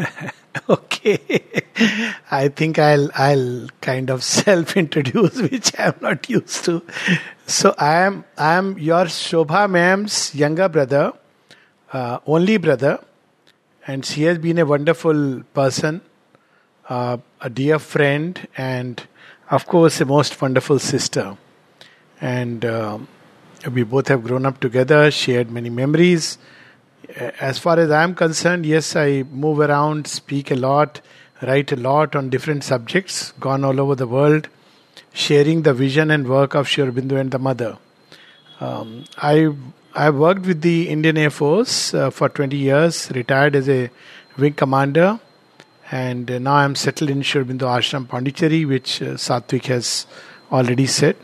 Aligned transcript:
okay. 0.68 1.42
I 2.30 2.48
think 2.48 2.78
I'll 2.78 3.10
I'll 3.14 3.68
kind 3.80 4.10
of 4.10 4.22
self-introduce, 4.38 5.42
which 5.42 5.72
I'm 5.78 5.94
not 6.00 6.28
used 6.28 6.64
to. 6.66 6.82
So 7.46 7.74
I 7.78 8.02
am 8.02 8.24
I 8.36 8.54
am 8.54 8.78
your 8.78 9.04
Shobha 9.06 9.68
ma'am's 9.68 10.34
younger 10.34 10.68
brother, 10.68 11.12
uh, 11.92 12.18
only 12.26 12.56
brother, 12.56 13.02
and 13.86 14.04
she 14.04 14.22
has 14.24 14.38
been 14.38 14.58
a 14.58 14.66
wonderful 14.66 15.42
person, 15.54 16.00
uh, 16.88 17.18
a 17.40 17.50
dear 17.50 17.78
friend, 17.78 18.46
and 18.56 19.02
of 19.50 19.66
course 19.66 20.00
a 20.00 20.04
most 20.04 20.40
wonderful 20.40 20.78
sister. 20.78 21.36
And 22.20 22.64
um, 22.64 23.08
we 23.72 23.82
both 23.82 24.08
have 24.08 24.22
grown 24.22 24.46
up 24.46 24.60
together, 24.60 25.10
shared 25.10 25.50
many 25.50 25.70
memories 25.70 26.38
as 27.16 27.58
far 27.58 27.78
as 27.78 27.90
I'm 27.90 28.14
concerned, 28.14 28.66
yes, 28.66 28.96
I 28.96 29.24
move 29.30 29.60
around, 29.60 30.06
speak 30.06 30.50
a 30.50 30.54
lot, 30.54 31.00
write 31.42 31.72
a 31.72 31.76
lot 31.76 32.14
on 32.16 32.30
different 32.30 32.64
subjects, 32.64 33.32
gone 33.40 33.64
all 33.64 33.80
over 33.80 33.94
the 33.94 34.06
world, 34.06 34.48
sharing 35.12 35.62
the 35.62 35.74
vision 35.74 36.10
and 36.10 36.28
work 36.28 36.54
of 36.54 36.68
Sri 36.68 36.84
and 36.84 37.30
the 37.30 37.38
Mother. 37.38 37.78
Um, 38.60 39.04
I 39.18 39.52
I 39.94 40.08
worked 40.08 40.46
with 40.46 40.62
the 40.62 40.88
Indian 40.88 41.18
Air 41.18 41.30
Force 41.30 41.92
uh, 41.92 42.08
for 42.08 42.28
20 42.30 42.56
years, 42.56 43.10
retired 43.10 43.54
as 43.54 43.68
a 43.68 43.90
wing 44.38 44.54
commander, 44.54 45.20
and 45.90 46.30
uh, 46.30 46.38
now 46.38 46.54
I'm 46.54 46.74
settled 46.74 47.10
in 47.10 47.22
Sri 47.22 47.44
Ashram 47.44 48.08
Pondicherry, 48.08 48.64
which 48.64 49.02
uh, 49.02 49.16
Satwik 49.16 49.66
has 49.66 50.06
already 50.50 50.86
said. 50.86 51.16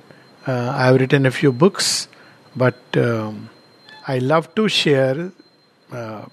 Uh, 0.46 0.72
I 0.76 0.86
have 0.86 1.00
written 1.00 1.24
a 1.24 1.30
few 1.30 1.52
books, 1.52 2.08
but 2.54 2.78
um, 2.96 3.48
I 4.06 4.18
love 4.18 4.54
to 4.56 4.68
share 4.68 5.32
uh, 5.92 6.26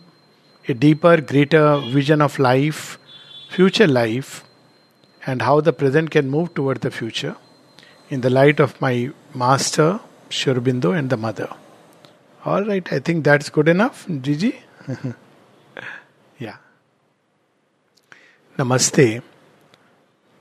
a 0.67 0.73
deeper, 0.73 1.21
greater 1.21 1.79
vision 1.79 2.21
of 2.21 2.39
life, 2.39 2.97
future 3.49 3.87
life, 3.87 4.43
and 5.25 5.41
how 5.41 5.61
the 5.61 5.73
present 5.73 6.11
can 6.11 6.29
move 6.29 6.53
toward 6.53 6.81
the 6.81 6.91
future 6.91 7.35
in 8.09 8.21
the 8.21 8.29
light 8.29 8.59
of 8.59 8.79
my 8.81 9.11
master, 9.33 9.99
Sri 10.29 10.53
Aurobindo, 10.53 10.97
and 10.97 11.09
the 11.09 11.17
mother. 11.17 11.49
All 12.43 12.63
right, 12.63 12.91
I 12.91 12.99
think 12.99 13.23
that's 13.23 13.49
good 13.49 13.67
enough, 13.67 14.07
Gigi. 14.21 14.59
yeah. 16.39 16.57
Namaste. 18.57 19.23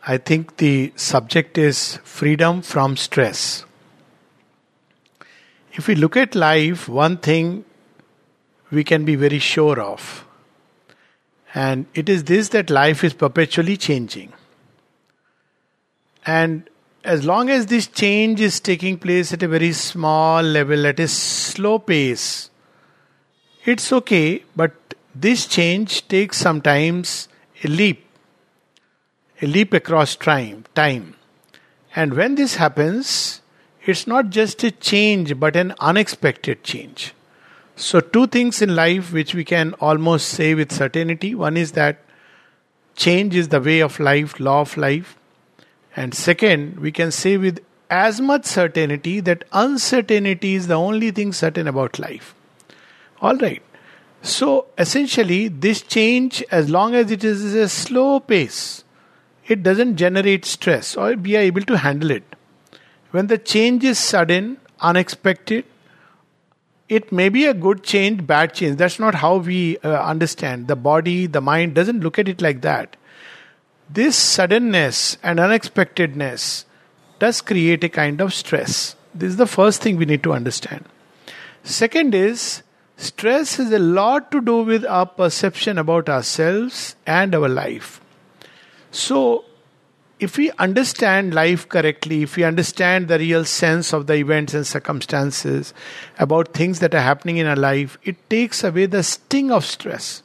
I 0.07 0.19
think 0.19 0.59
the 0.59 0.93
subject 0.97 1.57
is 1.57 1.99
freedom 2.05 2.61
from 2.61 2.99
stress. 2.99 3.65
If 5.73 5.89
we 5.89 5.95
look 5.95 6.17
at 6.17 6.35
life, 6.35 6.89
one 6.89 7.17
thing 7.17 7.65
we 8.75 8.85
can 8.85 9.05
be 9.05 9.15
very 9.15 9.39
sure 9.39 9.81
of. 9.81 10.27
And 11.55 11.87
it 11.95 12.09
is 12.09 12.25
this 12.25 12.49
that 12.51 12.69
life 12.69 13.05
is 13.05 13.15
perpetually 13.15 13.77
changing. 13.77 14.33
And 16.27 16.69
as 17.05 17.25
long 17.25 17.51
as 17.51 17.67
this 17.67 17.87
change 17.87 18.41
is 18.41 18.61
taking 18.61 18.99
place 18.99 19.33
at 19.33 19.43
a 19.43 19.49
very 19.49 19.73
small 19.73 20.43
level, 20.43 20.87
at 20.87 20.99
a 20.99 21.07
slow 21.07 21.79
pace, 21.79 22.51
it's 23.65 23.93
okay, 23.93 24.43
but 24.57 24.73
this 25.15 25.47
change 25.47 26.09
takes 26.09 26.39
sometimes 26.39 27.29
a 27.63 27.69
leap, 27.69 28.05
a 29.41 29.47
leap 29.47 29.73
across 29.73 30.17
time. 30.17 30.65
time. 30.75 31.15
And 31.95 32.15
when 32.15 32.35
this 32.35 32.57
happens, 32.57 33.43
it's 33.85 34.07
not 34.07 34.31
just 34.31 34.65
a 34.65 34.71
change, 34.71 35.39
but 35.39 35.57
an 35.57 35.75
unexpected 35.79 36.65
change. 36.65 37.15
So, 37.77 38.01
two 38.01 38.29
things 38.29 38.63
in 38.63 38.77
life 38.77 39.13
which 39.13 39.35
we 39.35 39.45
can 39.45 39.75
almost 39.75 40.29
say 40.29 40.55
with 40.55 40.71
certainty 40.71 41.35
one 41.35 41.57
is 41.57 41.73
that 41.73 41.99
change 42.95 43.35
is 43.35 43.49
the 43.49 43.61
way 43.61 43.81
of 43.81 43.99
life, 43.99 44.39
law 44.39 44.61
of 44.61 44.77
life. 44.77 45.17
And 45.97 46.15
second, 46.15 46.79
we 46.79 46.93
can 46.93 47.11
say 47.11 47.37
with 47.37 47.65
as 47.91 48.21
much 48.21 48.45
certainty 48.45 49.21
that 49.21 49.45
uncertainty 49.53 50.55
is 50.55 50.69
the 50.69 50.75
only 50.75 51.11
thing 51.11 51.33
certain 51.33 51.67
about 51.67 51.99
life. 51.99 52.35
All 53.21 53.37
right. 53.37 53.63
So, 54.23 54.67
essentially, 54.79 55.49
this 55.49 55.83
change, 55.83 56.43
as 56.51 56.71
long 56.71 56.95
as 56.95 57.11
it 57.11 57.25
is 57.25 57.55
a 57.55 57.69
slow 57.69 58.21
pace, 58.21 58.85
it 59.47 59.63
doesn't 59.63 59.97
generate 59.97 60.45
stress 60.45 60.97
or 60.97 61.15
we 61.15 61.37
are 61.37 61.41
able 61.41 61.63
to 61.63 61.77
handle 61.77 62.11
it. 62.11 62.25
When 63.11 63.27
the 63.27 63.39
change 63.39 63.85
is 63.85 63.99
sudden, 63.99 64.59
unexpected, 64.81 65.65
it 66.89 67.11
may 67.13 67.29
be 67.29 67.47
a 67.47 67.55
good 67.55 67.83
change, 67.83 68.27
bad 68.27 68.55
change. 68.55 68.77
That's 68.77 68.99
not 68.99 69.15
how 69.15 69.37
we 69.37 69.79
uh, 69.79 70.03
understand. 70.03 70.69
The 70.69 70.77
body, 70.77 71.27
the 71.27 71.41
mind 71.41 71.75
doesn't 71.75 72.01
look 72.01 72.19
at 72.19 72.29
it 72.29 72.43
like 72.43 72.61
that. 72.63 72.97
This 73.89 74.17
suddenness 74.17 75.19
and 75.23 75.41
unexpectedness 75.41 76.65
does 77.19 77.41
create 77.41 77.85
a 77.85 77.89
kind 77.89 78.21
of 78.21 78.35
stress. 78.35 78.97
This 79.15 79.31
is 79.31 79.37
the 79.37 79.47
first 79.47 79.83
thing 79.83 79.97
we 79.97 80.05
need 80.05 80.23
to 80.25 80.33
understand. 80.33 80.85
Second 81.63 82.15
is, 82.15 82.63
stress 82.97 83.57
has 83.57 83.73
a 83.73 83.79
lot 83.79 84.31
to 84.33 84.41
do 84.41 84.63
with 84.63 84.85
our 84.85 85.07
perception 85.07 85.79
about 85.79 86.09
ourselves 86.09 86.97
and 87.07 87.35
our 87.35 87.49
life. 87.49 88.01
So, 88.91 89.45
if 90.25 90.39
we 90.39 90.51
understand 90.53 91.35
life 91.35 91.69
correctly, 91.69 92.23
if 92.23 92.37
we 92.37 92.45
understand 92.45 93.09
the 93.09 93.19
real 93.19 93.45
sense 93.45 93.93
of 93.93 94.07
the 94.07 94.15
events 94.15 94.55
and 94.55 94.67
circumstances 94.67 95.75
about 96.19 96.55
things 96.55 96.81
that 96.81 96.95
are 96.95 97.07
happening 97.09 97.37
in 97.37 97.47
our 97.47 97.63
life, 97.65 97.99
it 98.05 98.17
takes 98.31 98.65
away 98.65 98.87
the 98.87 99.03
sting 99.03 99.53
of 99.53 99.67
stress. 99.67 100.23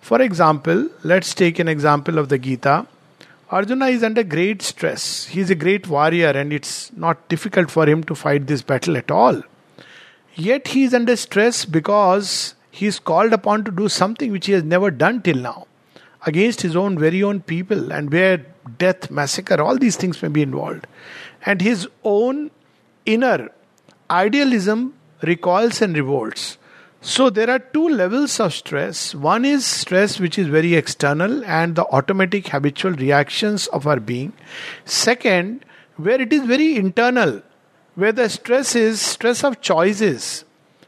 For 0.00 0.22
example, 0.22 0.88
let's 1.02 1.34
take 1.34 1.58
an 1.58 1.66
example 1.66 2.18
of 2.18 2.28
the 2.28 2.38
Gita. 2.38 2.86
Arjuna 3.50 3.86
is 3.88 4.04
under 4.04 4.22
great 4.22 4.62
stress. 4.62 5.26
He 5.26 5.40
is 5.40 5.50
a 5.50 5.56
great 5.56 5.88
warrior 5.88 6.30
and 6.30 6.52
it's 6.52 6.92
not 6.92 7.28
difficult 7.28 7.70
for 7.72 7.88
him 7.88 8.04
to 8.04 8.14
fight 8.14 8.46
this 8.46 8.62
battle 8.62 8.96
at 8.96 9.10
all. 9.10 9.42
Yet 10.36 10.68
he 10.68 10.84
is 10.84 10.94
under 10.94 11.16
stress 11.16 11.64
because 11.64 12.54
he 12.70 12.86
is 12.86 12.98
called 13.00 13.32
upon 13.32 13.64
to 13.64 13.70
do 13.72 13.88
something 13.88 14.30
which 14.30 14.46
he 14.46 14.52
has 14.52 14.62
never 14.62 14.90
done 14.90 15.22
till 15.22 15.36
now 15.36 15.66
against 16.26 16.62
his 16.62 16.76
own 16.76 16.98
very 16.98 17.22
own 17.22 17.40
people 17.40 17.92
and 17.92 18.12
where 18.12 18.44
death, 18.78 19.10
massacre, 19.10 19.60
all 19.60 19.78
these 19.78 19.96
things 19.96 20.22
may 20.22 20.28
be 20.28 20.42
involved. 20.42 20.86
And 21.44 21.60
his 21.60 21.88
own 22.02 22.50
inner 23.06 23.50
idealism 24.10 24.94
recoils 25.22 25.80
and 25.82 25.96
revolts. 25.96 26.58
So 27.00 27.28
there 27.28 27.50
are 27.50 27.58
two 27.58 27.88
levels 27.88 28.40
of 28.40 28.54
stress. 28.54 29.14
One 29.14 29.44
is 29.44 29.66
stress 29.66 30.18
which 30.18 30.38
is 30.38 30.46
very 30.46 30.74
external 30.74 31.44
and 31.44 31.76
the 31.76 31.84
automatic 31.86 32.48
habitual 32.48 32.92
reactions 32.92 33.66
of 33.68 33.86
our 33.86 34.00
being. 34.00 34.32
Second, 34.86 35.66
where 35.96 36.20
it 36.20 36.32
is 36.32 36.46
very 36.46 36.76
internal, 36.76 37.42
where 37.94 38.12
the 38.12 38.28
stress 38.30 38.74
is 38.74 39.02
stress 39.02 39.44
of 39.44 39.60
choices. 39.60 40.44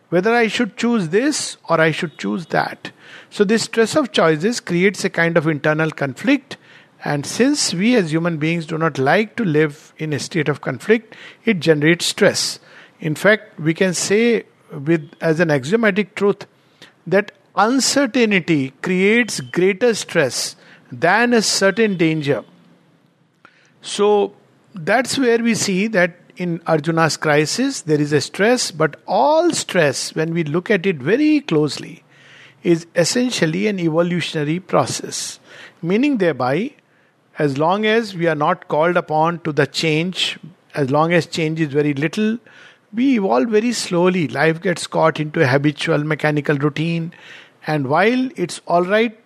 Whether 0.09 0.35
I 0.35 0.47
should 0.47 0.77
choose 0.77 1.11
this 1.11 1.59
or 1.69 1.81
I 1.81 1.91
should 1.91 2.17
choose 2.17 2.47
that. 2.47 2.93
So 3.29 3.45
this 3.45 3.65
stress 3.65 3.95
of 3.95 4.13
choices 4.13 4.61
creates 4.61 5.05
a 5.05 5.11
kind 5.11 5.37
of 5.37 5.47
internal 5.47 5.91
conflict 5.91 6.57
and 7.07 7.25
since 7.25 7.73
we 7.73 7.95
as 7.95 8.11
human 8.13 8.37
beings 8.37 8.67
do 8.67 8.77
not 8.77 8.99
like 8.99 9.37
to 9.37 9.45
live 9.45 9.95
in 9.97 10.13
a 10.13 10.19
state 10.19 10.49
of 10.49 10.61
conflict, 10.61 11.15
it 11.45 11.61
generates 11.61 12.07
stress. 12.07 12.59
In 12.99 13.15
fact, 13.15 13.61
we 13.61 13.75
can 13.75 13.95
say 13.95 14.45
with 14.73 15.13
as 15.21 15.39
an 15.39 15.53
axiomatic 15.53 16.17
truth 16.17 16.47
that 17.07 17.31
uncertainty 17.55 18.71
creates 18.83 19.39
greater 19.41 19.95
stress 19.95 20.57
than 20.91 21.33
a 21.33 21.43
certain 21.43 21.97
danger. 21.97 22.45
So 23.83 24.35
that's 24.75 25.17
where 25.17 25.39
we 25.39 25.55
see 25.55 25.87
that 25.99 26.17
in 26.37 26.59
Arjuna's 26.67 27.17
crisis 27.17 27.83
there 27.83 28.01
is 28.01 28.13
a 28.13 28.21
stress, 28.21 28.73
but 28.73 28.97
all 29.07 29.53
stress, 29.53 30.13
when 30.17 30.35
we 30.35 30.43
look 30.43 30.73
at 30.73 30.87
it 30.87 30.97
very 30.97 31.41
closely, 31.41 32.03
is 32.65 32.85
essentially 32.97 33.69
an 33.69 33.79
evolutionary 33.79 34.59
process. 34.59 35.39
Meaning, 35.81 36.19
thereby, 36.19 36.73
as 37.39 37.59
long 37.59 37.85
as 37.85 38.15
we 38.15 38.27
are 38.27 38.35
not 38.35 38.69
called 38.69 38.97
upon 38.97 39.41
to 39.41 39.53
the 39.53 39.67
change, 39.67 40.39
as 40.75 40.91
long 40.91 41.13
as 41.13 41.27
change 41.27 41.61
is 41.61 41.69
very 41.69 41.93
little, 41.95 42.39
we 42.95 43.17
evolve 43.17 43.49
very 43.49 43.73
slowly. 43.73 44.29
Life 44.29 44.63
gets 44.63 44.87
caught 44.87 45.21
into 45.21 45.43
a 45.43 45.47
habitual 45.47 46.03
mechanical 46.05 46.57
routine. 46.57 47.13
And 47.67 47.89
while 47.89 48.31
it's 48.37 48.61
all 48.67 48.85
right, 48.85 49.19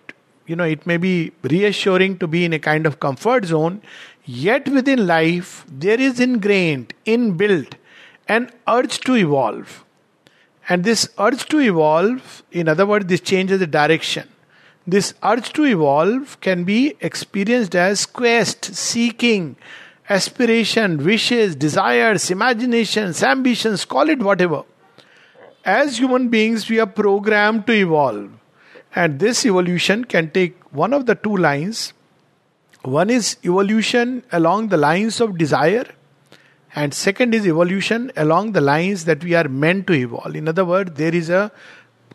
you 0.45 0.55
know, 0.55 0.63
it 0.65 0.85
may 0.85 0.97
be 0.97 1.31
reassuring 1.43 2.17
to 2.17 2.27
be 2.27 2.43
in 2.43 2.53
a 2.53 2.59
kind 2.59 2.85
of 2.85 2.99
comfort 2.99 3.45
zone, 3.45 3.81
yet 4.25 4.67
within 4.67 5.07
life, 5.07 5.63
there 5.69 5.99
is 5.99 6.19
ingrained, 6.19 6.93
inbuilt, 7.05 7.73
an 8.27 8.51
urge 8.67 8.99
to 9.01 9.15
evolve. 9.15 9.85
And 10.67 10.83
this 10.83 11.09
urge 11.17 11.45
to 11.45 11.59
evolve, 11.59 12.43
in 12.51 12.67
other 12.67 12.85
words, 12.85 13.05
this 13.05 13.21
changes 13.21 13.59
the 13.59 13.67
direction. 13.67 14.27
This 14.87 15.13
urge 15.23 15.53
to 15.53 15.65
evolve 15.65 16.39
can 16.41 16.63
be 16.63 16.95
experienced 17.01 17.75
as 17.75 18.05
quest, 18.05 18.73
seeking, 18.73 19.55
aspiration, 20.09 21.03
wishes, 21.03 21.55
desires, 21.55 22.31
imaginations, 22.31 23.21
ambitions, 23.21 23.85
call 23.85 24.09
it 24.09 24.19
whatever. 24.19 24.63
As 25.63 25.99
human 25.99 26.29
beings, 26.29 26.67
we 26.67 26.79
are 26.79 26.87
programmed 26.87 27.67
to 27.67 27.73
evolve. 27.73 28.31
And 28.95 29.19
this 29.19 29.45
evolution 29.45 30.03
can 30.03 30.31
take 30.31 30.57
one 30.73 30.93
of 30.93 31.05
the 31.05 31.15
two 31.15 31.37
lines. 31.37 31.93
One 32.81 33.11
is 33.11 33.37
evolution 33.45 34.23
along 34.31 34.69
the 34.69 34.77
lines 34.77 35.21
of 35.21 35.37
desire, 35.37 35.85
and 36.73 36.93
second 36.93 37.35
is 37.35 37.45
evolution 37.45 38.11
along 38.17 38.53
the 38.53 38.61
lines 38.61 39.05
that 39.05 39.23
we 39.23 39.35
are 39.35 39.47
meant 39.47 39.85
to 39.87 39.93
evolve. 39.93 40.35
In 40.35 40.47
other 40.47 40.65
words, 40.65 40.93
there 40.95 41.13
is 41.13 41.29
a 41.29 41.51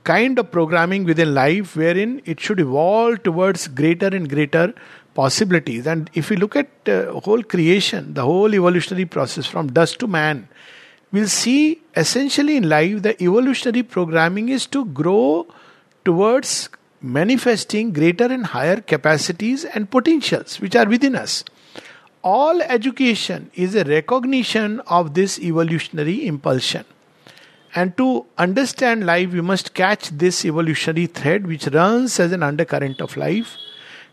kind 0.06 0.38
of 0.38 0.50
programming 0.50 1.04
within 1.04 1.34
life 1.34 1.76
wherein 1.76 2.22
it 2.24 2.40
should 2.40 2.60
evolve 2.60 3.22
towards 3.24 3.66
greater 3.68 4.06
and 4.06 4.30
greater 4.30 4.72
possibilities. 5.14 5.86
And 5.86 6.08
if 6.14 6.30
we 6.30 6.36
look 6.36 6.54
at 6.54 6.68
uh, 6.88 7.12
whole 7.20 7.42
creation, 7.42 8.14
the 8.14 8.22
whole 8.22 8.54
evolutionary 8.54 9.06
process 9.06 9.46
from 9.46 9.72
dust 9.72 9.98
to 10.00 10.06
man, 10.06 10.48
we'll 11.10 11.28
see 11.28 11.82
essentially 11.96 12.56
in 12.56 12.68
life 12.68 13.02
the 13.02 13.20
evolutionary 13.22 13.82
programming 13.82 14.48
is 14.48 14.66
to 14.68 14.84
grow 14.86 15.46
towards 16.04 16.68
manifesting 17.00 17.92
greater 17.92 18.24
and 18.24 18.46
higher 18.46 18.80
capacities 18.80 19.64
and 19.64 19.90
potentials 19.90 20.60
which 20.60 20.76
are 20.76 20.86
within 20.86 21.16
us. 21.16 21.44
All 22.22 22.60
education 22.62 23.50
is 23.54 23.74
a 23.74 23.84
recognition 23.84 24.80
of 24.80 25.14
this 25.14 25.38
evolutionary 25.38 26.26
impulsion. 26.26 26.84
And 27.76 27.94
to 27.98 28.24
understand 28.38 29.04
life, 29.04 29.32
we 29.32 29.42
must 29.42 29.74
catch 29.74 30.08
this 30.08 30.46
evolutionary 30.46 31.06
thread 31.08 31.46
which 31.46 31.66
runs 31.66 32.18
as 32.18 32.32
an 32.32 32.42
undercurrent 32.42 33.02
of 33.02 33.18
life. 33.18 33.58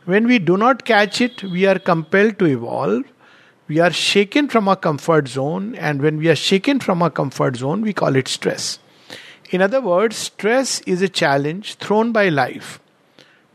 When 0.04 0.28
we 0.28 0.38
do 0.38 0.58
not 0.58 0.84
catch 0.84 1.22
it, 1.22 1.42
we 1.44 1.66
are 1.66 1.80
compelled 1.80 2.40
to 2.40 2.46
evolve. 2.46 3.04
We 3.70 3.80
are 3.80 3.94
shaken 3.94 4.50
from 4.50 4.68
our 4.68 4.76
comfort 4.76 5.30
zone, 5.30 5.76
and 5.76 6.02
when 6.02 6.18
we 6.18 6.28
are 6.28 6.36
shaken 6.36 6.82
from 6.82 7.02
our 7.02 7.10
comfort 7.10 7.56
zone, 7.56 7.82
we 7.82 7.94
call 7.94 8.18
it 8.18 8.28
stress. 8.28 8.80
In 9.50 9.62
other 9.62 9.80
words, 9.80 10.18
stress 10.18 10.82
is 10.82 11.02
a 11.02 11.08
challenge 11.08 11.76
thrown 11.76 12.12
by 12.12 12.28
life 12.28 12.82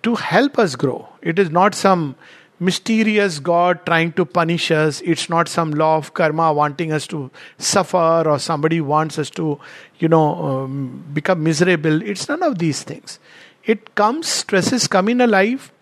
to 0.04 0.14
help 0.14 0.58
us 0.58 0.74
grow. 0.74 1.10
It 1.20 1.38
is 1.38 1.50
not 1.50 1.74
some 1.74 2.16
mysterious 2.60 3.38
God 3.38 3.84
trying 3.86 4.12
to 4.12 4.24
punish 4.24 4.70
us. 4.70 5.00
It's 5.02 5.28
not 5.28 5.48
some 5.48 5.72
law 5.72 5.96
of 5.96 6.14
karma 6.14 6.52
wanting 6.52 6.92
us 6.92 7.06
to 7.08 7.30
suffer 7.58 8.24
or 8.26 8.38
somebody 8.38 8.80
wants 8.80 9.18
us 9.18 9.30
to, 9.30 9.58
you 9.98 10.08
know, 10.08 10.34
um, 10.44 11.04
become 11.12 11.42
miserable. 11.42 12.02
It's 12.02 12.28
none 12.28 12.42
of 12.42 12.58
these 12.58 12.82
things. 12.82 13.18
It 13.64 13.94
comes, 13.94 14.26
stresses 14.28 14.88
come 14.88 15.08
in 15.08 15.20
a 15.20 15.26
life 15.26 15.72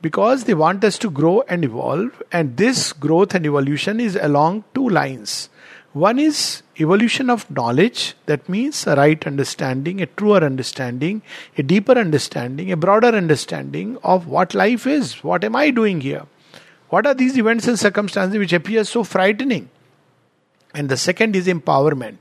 because 0.00 0.44
they 0.44 0.54
want 0.54 0.84
us 0.84 0.98
to 0.98 1.10
grow 1.10 1.42
and 1.48 1.64
evolve. 1.64 2.22
And 2.32 2.56
this 2.56 2.92
growth 2.92 3.34
and 3.34 3.44
evolution 3.44 4.00
is 4.00 4.16
along 4.16 4.64
two 4.74 4.88
lines. 4.88 5.48
One 5.92 6.18
is 6.18 6.62
evolution 6.78 7.30
of 7.30 7.50
knowledge, 7.50 8.14
that 8.26 8.48
means 8.48 8.86
a 8.86 8.96
right 8.96 9.26
understanding, 9.26 10.00
a 10.00 10.06
truer 10.06 10.44
understanding, 10.44 11.22
a 11.56 11.62
deeper 11.62 11.92
understanding, 11.92 12.70
a 12.70 12.76
broader 12.76 13.08
understanding 13.08 13.96
of 14.02 14.26
what 14.26 14.54
life 14.54 14.86
is. 14.86 15.24
What 15.24 15.44
am 15.44 15.56
I 15.56 15.70
doing 15.70 16.00
here? 16.00 16.24
What 16.88 17.06
are 17.06 17.14
these 17.14 17.38
events 17.38 17.66
and 17.66 17.78
circumstances 17.78 18.38
which 18.38 18.52
appear 18.52 18.84
so 18.84 19.04
frightening? 19.04 19.70
And 20.74 20.88
the 20.88 20.96
second 20.96 21.34
is 21.34 21.46
empowerment. 21.46 22.18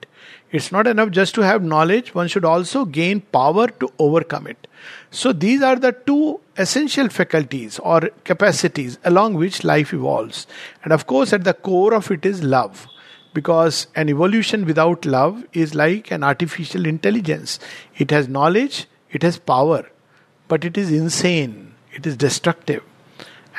It's 0.51 0.71
not 0.71 0.87
enough 0.87 1.09
just 1.11 1.35
to 1.35 1.41
have 1.41 1.61
knowledge, 1.61 2.15
one 2.15 2.29
should 2.29 2.45
also 2.45 2.85
gain 2.85 3.21
power 3.21 3.67
to 3.67 3.91
overcome 3.99 4.47
it. 4.47 4.67
So, 5.11 5.33
these 5.33 5.61
are 5.61 5.75
the 5.75 5.91
two 5.91 6.39
essential 6.57 7.09
faculties 7.09 7.79
or 7.79 8.09
capacities 8.23 8.97
along 9.03 9.33
which 9.33 9.63
life 9.63 9.93
evolves. 9.93 10.47
And 10.83 10.93
of 10.93 11.07
course, 11.07 11.33
at 11.33 11.43
the 11.43 11.53
core 11.53 11.93
of 11.93 12.09
it 12.11 12.25
is 12.25 12.43
love 12.43 12.87
because 13.35 13.85
an 13.95 14.09
evolution 14.09 14.65
without 14.65 15.05
love 15.05 15.43
is 15.53 15.75
like 15.75 16.09
an 16.09 16.23
artificial 16.23 16.87
intelligence. 16.87 17.59
It 17.97 18.09
has 18.09 18.27
knowledge, 18.27 18.87
it 19.11 19.21
has 19.21 19.37
power, 19.37 19.87
but 20.47 20.65
it 20.65 20.77
is 20.77 20.91
insane, 20.91 21.75
it 21.93 22.07
is 22.07 22.17
destructive. 22.17 22.81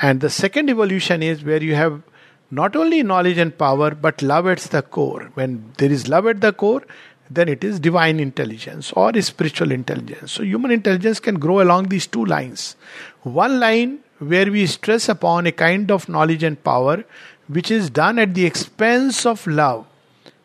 And 0.02 0.20
the 0.20 0.30
second 0.30 0.70
evolution 0.70 1.22
is 1.22 1.44
where 1.44 1.62
you 1.62 1.74
have 1.74 2.02
not 2.50 2.76
only 2.76 3.02
knowledge 3.02 3.38
and 3.38 3.56
power, 3.56 3.90
but 3.92 4.22
love 4.22 4.46
at 4.46 4.58
the 4.58 4.82
core. 4.82 5.30
When 5.34 5.72
there 5.78 5.90
is 5.90 6.08
love 6.08 6.26
at 6.26 6.40
the 6.40 6.52
core, 6.52 6.82
then 7.28 7.48
it 7.48 7.64
is 7.64 7.80
divine 7.80 8.20
intelligence 8.20 8.92
or 8.92 9.20
spiritual 9.20 9.72
intelligence. 9.72 10.32
So, 10.32 10.42
human 10.42 10.70
intelligence 10.70 11.18
can 11.20 11.40
grow 11.40 11.60
along 11.60 11.88
these 11.88 12.06
two 12.06 12.24
lines. 12.24 12.76
One 13.22 13.58
line 13.58 13.98
where 14.18 14.50
we 14.50 14.66
stress 14.66 15.08
upon 15.08 15.46
a 15.46 15.52
kind 15.52 15.90
of 15.90 16.08
knowledge 16.08 16.42
and 16.42 16.62
power 16.62 17.04
which 17.48 17.70
is 17.70 17.90
done 17.90 18.18
at 18.18 18.34
the 18.34 18.44
expense 18.44 19.24
of 19.24 19.46
love 19.46 19.86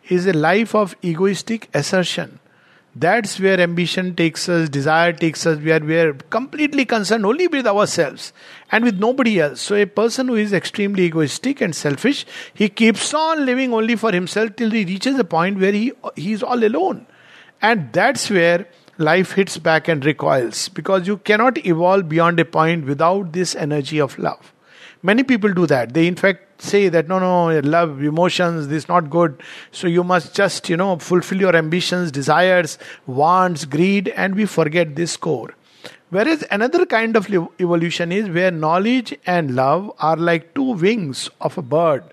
is 0.09 0.27
a 0.27 0.33
life 0.33 0.75
of 0.75 0.95
egoistic 1.01 1.69
assertion. 1.73 2.39
That's 2.93 3.39
where 3.39 3.59
ambition 3.59 4.15
takes 4.15 4.49
us, 4.49 4.67
desire 4.67 5.13
takes 5.13 5.45
us, 5.45 5.59
where 5.59 5.79
we 5.79 5.97
are 5.97 6.13
completely 6.13 6.83
concerned 6.83 7.25
only 7.25 7.47
with 7.47 7.65
ourselves 7.65 8.33
and 8.69 8.83
with 8.83 8.99
nobody 8.99 9.39
else. 9.39 9.61
So, 9.61 9.75
a 9.75 9.85
person 9.85 10.27
who 10.27 10.35
is 10.35 10.51
extremely 10.51 11.03
egoistic 11.03 11.61
and 11.61 11.73
selfish, 11.73 12.25
he 12.53 12.67
keeps 12.67 13.13
on 13.13 13.45
living 13.45 13.73
only 13.73 13.95
for 13.95 14.11
himself 14.11 14.57
till 14.57 14.71
he 14.71 14.83
reaches 14.83 15.17
a 15.17 15.23
point 15.23 15.59
where 15.59 15.71
he, 15.71 15.93
he 16.17 16.33
is 16.33 16.43
all 16.43 16.61
alone. 16.61 17.05
And 17.61 17.93
that's 17.93 18.29
where 18.29 18.67
life 18.97 19.33
hits 19.33 19.57
back 19.57 19.87
and 19.87 20.03
recoils 20.03 20.67
because 20.67 21.07
you 21.07 21.17
cannot 21.17 21.65
evolve 21.65 22.09
beyond 22.09 22.41
a 22.41 22.45
point 22.45 22.85
without 22.85 23.31
this 23.31 23.55
energy 23.55 24.01
of 24.01 24.19
love. 24.19 24.51
Many 25.03 25.23
people 25.23 25.51
do 25.51 25.65
that. 25.65 25.93
They, 25.93 26.05
in 26.07 26.15
fact, 26.15 26.61
say 26.61 26.87
that 26.89 27.07
no, 27.07 27.17
no, 27.17 27.59
love, 27.61 28.03
emotions, 28.03 28.67
this 28.67 28.83
is 28.83 28.87
not 28.87 29.09
good. 29.09 29.41
So 29.71 29.87
you 29.87 30.03
must 30.03 30.35
just, 30.35 30.69
you 30.69 30.77
know, 30.77 30.97
fulfill 30.99 31.39
your 31.39 31.55
ambitions, 31.55 32.11
desires, 32.11 32.77
wants, 33.07 33.65
greed, 33.65 34.09
and 34.09 34.35
we 34.35 34.45
forget 34.45 34.95
this 34.95 35.17
core. 35.17 35.55
Whereas 36.11 36.43
another 36.51 36.85
kind 36.85 37.15
of 37.15 37.29
evolution 37.59 38.11
is 38.11 38.29
where 38.29 38.51
knowledge 38.51 39.17
and 39.25 39.55
love 39.55 39.91
are 39.99 40.17
like 40.17 40.53
two 40.53 40.73
wings 40.73 41.29
of 41.39 41.57
a 41.57 41.61
bird, 41.61 42.03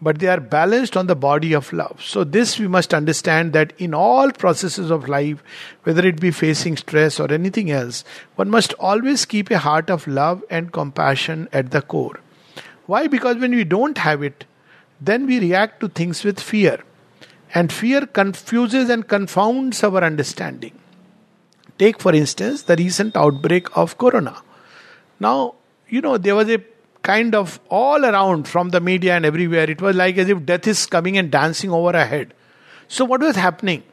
but 0.00 0.20
they 0.20 0.28
are 0.28 0.40
balanced 0.40 0.96
on 0.96 1.08
the 1.08 1.16
body 1.16 1.52
of 1.52 1.72
love. 1.72 2.00
So, 2.02 2.22
this 2.24 2.58
we 2.58 2.68
must 2.68 2.94
understand 2.94 3.52
that 3.52 3.72
in 3.76 3.92
all 3.92 4.30
processes 4.30 4.90
of 4.90 5.08
life, 5.08 5.42
whether 5.82 6.06
it 6.06 6.20
be 6.20 6.30
facing 6.30 6.76
stress 6.76 7.18
or 7.18 7.30
anything 7.32 7.70
else, 7.70 8.04
one 8.36 8.50
must 8.50 8.72
always 8.74 9.24
keep 9.24 9.50
a 9.50 9.58
heart 9.58 9.90
of 9.90 10.06
love 10.06 10.42
and 10.48 10.72
compassion 10.72 11.48
at 11.52 11.72
the 11.72 11.82
core. 11.82 12.20
Why? 12.90 13.06
Because 13.06 13.36
when 13.36 13.52
we 13.54 13.62
don't 13.62 13.98
have 13.98 14.22
it, 14.24 14.46
then 15.00 15.26
we 15.26 15.38
react 15.38 15.78
to 15.80 15.88
things 15.88 16.24
with 16.24 16.40
fear. 16.40 16.80
And 17.54 17.72
fear 17.72 18.04
confuses 18.04 18.90
and 18.90 19.06
confounds 19.06 19.84
our 19.84 20.02
understanding. 20.02 20.72
Take, 21.78 22.00
for 22.00 22.12
instance, 22.12 22.62
the 22.62 22.74
recent 22.74 23.16
outbreak 23.16 23.76
of 23.76 23.96
corona. 23.96 24.42
Now, 25.20 25.54
you 25.88 26.00
know, 26.00 26.18
there 26.18 26.34
was 26.34 26.50
a 26.50 26.58
kind 27.02 27.36
of 27.36 27.60
all 27.68 28.04
around 28.04 28.48
from 28.48 28.70
the 28.70 28.80
media 28.80 29.14
and 29.14 29.24
everywhere, 29.24 29.70
it 29.70 29.80
was 29.80 29.94
like 29.94 30.18
as 30.18 30.28
if 30.28 30.44
death 30.44 30.66
is 30.66 30.84
coming 30.86 31.16
and 31.16 31.30
dancing 31.30 31.70
over 31.70 31.96
our 31.96 32.04
head. 32.04 32.34
So, 32.88 33.04
what 33.04 33.20
was 33.20 33.36
happening? 33.36 33.84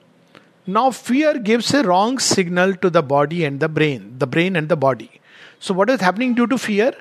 Now, 0.66 0.90
fear 0.90 1.38
gives 1.38 1.72
a 1.74 1.84
wrong 1.84 2.18
signal 2.18 2.74
to 2.78 2.90
the 2.90 3.04
body 3.04 3.46
and 3.46 3.60
the 3.60 3.70
brain, 3.70 4.16
the 4.18 4.28
brain 4.28 4.56
and 4.56 4.70
the 4.70 4.76
body. 4.76 5.22
So, 5.60 5.76
what 5.76 5.92
is 5.92 6.02
happening 6.02 6.34
due 6.34 6.48
to 6.48 6.58
fear? 6.58 6.94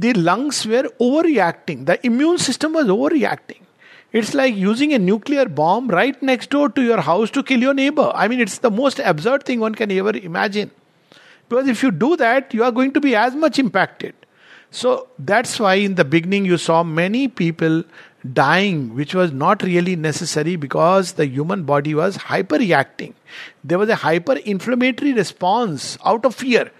The 0.00 0.12
lungs 0.14 0.66
were 0.66 0.84
overreacting. 1.06 1.86
The 1.86 2.04
immune 2.06 2.38
system 2.38 2.72
was 2.72 2.86
overreacting. 2.86 3.60
It's 4.12 4.34
like 4.34 4.56
using 4.56 4.92
a 4.94 4.98
nuclear 4.98 5.46
bomb 5.46 5.88
right 5.88 6.20
next 6.22 6.50
door 6.50 6.68
to 6.70 6.82
your 6.82 7.00
house 7.00 7.30
to 7.32 7.42
kill 7.42 7.60
your 7.60 7.74
neighbor. 7.74 8.10
I 8.14 8.26
mean, 8.26 8.40
it's 8.40 8.58
the 8.58 8.70
most 8.70 8.98
absurd 8.98 9.44
thing 9.44 9.60
one 9.60 9.74
can 9.74 9.92
ever 9.92 10.16
imagine. 10.16 10.70
Because 11.48 11.68
if 11.68 11.82
you 11.82 11.90
do 11.90 12.16
that, 12.16 12.54
you 12.54 12.64
are 12.64 12.72
going 12.72 12.92
to 12.92 13.00
be 13.00 13.14
as 13.14 13.34
much 13.34 13.58
impacted. 13.58 14.14
So 14.70 15.08
that's 15.18 15.60
why 15.60 15.74
in 15.74 15.96
the 15.96 16.04
beginning 16.04 16.44
you 16.44 16.56
saw 16.56 16.82
many 16.82 17.28
people 17.28 17.82
dying, 18.32 18.94
which 18.94 19.14
was 19.14 19.32
not 19.32 19.62
really 19.62 19.96
necessary 19.96 20.56
because 20.56 21.12
the 21.12 21.26
human 21.26 21.64
body 21.64 21.94
was 21.94 22.16
hyperreacting. 22.16 23.14
There 23.64 23.78
was 23.78 23.88
a 23.88 23.96
hyper 23.96 24.36
inflammatory 24.36 25.12
response 25.12 25.98
out 26.04 26.24
of 26.24 26.34
fear 26.34 26.70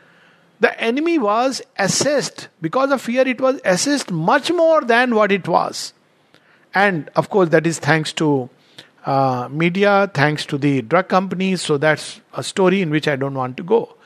the 0.61 0.79
enemy 0.81 1.19
was 1.19 1.62
assessed. 1.79 2.49
Because 2.61 2.90
of 2.93 3.00
fear 3.00 3.26
it 3.26 3.40
was 3.40 3.61
assessed 3.64 4.11
much 4.11 4.52
more 4.52 4.83
than 4.83 5.14
what 5.14 5.33
it 5.33 5.49
was. 5.49 5.93
And 6.75 7.11
of 7.17 7.31
course 7.31 7.49
that 7.49 7.67
is 7.67 7.79
thanks 7.79 8.12
to 8.14 8.49
uh, 9.07 9.49
media 9.50 10.11
thanks 10.12 10.45
to 10.47 10.59
the 10.59 10.83
drug 10.83 11.09
companies. 11.09 11.62
So 11.62 11.79
that's 11.79 12.21
a 12.35 12.43
story 12.43 12.83
in 12.83 12.90
which 12.90 13.09
i 13.09 13.17
don't 13.17 13.35
want 13.35 13.57
to 13.57 13.62
go. 13.62 13.97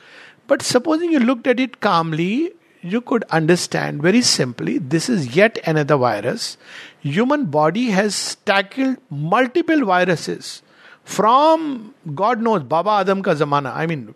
But 0.47 0.61
supposing 0.61 1.11
you 1.11 1.19
looked 1.19 1.47
at 1.47 1.59
it 1.59 1.81
calmly 1.81 2.53
you 2.81 3.01
could 3.01 3.23
understand 3.31 4.01
very 4.01 4.21
simply 4.21 4.77
this 4.77 5.09
is 5.09 5.35
yet 5.35 5.57
another 5.65 5.97
virus. 5.97 6.57
Human 6.99 7.45
body 7.45 7.89
has 7.89 8.35
tackled 8.45 8.97
multiple 9.09 9.85
viruses 9.85 10.61
from 11.03 11.93
god 12.15 12.41
knows 12.41 12.63
baba 12.63 12.91
adam 13.01 13.21
ka 13.21 13.31
zamana. 13.35 13.75
I 13.75 13.85
mean 13.85 14.15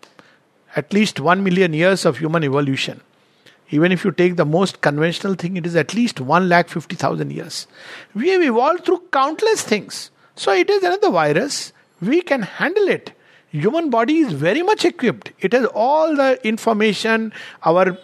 at 0.76 0.92
least 0.92 1.20
1 1.20 1.42
million 1.42 1.72
years 1.72 2.04
of 2.04 2.18
human 2.18 2.44
evolution. 2.44 3.00
Even 3.70 3.92
if 3.92 4.04
you 4.04 4.10
take 4.10 4.36
the 4.36 4.44
most 4.44 4.80
conventional 4.80 5.34
thing, 5.34 5.56
it 5.56 5.64
is 5.64 5.76
at 5.76 5.94
least 5.94 6.20
1 6.20 6.48
lakh 6.48 6.68
50,000 6.68 7.30
years. 7.30 7.66
We 8.14 8.30
have 8.30 8.42
evolved 8.42 8.84
through 8.84 9.02
countless 9.12 9.62
things. 9.62 10.10
So 10.34 10.52
it 10.52 10.68
is 10.68 10.82
another 10.82 11.10
virus. 11.10 11.72
We 12.00 12.22
can 12.22 12.42
handle 12.42 12.88
it. 12.88 13.12
Human 13.50 13.90
body 13.90 14.18
is 14.18 14.32
very 14.32 14.62
much 14.62 14.84
equipped. 14.84 15.32
It 15.40 15.52
has 15.52 15.66
all 15.66 16.16
the 16.16 16.44
information. 16.46 17.32
Our 17.64 17.98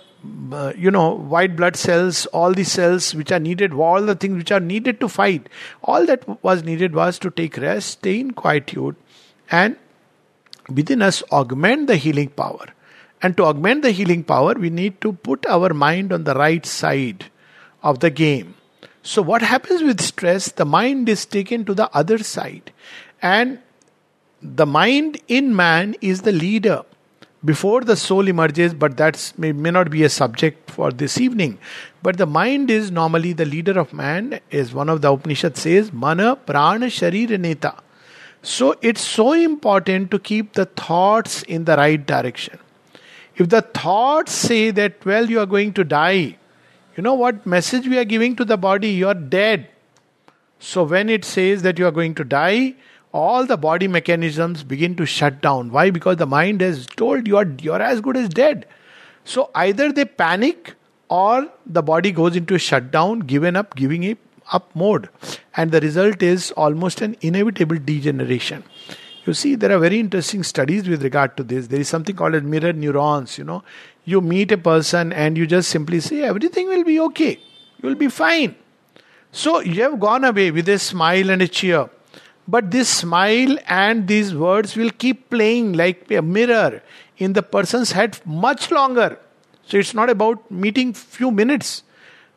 uh, 0.52 0.72
you 0.76 0.90
know, 0.90 1.14
white 1.14 1.56
blood 1.56 1.76
cells, 1.76 2.26
all 2.26 2.52
the 2.52 2.64
cells 2.64 3.14
which 3.14 3.30
are 3.30 3.38
needed, 3.38 3.72
all 3.72 4.02
the 4.02 4.14
things 4.14 4.36
which 4.36 4.50
are 4.50 4.60
needed 4.60 5.00
to 5.00 5.08
fight. 5.08 5.48
All 5.82 6.06
that 6.06 6.42
was 6.42 6.64
needed 6.64 6.94
was 6.94 7.18
to 7.20 7.30
take 7.30 7.56
rest, 7.56 7.90
stay 7.90 8.20
in 8.20 8.32
quietude, 8.32 8.96
and 9.50 9.76
within 10.68 11.02
us 11.02 11.22
augment 11.30 11.86
the 11.86 11.96
healing 11.96 12.28
power. 12.28 12.66
And 13.22 13.36
to 13.36 13.44
augment 13.44 13.82
the 13.82 13.92
healing 13.92 14.24
power, 14.24 14.54
we 14.54 14.70
need 14.70 15.00
to 15.00 15.12
put 15.12 15.46
our 15.46 15.72
mind 15.72 16.12
on 16.12 16.24
the 16.24 16.34
right 16.34 16.64
side 16.66 17.26
of 17.82 18.00
the 18.00 18.10
game. 18.10 18.54
So, 19.02 19.22
what 19.22 19.42
happens 19.42 19.82
with 19.82 20.00
stress? 20.00 20.50
The 20.50 20.64
mind 20.64 21.08
is 21.08 21.24
taken 21.24 21.64
to 21.64 21.74
the 21.74 21.88
other 21.96 22.18
side. 22.18 22.72
And 23.22 23.60
the 24.42 24.66
mind 24.66 25.18
in 25.28 25.56
man 25.56 25.96
is 26.00 26.22
the 26.22 26.32
leader 26.32 26.82
before 27.44 27.82
the 27.82 27.96
soul 27.96 28.26
emerges, 28.28 28.74
but 28.74 28.96
that 28.96 29.32
may, 29.38 29.52
may 29.52 29.70
not 29.70 29.90
be 29.90 30.02
a 30.02 30.08
subject 30.08 30.70
for 30.70 30.90
this 30.90 31.20
evening. 31.20 31.58
But 32.02 32.18
the 32.18 32.26
mind 32.26 32.70
is 32.70 32.90
normally 32.90 33.32
the 33.32 33.44
leader 33.44 33.78
of 33.78 33.92
man, 33.92 34.40
as 34.50 34.74
one 34.74 34.88
of 34.88 35.02
the 35.02 35.12
Upanishad 35.12 35.56
says, 35.56 35.92
Mana 35.92 36.36
Prana 36.36 36.86
Sharir 36.86 37.38
Neta. 37.38 37.74
So 38.46 38.76
it's 38.80 39.00
so 39.00 39.32
important 39.32 40.12
to 40.12 40.20
keep 40.20 40.52
the 40.52 40.66
thoughts 40.66 41.42
in 41.42 41.64
the 41.64 41.76
right 41.76 42.06
direction. 42.06 42.60
If 43.34 43.48
the 43.48 43.60
thoughts 43.60 44.30
say 44.30 44.70
that, 44.70 45.04
well, 45.04 45.28
you 45.28 45.40
are 45.40 45.46
going 45.46 45.72
to 45.72 45.82
die, 45.82 46.36
you 46.96 47.02
know 47.02 47.14
what 47.14 47.44
message 47.44 47.88
we 47.88 47.98
are 47.98 48.04
giving 48.04 48.36
to 48.36 48.44
the 48.44 48.56
body? 48.56 48.90
You 48.90 49.08
are 49.08 49.14
dead. 49.14 49.68
So 50.60 50.84
when 50.84 51.08
it 51.08 51.24
says 51.24 51.62
that 51.62 51.76
you 51.80 51.88
are 51.88 51.90
going 51.90 52.14
to 52.14 52.24
die, 52.24 52.76
all 53.10 53.46
the 53.46 53.56
body 53.56 53.88
mechanisms 53.88 54.62
begin 54.62 54.94
to 54.94 55.06
shut 55.06 55.42
down. 55.42 55.72
Why? 55.72 55.90
Because 55.90 56.18
the 56.18 56.26
mind 56.26 56.60
has 56.60 56.86
told 56.86 57.26
you 57.26 57.38
are 57.38 57.48
you're 57.60 57.82
as 57.82 58.00
good 58.00 58.16
as 58.16 58.28
dead. 58.28 58.64
So 59.24 59.50
either 59.56 59.90
they 59.90 60.04
panic 60.04 60.74
or 61.08 61.48
the 61.66 61.82
body 61.82 62.12
goes 62.12 62.36
into 62.36 62.54
a 62.54 62.60
shutdown, 62.60 63.20
given 63.20 63.56
up, 63.56 63.74
giving 63.74 64.04
it 64.04 64.18
up 64.52 64.74
mode. 64.74 65.08
And 65.56 65.72
the 65.72 65.80
result 65.80 66.22
is 66.22 66.50
almost 66.52 67.00
an 67.00 67.16
inevitable 67.20 67.78
degeneration. 67.78 68.64
You 69.24 69.34
see, 69.34 69.56
there 69.56 69.72
are 69.72 69.78
very 69.78 69.98
interesting 69.98 70.44
studies 70.44 70.88
with 70.88 71.02
regard 71.02 71.36
to 71.36 71.42
this. 71.42 71.66
There 71.66 71.80
is 71.80 71.88
something 71.88 72.14
called 72.14 72.34
as 72.34 72.42
mirror 72.42 72.72
neurons. 72.72 73.38
You 73.38 73.44
know, 73.44 73.64
you 74.04 74.20
meet 74.20 74.52
a 74.52 74.58
person 74.58 75.12
and 75.12 75.36
you 75.36 75.46
just 75.46 75.68
simply 75.68 76.00
say, 76.00 76.22
everything 76.22 76.68
will 76.68 76.84
be 76.84 77.00
okay. 77.00 77.40
You 77.82 77.88
will 77.88 77.96
be 77.96 78.08
fine. 78.08 78.54
So 79.32 79.60
you 79.60 79.82
have 79.82 79.98
gone 79.98 80.24
away 80.24 80.50
with 80.50 80.68
a 80.68 80.78
smile 80.78 81.30
and 81.30 81.42
a 81.42 81.48
cheer. 81.48 81.90
But 82.48 82.70
this 82.70 82.88
smile 82.88 83.58
and 83.66 84.06
these 84.06 84.32
words 84.32 84.76
will 84.76 84.90
keep 84.90 85.28
playing 85.28 85.72
like 85.72 86.08
a 86.10 86.22
mirror 86.22 86.80
in 87.18 87.32
the 87.32 87.42
person's 87.42 87.92
head 87.92 88.20
much 88.24 88.70
longer. 88.70 89.18
So 89.66 89.76
it's 89.78 89.94
not 89.94 90.08
about 90.08 90.48
meeting 90.50 90.94
few 90.94 91.32
minutes. 91.32 91.82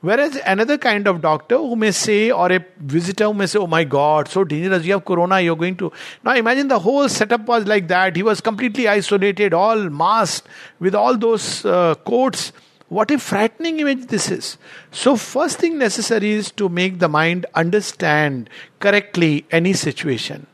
Whereas 0.01 0.39
another 0.45 0.77
kind 0.77 1.07
of 1.07 1.21
doctor 1.21 1.57
who 1.57 1.75
may 1.75 1.91
say, 1.91 2.31
or 2.31 2.51
a 2.51 2.65
visitor 2.79 3.25
who 3.25 3.33
may 3.33 3.47
say, 3.47 3.59
Oh 3.59 3.67
my 3.67 3.83
God, 3.83 4.29
so 4.29 4.45
dangerous, 4.45 4.85
you 4.85 4.93
have 4.93 5.03
corona, 5.03 5.41
you're 5.41 5.57
going 5.57 5.75
to. 5.77 5.91
Now 6.23 6.35
imagine 6.35 6.69
the 6.69 6.79
whole 6.79 7.09
setup 7.09 7.45
was 7.45 7.65
like 7.65 7.89
that. 7.89 8.15
He 8.15 8.23
was 8.23 8.39
completely 8.39 8.87
isolated, 8.87 9.53
all 9.53 9.89
masked, 9.89 10.47
with 10.79 10.95
all 10.95 11.17
those 11.17 11.65
uh, 11.65 11.95
coats 11.95 12.53
what 12.89 13.11
a 13.11 13.19
frightening 13.19 13.79
image 13.79 14.07
this 14.07 14.31
is. 14.31 14.57
So, 14.91 15.15
first 15.15 15.59
thing 15.59 15.77
necessary 15.77 16.31
is 16.31 16.51
to 16.53 16.69
make 16.69 16.97
the 16.97 17.07
mind 17.07 17.45
understand 17.53 18.49
correctly 18.79 19.45
any 19.51 19.73
situation. 19.73 20.47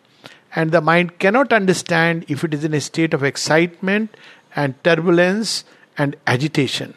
And 0.53 0.71
the 0.71 0.81
mind 0.81 1.17
cannot 1.19 1.53
understand 1.53 2.25
if 2.27 2.43
it 2.43 2.53
is 2.53 2.65
in 2.65 2.73
a 2.73 2.81
state 2.81 3.13
of 3.13 3.23
excitement 3.23 4.15
and 4.55 4.81
turbulence 4.83 5.63
and 5.97 6.15
agitation. 6.27 6.93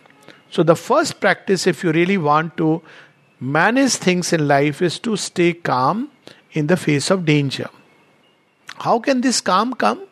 So, 0.50 0.62
the 0.62 0.76
first 0.76 1.20
practice, 1.20 1.66
if 1.66 1.84
you 1.84 1.92
really 1.92 2.16
want 2.16 2.56
to 2.56 2.82
manage 3.38 3.96
things 3.96 4.32
in 4.32 4.48
life, 4.48 4.80
is 4.82 4.98
to 5.00 5.16
stay 5.16 5.52
calm 5.52 6.10
in 6.52 6.66
the 6.66 6.76
face 6.76 7.10
of 7.10 7.24
danger. 7.24 7.68
How 8.78 8.98
can 8.98 9.20
this 9.20 9.40
calm 9.40 9.74
come? 9.74 10.04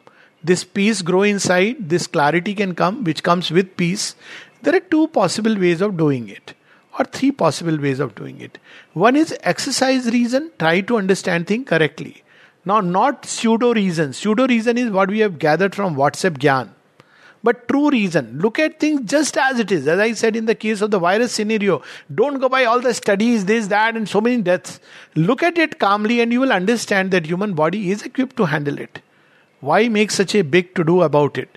This 0.44 0.62
peace 0.62 1.02
grow 1.02 1.22
inside, 1.22 1.88
this 1.88 2.06
clarity 2.06 2.54
can 2.54 2.74
come, 2.74 3.02
which 3.04 3.22
comes 3.22 3.50
with 3.50 3.76
peace. 3.76 4.14
There 4.62 4.76
are 4.76 4.80
two 4.80 5.08
possible 5.08 5.56
ways 5.58 5.80
of 5.80 5.96
doing 5.96 6.28
it, 6.28 6.54
or 6.98 7.04
three 7.04 7.32
possible 7.32 7.78
ways 7.78 7.98
of 7.98 8.14
doing 8.14 8.40
it. 8.40 8.58
One 8.92 9.16
is 9.16 9.36
exercise 9.40 10.06
reason, 10.10 10.52
try 10.58 10.82
to 10.82 10.98
understand 10.98 11.46
things 11.46 11.68
correctly. 11.68 12.22
Now, 12.64 12.80
not 12.80 13.24
pseudo 13.24 13.72
reason. 13.74 14.12
Pseudo 14.12 14.46
reason 14.46 14.76
is 14.76 14.90
what 14.90 15.08
we 15.08 15.20
have 15.20 15.38
gathered 15.38 15.74
from 15.74 15.94
WhatsApp 15.94 16.38
Gyan. 16.38 16.70
But 17.42 17.68
true 17.68 17.90
reason. 17.90 18.38
Look 18.40 18.58
at 18.58 18.80
things 18.80 19.08
just 19.10 19.36
as 19.36 19.58
it 19.60 19.70
is. 19.70 19.86
As 19.86 19.98
I 19.98 20.12
said 20.12 20.36
in 20.36 20.46
the 20.46 20.54
case 20.54 20.80
of 20.80 20.90
the 20.90 20.98
virus 20.98 21.32
scenario, 21.32 21.82
don't 22.14 22.40
go 22.40 22.48
by 22.48 22.64
all 22.64 22.80
the 22.80 22.94
studies, 22.94 23.44
this, 23.44 23.68
that, 23.68 23.96
and 23.96 24.08
so 24.08 24.20
many 24.20 24.42
deaths. 24.42 24.80
Look 25.14 25.42
at 25.42 25.58
it 25.58 25.78
calmly 25.78 26.20
and 26.20 26.32
you 26.32 26.40
will 26.40 26.52
understand 26.52 27.10
that 27.12 27.26
human 27.26 27.54
body 27.54 27.90
is 27.90 28.02
equipped 28.02 28.36
to 28.38 28.46
handle 28.46 28.78
it. 28.78 29.00
Why 29.60 29.88
make 29.88 30.10
such 30.10 30.34
a 30.34 30.42
big 30.42 30.74
to 30.74 30.84
do 30.84 31.02
about 31.02 31.38
it? 31.38 31.56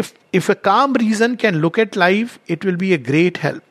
if 0.00 0.12
if 0.32 0.48
a 0.48 0.56
calm 0.68 0.94
reason 0.94 1.36
can 1.36 1.60
look 1.64 1.78
at 1.78 1.96
life, 1.96 2.38
it 2.46 2.64
will 2.64 2.76
be 2.76 2.92
a 2.92 2.98
great 3.10 3.38
help. 3.38 3.62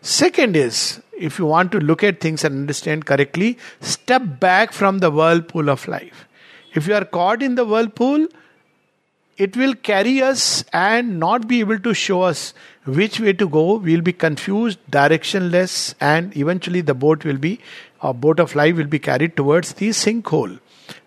Second 0.00 0.56
is 0.56 1.00
if 1.28 1.38
you 1.38 1.46
want 1.46 1.72
to 1.72 1.80
look 1.90 2.04
at 2.04 2.20
things 2.20 2.44
and 2.44 2.54
understand 2.62 3.06
correctly, 3.06 3.58
step 3.80 4.22
back 4.40 4.72
from 4.72 4.98
the 4.98 5.10
whirlpool 5.10 5.68
of 5.74 5.86
life. 5.88 6.26
If 6.74 6.86
you 6.88 6.94
are 6.94 7.04
caught 7.04 7.42
in 7.42 7.54
the 7.56 7.64
whirlpool, 7.64 8.26
it 9.36 9.56
will 9.56 9.74
carry 9.74 10.22
us 10.22 10.64
and 10.72 11.18
not 11.18 11.48
be 11.48 11.60
able 11.60 11.78
to 11.78 11.94
show 11.94 12.22
us 12.22 12.54
which 12.84 13.18
way 13.18 13.32
to 13.32 13.48
go. 13.48 13.76
We'll 13.78 14.00
be 14.00 14.12
confused, 14.12 14.78
directionless, 14.90 15.94
and 16.00 16.36
eventually 16.36 16.80
the 16.80 16.94
boat 16.94 17.24
will 17.24 17.38
be, 17.38 17.60
a 18.00 18.12
boat 18.12 18.38
of 18.38 18.54
life 18.54 18.76
will 18.76 18.86
be 18.86 18.98
carried 18.98 19.36
towards 19.36 19.74
the 19.74 19.88
sinkhole. 19.90 20.60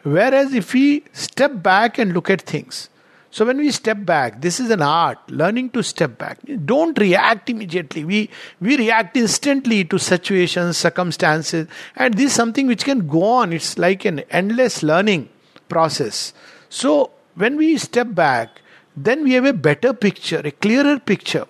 Whereas 0.03 0.53
if 0.53 0.73
we 0.73 1.03
step 1.13 1.61
back 1.61 1.97
and 1.97 2.13
look 2.13 2.29
at 2.29 2.41
things, 2.41 2.89
so 3.29 3.45
when 3.45 3.57
we 3.57 3.71
step 3.71 4.05
back, 4.05 4.41
this 4.41 4.59
is 4.59 4.71
an 4.71 4.81
art, 4.81 5.19
learning 5.29 5.69
to 5.71 5.83
step 5.83 6.17
back. 6.17 6.39
Don't 6.65 6.97
react 6.97 7.49
immediately. 7.49 8.03
We 8.03 8.29
we 8.59 8.77
react 8.77 9.15
instantly 9.17 9.83
to 9.85 9.99
situations, 9.99 10.77
circumstances, 10.77 11.67
and 11.95 12.13
this 12.13 12.31
is 12.31 12.33
something 12.33 12.67
which 12.67 12.85
can 12.85 13.05
go 13.05 13.23
on. 13.23 13.53
It's 13.53 13.77
like 13.77 14.05
an 14.05 14.21
endless 14.31 14.81
learning 14.81 15.29
process. 15.67 16.33
So 16.69 17.11
when 17.37 17.57
we 17.57 17.77
step 17.77 18.13
back, 18.13 18.61
then 18.95 19.23
we 19.23 19.33
have 19.33 19.45
a 19.45 19.53
better 19.53 19.93
picture, 19.93 20.41
a 20.43 20.51
clearer 20.51 20.99
picture. 20.99 21.45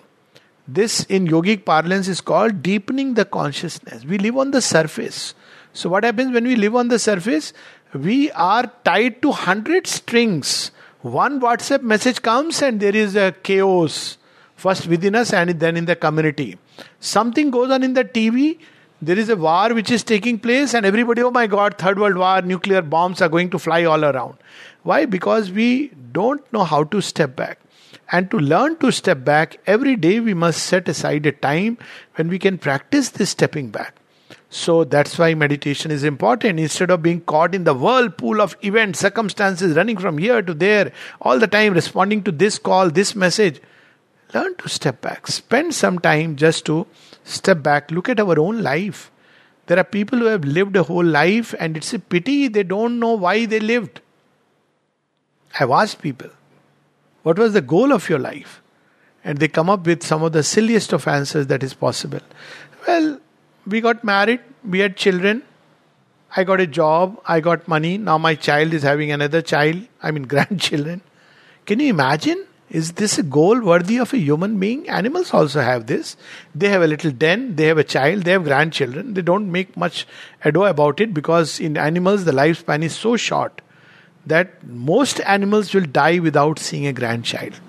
This 0.66 1.04
in 1.04 1.26
yogic 1.26 1.64
parlance 1.64 2.08
is 2.08 2.20
called 2.20 2.62
deepening 2.62 3.14
the 3.14 3.24
consciousness. 3.24 4.04
We 4.04 4.18
live 4.18 4.36
on 4.36 4.50
the 4.50 4.60
surface. 4.60 5.34
So 5.72 5.88
what 5.88 6.04
happens 6.04 6.32
when 6.32 6.44
we 6.44 6.56
live 6.56 6.76
on 6.76 6.88
the 6.88 6.98
surface? 6.98 7.52
We 7.94 8.30
are 8.32 8.70
tied 8.84 9.22
to 9.22 9.32
hundred 9.32 9.86
strings 9.86 10.72
one 11.02 11.40
WhatsApp 11.40 11.82
message 11.82 12.22
comes 12.22 12.60
and 12.60 12.80
there 12.80 12.94
is 12.94 13.14
a 13.14 13.32
chaos, 13.42 14.18
first 14.56 14.88
within 14.88 15.14
us 15.14 15.32
and 15.32 15.50
then 15.50 15.76
in 15.76 15.84
the 15.84 15.94
community. 15.94 16.58
Something 16.98 17.50
goes 17.50 17.70
on 17.70 17.84
in 17.84 17.94
the 17.94 18.04
TV, 18.04 18.58
there 19.00 19.16
is 19.16 19.28
a 19.28 19.36
war 19.36 19.72
which 19.74 19.92
is 19.92 20.02
taking 20.02 20.40
place, 20.40 20.74
and 20.74 20.84
everybody, 20.84 21.22
oh 21.22 21.30
my 21.30 21.46
god, 21.46 21.78
third 21.78 22.00
world 22.00 22.16
war, 22.16 22.42
nuclear 22.42 22.82
bombs 22.82 23.22
are 23.22 23.28
going 23.28 23.48
to 23.50 23.58
fly 23.60 23.84
all 23.84 24.04
around. 24.04 24.34
Why? 24.82 25.04
Because 25.04 25.50
we 25.50 25.88
don't 26.12 26.52
know 26.52 26.64
how 26.64 26.84
to 26.84 27.00
step 27.00 27.36
back. 27.36 27.58
And 28.10 28.30
to 28.30 28.38
learn 28.38 28.76
to 28.78 28.90
step 28.90 29.24
back, 29.24 29.60
every 29.66 29.96
day 29.96 30.20
we 30.20 30.34
must 30.34 30.62
set 30.62 30.88
aside 30.88 31.26
a 31.26 31.32
time 31.32 31.78
when 32.14 32.28
we 32.28 32.38
can 32.38 32.56
practice 32.56 33.10
this 33.10 33.30
stepping 33.30 33.70
back. 33.70 33.96
So 34.50 34.84
that's 34.84 35.18
why 35.18 35.34
meditation 35.34 35.90
is 35.90 36.04
important. 36.04 36.58
Instead 36.58 36.90
of 36.90 37.02
being 37.02 37.20
caught 37.20 37.54
in 37.54 37.64
the 37.64 37.74
whirlpool 37.74 38.40
of 38.40 38.56
events, 38.62 39.00
circumstances, 39.00 39.76
running 39.76 39.98
from 39.98 40.16
here 40.16 40.40
to 40.40 40.54
there, 40.54 40.92
all 41.20 41.38
the 41.38 41.46
time 41.46 41.74
responding 41.74 42.22
to 42.24 42.32
this 42.32 42.58
call, 42.58 42.88
this 42.88 43.14
message, 43.14 43.60
learn 44.32 44.56
to 44.56 44.68
step 44.68 45.02
back. 45.02 45.26
Spend 45.26 45.74
some 45.74 45.98
time 45.98 46.36
just 46.36 46.64
to 46.66 46.86
step 47.24 47.62
back. 47.62 47.90
Look 47.90 48.08
at 48.08 48.20
our 48.20 48.38
own 48.38 48.62
life. 48.62 49.10
There 49.66 49.78
are 49.78 49.84
people 49.84 50.18
who 50.18 50.26
have 50.26 50.44
lived 50.44 50.76
a 50.76 50.82
whole 50.82 51.04
life, 51.04 51.54
and 51.58 51.76
it's 51.76 51.92
a 51.92 51.98
pity 51.98 52.48
they 52.48 52.62
don't 52.62 52.98
know 52.98 53.12
why 53.12 53.44
they 53.44 53.60
lived. 53.60 54.00
I've 55.58 55.70
asked 55.70 56.00
people, 56.02 56.30
what 57.22 57.38
was 57.38 57.52
the 57.52 57.60
goal 57.60 57.92
of 57.92 58.08
your 58.08 58.18
life? 58.18 58.62
And 59.24 59.38
they 59.38 59.48
come 59.48 59.68
up 59.68 59.86
with 59.86 60.02
some 60.02 60.22
of 60.22 60.32
the 60.32 60.42
silliest 60.42 60.92
of 60.92 61.06
answers 61.08 61.48
that 61.48 61.62
is 61.62 61.74
possible. 61.74 62.20
Well, 62.86 63.20
we 63.66 63.80
got 63.80 64.04
married, 64.04 64.40
we 64.66 64.78
had 64.78 64.96
children. 64.96 65.42
I 66.36 66.44
got 66.44 66.60
a 66.60 66.66
job, 66.66 67.20
I 67.26 67.40
got 67.40 67.66
money. 67.66 67.98
Now 67.98 68.18
my 68.18 68.34
child 68.34 68.72
is 68.72 68.82
having 68.82 69.10
another 69.10 69.42
child, 69.42 69.82
I 70.02 70.10
mean 70.10 70.22
grandchildren. 70.34 71.02
Can 71.66 71.80
you 71.80 71.88
imagine? 71.88 72.46
Is 72.70 72.92
this 72.92 73.18
a 73.18 73.22
goal 73.22 73.60
worthy 73.60 73.96
of 73.96 74.12
a 74.12 74.18
human 74.18 74.58
being? 74.58 74.88
Animals 74.90 75.32
also 75.32 75.62
have 75.62 75.86
this. 75.86 76.16
They 76.54 76.68
have 76.68 76.82
a 76.82 76.86
little 76.86 77.10
den, 77.10 77.56
they 77.56 77.64
have 77.64 77.78
a 77.78 77.84
child, 77.84 78.24
they 78.24 78.32
have 78.32 78.44
grandchildren. 78.44 79.14
They 79.14 79.22
don't 79.22 79.50
make 79.50 79.74
much 79.76 80.06
ado 80.44 80.64
about 80.64 81.00
it 81.00 81.14
because 81.14 81.60
in 81.60 81.78
animals 81.78 82.24
the 82.24 82.32
lifespan 82.32 82.82
is 82.82 82.94
so 82.94 83.16
short 83.16 83.62
that 84.28 84.66
most 84.66 85.20
animals 85.20 85.74
will 85.74 85.86
die 85.86 86.18
without 86.18 86.58
seeing 86.58 86.86
a 86.86 86.92
grandchild. 86.92 87.60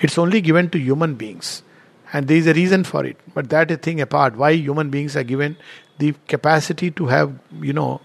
It's 0.00 0.18
only 0.18 0.40
given 0.40 0.70
to 0.70 0.78
human 0.78 1.14
beings. 1.14 1.62
And 2.12 2.26
there 2.26 2.38
is 2.38 2.46
a 2.46 2.54
reason 2.54 2.84
for 2.84 3.04
it. 3.04 3.16
But 3.34 3.50
that 3.50 3.70
is 3.70 3.78
thing 3.78 4.00
apart. 4.00 4.36
Why 4.36 4.52
human 4.52 4.90
beings 4.90 5.16
are 5.16 5.22
given 5.22 5.56
the 5.98 6.14
capacity 6.26 6.90
to 6.92 7.06
have, 7.06 7.38
you 7.60 7.72
know, 7.72 8.00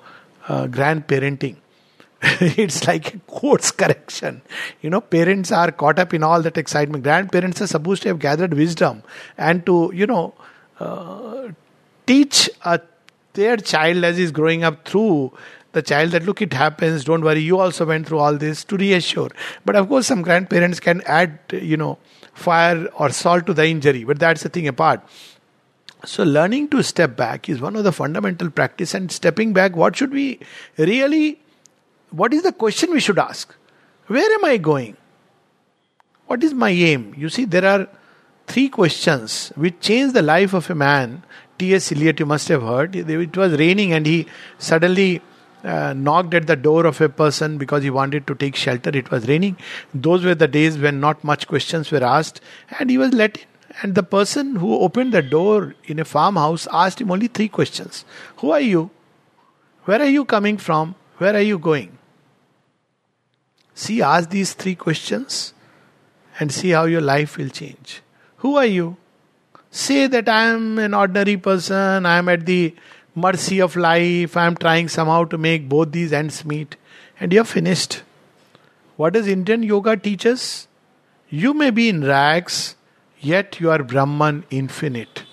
uh, 0.47 0.65
grandparenting. 0.67 1.57
it's 2.23 2.87
like 2.87 3.13
a 3.13 3.19
course 3.19 3.71
correction. 3.71 4.41
You 4.81 4.89
know, 4.89 5.01
parents 5.01 5.51
are 5.51 5.71
caught 5.71 5.99
up 5.99 6.13
in 6.13 6.23
all 6.23 6.41
that 6.41 6.57
excitement. 6.57 7.03
Grandparents 7.03 7.61
are 7.61 7.67
supposed 7.67 8.01
to 8.03 8.09
have 8.09 8.19
gathered 8.19 8.53
wisdom 8.53 9.03
and 9.37 9.65
to, 9.65 9.91
you 9.93 10.07
know, 10.07 10.33
uh, 10.79 11.49
teach 12.05 12.49
a, 12.65 12.81
their 13.33 13.57
child 13.57 14.03
as 14.03 14.17
he's 14.17 14.31
growing 14.31 14.63
up 14.63 14.85
through 14.85 15.31
the 15.73 15.81
child 15.81 16.11
that 16.11 16.23
look 16.23 16.41
it 16.41 16.53
happens 16.53 17.03
don't 17.03 17.23
worry 17.23 17.41
you 17.41 17.59
also 17.59 17.85
went 17.85 18.07
through 18.07 18.19
all 18.19 18.37
this 18.37 18.63
to 18.63 18.77
reassure. 18.77 19.29
But 19.65 19.75
of 19.75 19.89
course 19.89 20.07
some 20.07 20.21
grandparents 20.21 20.79
can 20.79 21.01
add 21.05 21.39
you 21.51 21.77
know 21.77 21.97
fire 22.33 22.87
or 22.97 23.09
salt 23.09 23.45
to 23.47 23.53
the 23.53 23.67
injury 23.67 24.03
but 24.03 24.19
that's 24.19 24.43
the 24.43 24.49
thing 24.49 24.67
apart. 24.67 25.01
So 26.05 26.23
learning 26.23 26.69
to 26.69 26.83
step 26.83 27.15
back 27.15 27.49
is 27.49 27.61
one 27.61 27.75
of 27.75 27.83
the 27.83 27.91
fundamental 27.91 28.49
practice 28.49 28.93
and 28.93 29.11
stepping 29.11 29.53
back 29.53 29.75
what 29.75 29.95
should 29.95 30.11
we 30.11 30.39
really 30.77 31.39
what 32.11 32.33
is 32.33 32.43
the 32.43 32.51
question 32.51 32.91
we 32.91 32.99
should 32.99 33.19
ask? 33.19 33.53
Where 34.07 34.31
am 34.33 34.45
i 34.45 34.57
going? 34.57 34.97
What 36.27 36.43
is 36.43 36.53
my 36.53 36.69
aim? 36.69 37.13
You 37.17 37.29
see 37.29 37.45
there 37.45 37.65
are 37.65 37.87
three 38.47 38.69
questions 38.69 39.51
which 39.55 39.79
change 39.79 40.13
the 40.13 40.21
life 40.21 40.53
of 40.53 40.69
a 40.69 40.75
man. 40.75 41.23
T.S. 41.57 41.91
Eliot, 41.91 42.19
you 42.19 42.25
must 42.25 42.47
have 42.49 42.61
heard. 42.61 42.95
It 42.95 43.37
was 43.37 43.53
raining 43.53 43.93
and 43.93 44.05
he 44.05 44.27
suddenly 44.57 45.21
uh, 45.63 45.93
knocked 45.93 46.33
at 46.33 46.47
the 46.47 46.55
door 46.55 46.85
of 46.85 46.99
a 47.01 47.09
person 47.09 47.57
because 47.57 47.83
he 47.83 47.89
wanted 47.89 48.27
to 48.27 48.35
take 48.35 48.55
shelter. 48.55 48.89
It 48.93 49.11
was 49.11 49.27
raining. 49.27 49.57
Those 49.93 50.25
were 50.25 50.35
the 50.35 50.47
days 50.47 50.77
when 50.77 50.99
not 50.99 51.23
much 51.23 51.47
questions 51.47 51.91
were 51.91 52.03
asked, 52.03 52.41
and 52.79 52.89
he 52.89 52.97
was 52.97 53.13
let 53.13 53.37
in. 53.37 53.45
And 53.81 53.95
the 53.95 54.03
person 54.03 54.57
who 54.57 54.77
opened 54.79 55.13
the 55.13 55.23
door 55.23 55.73
in 55.85 55.99
a 55.99 56.05
farmhouse 56.05 56.67
asked 56.71 57.01
him 57.01 57.09
only 57.09 57.27
three 57.27 57.47
questions 57.47 58.05
Who 58.37 58.51
are 58.51 58.59
you? 58.59 58.91
Where 59.85 59.99
are 59.99 60.09
you 60.09 60.25
coming 60.25 60.57
from? 60.57 60.95
Where 61.17 61.35
are 61.35 61.41
you 61.41 61.57
going? 61.57 61.97
See, 63.73 64.01
ask 64.01 64.29
these 64.29 64.53
three 64.53 64.75
questions 64.75 65.53
and 66.39 66.51
see 66.51 66.69
how 66.69 66.85
your 66.85 67.01
life 67.01 67.37
will 67.37 67.49
change. 67.49 68.01
Who 68.37 68.57
are 68.57 68.65
you? 68.65 68.97
Say 69.71 70.05
that 70.07 70.29
I 70.29 70.49
am 70.49 70.77
an 70.77 70.93
ordinary 70.93 71.37
person, 71.37 72.05
I 72.05 72.17
am 72.17 72.29
at 72.29 72.45
the 72.45 72.75
mercy 73.15 73.61
of 73.61 73.75
life. 73.75 74.35
I 74.37 74.45
am 74.45 74.55
trying 74.55 74.87
somehow 74.87 75.25
to 75.25 75.37
make 75.37 75.69
both 75.69 75.91
these 75.91 76.13
ends 76.13 76.45
meet. 76.45 76.75
And 77.19 77.31
you're 77.31 77.43
finished. 77.43 78.03
What 78.95 79.13
does 79.13 79.27
Indian 79.27 79.63
yoga 79.63 79.97
teach 79.97 80.25
us? 80.25 80.67
You 81.29 81.53
may 81.53 81.71
be 81.71 81.89
in 81.89 82.03
rags, 82.03 82.75
yet 83.19 83.59
you 83.59 83.71
are 83.71 83.83
Brahman 83.83 84.43
infinite. 84.49 85.23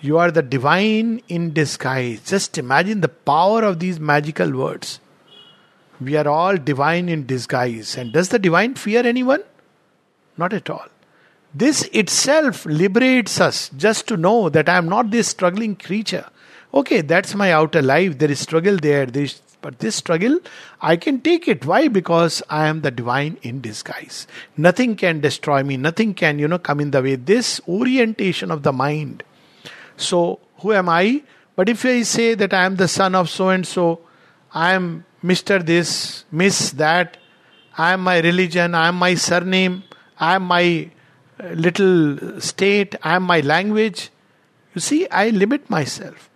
You 0.00 0.18
are 0.18 0.30
the 0.30 0.42
divine 0.42 1.22
in 1.28 1.52
disguise. 1.52 2.22
Just 2.24 2.58
imagine 2.58 3.02
the 3.02 3.08
power 3.08 3.62
of 3.62 3.78
these 3.78 4.00
magical 4.00 4.50
words. 4.52 5.00
We 6.00 6.16
are 6.16 6.26
all 6.26 6.56
divine 6.56 7.08
in 7.08 7.26
disguise. 7.26 7.96
And 7.96 8.12
does 8.12 8.30
the 8.30 8.38
divine 8.38 8.74
fear 8.74 9.06
anyone? 9.06 9.42
Not 10.36 10.52
at 10.52 10.68
all. 10.70 10.86
This 11.54 11.82
itself 11.92 12.64
liberates 12.64 13.40
us 13.40 13.70
just 13.76 14.08
to 14.08 14.16
know 14.16 14.48
that 14.48 14.68
I 14.68 14.78
am 14.78 14.88
not 14.88 15.10
this 15.10 15.28
struggling 15.28 15.76
creature 15.76 16.26
okay, 16.74 17.00
that's 17.00 17.34
my 17.34 17.52
outer 17.52 17.82
life. 17.82 18.18
There 18.18 18.30
is 18.30 18.40
struggle 18.40 18.76
there. 18.76 19.06
There 19.06 19.24
is, 19.24 19.40
but 19.60 19.78
this 19.78 19.96
struggle, 19.96 20.40
I 20.80 20.96
can 20.96 21.20
take 21.20 21.46
it. 21.46 21.64
Why? 21.64 21.88
Because 21.88 22.42
I 22.50 22.66
am 22.66 22.80
the 22.80 22.90
divine 22.90 23.38
in 23.42 23.60
disguise. 23.60 24.26
Nothing 24.56 24.96
can 24.96 25.20
destroy 25.20 25.62
me. 25.62 25.76
Nothing 25.76 26.14
can, 26.14 26.38
you 26.38 26.48
know, 26.48 26.58
come 26.58 26.80
in 26.80 26.90
the 26.90 27.02
way. 27.02 27.16
This 27.16 27.60
orientation 27.68 28.50
of 28.50 28.62
the 28.62 28.72
mind. 28.72 29.22
So, 29.96 30.40
who 30.58 30.72
am 30.72 30.88
I? 30.88 31.22
But 31.54 31.68
if 31.68 31.84
I 31.84 32.02
say 32.02 32.34
that 32.34 32.52
I 32.54 32.64
am 32.64 32.76
the 32.76 32.88
son 32.88 33.14
of 33.14 33.28
so 33.28 33.50
and 33.50 33.66
so, 33.66 34.00
I 34.52 34.72
am 34.72 35.04
Mr. 35.22 35.64
This, 35.64 36.24
Miss 36.32 36.70
That, 36.72 37.18
I 37.76 37.92
am 37.92 38.00
my 38.02 38.20
religion, 38.20 38.74
I 38.74 38.88
am 38.88 38.96
my 38.96 39.14
surname, 39.14 39.84
I 40.18 40.34
am 40.34 40.42
my 40.44 40.90
uh, 41.42 41.48
little 41.48 42.40
state, 42.40 42.96
I 43.02 43.16
am 43.16 43.22
my 43.22 43.40
language. 43.40 44.10
You 44.74 44.80
see, 44.80 45.08
I 45.08 45.30
limit 45.30 45.70
myself. 45.70 46.28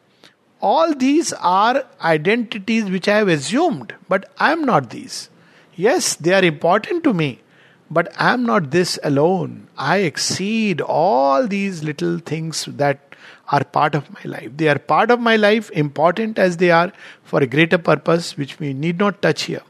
All 0.69 0.95
these 0.95 1.33
are 1.35 1.85
identities 2.01 2.91
which 2.91 3.09
I 3.09 3.19
have 3.19 3.29
assumed, 3.29 3.95
but 4.09 4.29
I 4.37 4.53
am 4.53 4.65
not 4.65 4.91
these. 4.91 5.31
Yes, 5.77 6.17
they 6.17 6.33
are 6.33 6.45
important 6.45 7.05
to 7.05 7.13
me, 7.15 7.41
but 7.89 8.09
I 8.19 8.33
am 8.33 8.45
not 8.45 8.73
this 8.73 8.99
alone. 9.05 9.69
I 9.79 9.99
exceed 9.99 10.81
all 10.81 11.47
these 11.47 11.85
little 11.85 12.19
things 12.19 12.65
that 12.81 13.15
are 13.53 13.63
part 13.63 13.95
of 13.95 14.11
my 14.17 14.25
life. 14.25 14.57
They 14.57 14.69
are 14.69 14.79
part 14.79 15.13
of 15.13 15.21
my 15.21 15.37
life, 15.37 15.71
important 15.71 16.37
as 16.37 16.57
they 16.57 16.73
are, 16.73 16.93
for 17.23 17.41
a 17.41 17.47
greater 17.47 17.79
purpose 17.79 18.37
which 18.37 18.59
we 18.59 18.73
need 18.73 18.99
not 18.99 19.23
touch 19.23 19.45
here. 19.45 19.63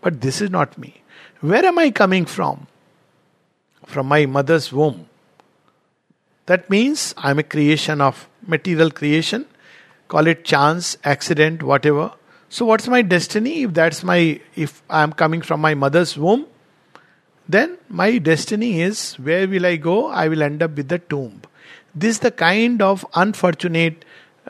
But 0.00 0.20
this 0.22 0.40
is 0.40 0.50
not 0.50 0.76
me. 0.76 1.02
Where 1.40 1.64
am 1.64 1.78
I 1.78 1.90
coming 1.92 2.24
from? 2.24 2.66
From 3.86 4.06
my 4.06 4.26
mother's 4.26 4.72
womb. 4.72 5.06
That 6.46 6.68
means 6.68 7.14
I 7.16 7.30
am 7.30 7.38
a 7.38 7.48
creation 7.56 8.00
of 8.00 8.28
material 8.44 8.90
creation 8.90 9.46
call 10.12 10.26
it 10.26 10.44
chance, 10.44 10.96
accident, 11.04 11.62
whatever. 11.62 12.12
So, 12.50 12.66
what's 12.66 12.86
my 12.86 13.00
destiny? 13.00 13.62
If 13.62 13.72
that's 13.72 14.04
my, 14.04 14.40
if 14.54 14.82
I'm 14.90 15.12
coming 15.14 15.40
from 15.40 15.62
my 15.62 15.74
mother's 15.74 16.18
womb, 16.18 16.46
then 17.48 17.78
my 17.88 18.18
destiny 18.18 18.82
is 18.82 19.14
where 19.14 19.48
will 19.48 19.64
I 19.64 19.76
go? 19.76 20.08
I 20.08 20.28
will 20.28 20.42
end 20.42 20.62
up 20.62 20.76
with 20.76 20.88
the 20.88 20.98
tomb. 20.98 21.40
This 21.94 22.16
is 22.16 22.18
the 22.20 22.30
kind 22.30 22.82
of 22.82 23.06
unfortunate, 23.14 24.04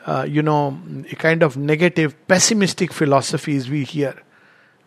uh, 0.05 0.25
you 0.27 0.41
know, 0.41 0.77
kind 1.17 1.43
of 1.43 1.55
negative, 1.55 2.15
pessimistic 2.27 2.91
philosophies 2.91 3.69
we 3.69 3.85
hear. 3.85 4.15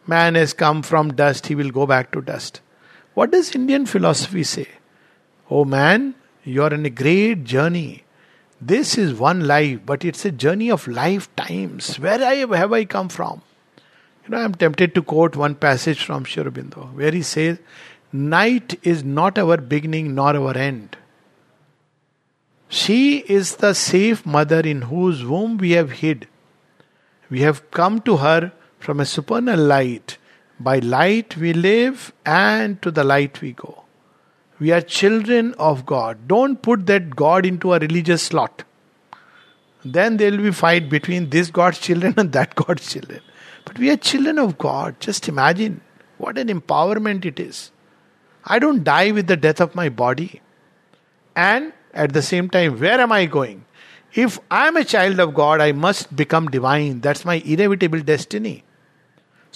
Man 0.06 0.34
has 0.34 0.52
come 0.52 0.82
from 0.82 1.14
dust, 1.14 1.46
he 1.46 1.54
will 1.54 1.70
go 1.70 1.86
back 1.86 2.12
to 2.12 2.20
dust. 2.20 2.60
What 3.14 3.30
does 3.32 3.54
Indian 3.54 3.86
philosophy 3.86 4.44
say? 4.44 4.68
Oh 5.50 5.64
man, 5.64 6.14
you 6.44 6.62
are 6.62 6.74
in 6.74 6.84
a 6.84 6.90
great 6.90 7.44
journey. 7.44 8.05
This 8.60 8.96
is 8.96 9.14
one 9.14 9.46
life, 9.46 9.80
but 9.84 10.04
it's 10.04 10.24
a 10.24 10.30
journey 10.30 10.70
of 10.70 10.88
lifetimes. 10.88 11.98
Where 11.98 12.22
I, 12.22 12.36
have 12.56 12.72
I 12.72 12.84
come 12.84 13.08
from? 13.08 13.42
You 14.24 14.30
know, 14.30 14.38
I'm 14.38 14.54
tempted 14.54 14.94
to 14.94 15.02
quote 15.02 15.36
one 15.36 15.54
passage 15.54 16.02
from 16.02 16.24
Sri 16.24 16.42
where 16.42 17.12
he 17.12 17.22
says, 17.22 17.58
Night 18.12 18.78
is 18.82 19.04
not 19.04 19.38
our 19.38 19.58
beginning 19.58 20.14
nor 20.14 20.36
our 20.36 20.56
end. 20.56 20.96
She 22.68 23.18
is 23.18 23.56
the 23.56 23.74
safe 23.74 24.24
mother 24.24 24.60
in 24.60 24.82
whose 24.82 25.24
womb 25.24 25.58
we 25.58 25.72
have 25.72 25.92
hid. 25.92 26.26
We 27.28 27.40
have 27.40 27.70
come 27.70 28.00
to 28.02 28.18
her 28.18 28.52
from 28.78 29.00
a 29.00 29.06
supernal 29.06 29.60
light. 29.60 30.18
By 30.58 30.78
light 30.78 31.36
we 31.36 31.52
live, 31.52 32.12
and 32.24 32.80
to 32.82 32.90
the 32.90 33.04
light 33.04 33.40
we 33.40 33.52
go. 33.52 33.85
We 34.58 34.72
are 34.72 34.80
children 34.80 35.54
of 35.54 35.84
God. 35.84 36.26
Don't 36.26 36.60
put 36.60 36.86
that 36.86 37.14
God 37.14 37.44
into 37.44 37.74
a 37.74 37.78
religious 37.78 38.22
slot. 38.22 38.64
Then 39.84 40.16
there 40.16 40.30
will 40.30 40.38
be 40.38 40.50
fight 40.50 40.88
between 40.88 41.30
this 41.30 41.50
God's 41.50 41.78
children 41.78 42.14
and 42.16 42.32
that 42.32 42.54
God's 42.66 42.92
children. 42.92 43.20
But 43.64 43.78
we 43.78 43.90
are 43.90 43.96
children 43.96 44.38
of 44.38 44.58
God. 44.58 44.98
Just 45.00 45.28
imagine 45.28 45.80
what 46.18 46.38
an 46.38 46.48
empowerment 46.48 47.24
it 47.24 47.38
is. 47.38 47.70
I 48.44 48.58
don't 48.58 48.84
die 48.84 49.10
with 49.10 49.26
the 49.26 49.36
death 49.36 49.60
of 49.60 49.74
my 49.74 49.88
body. 49.88 50.40
And 51.34 51.72
at 51.92 52.12
the 52.12 52.22
same 52.22 52.48
time, 52.48 52.78
where 52.78 53.00
am 53.00 53.12
I 53.12 53.26
going? 53.26 53.64
If 54.14 54.38
I 54.50 54.68
am 54.68 54.76
a 54.76 54.84
child 54.84 55.20
of 55.20 55.34
God, 55.34 55.60
I 55.60 55.72
must 55.72 56.14
become 56.16 56.48
divine. 56.48 57.00
That's 57.00 57.24
my 57.24 57.34
inevitable 57.44 58.00
destiny. 58.00 58.64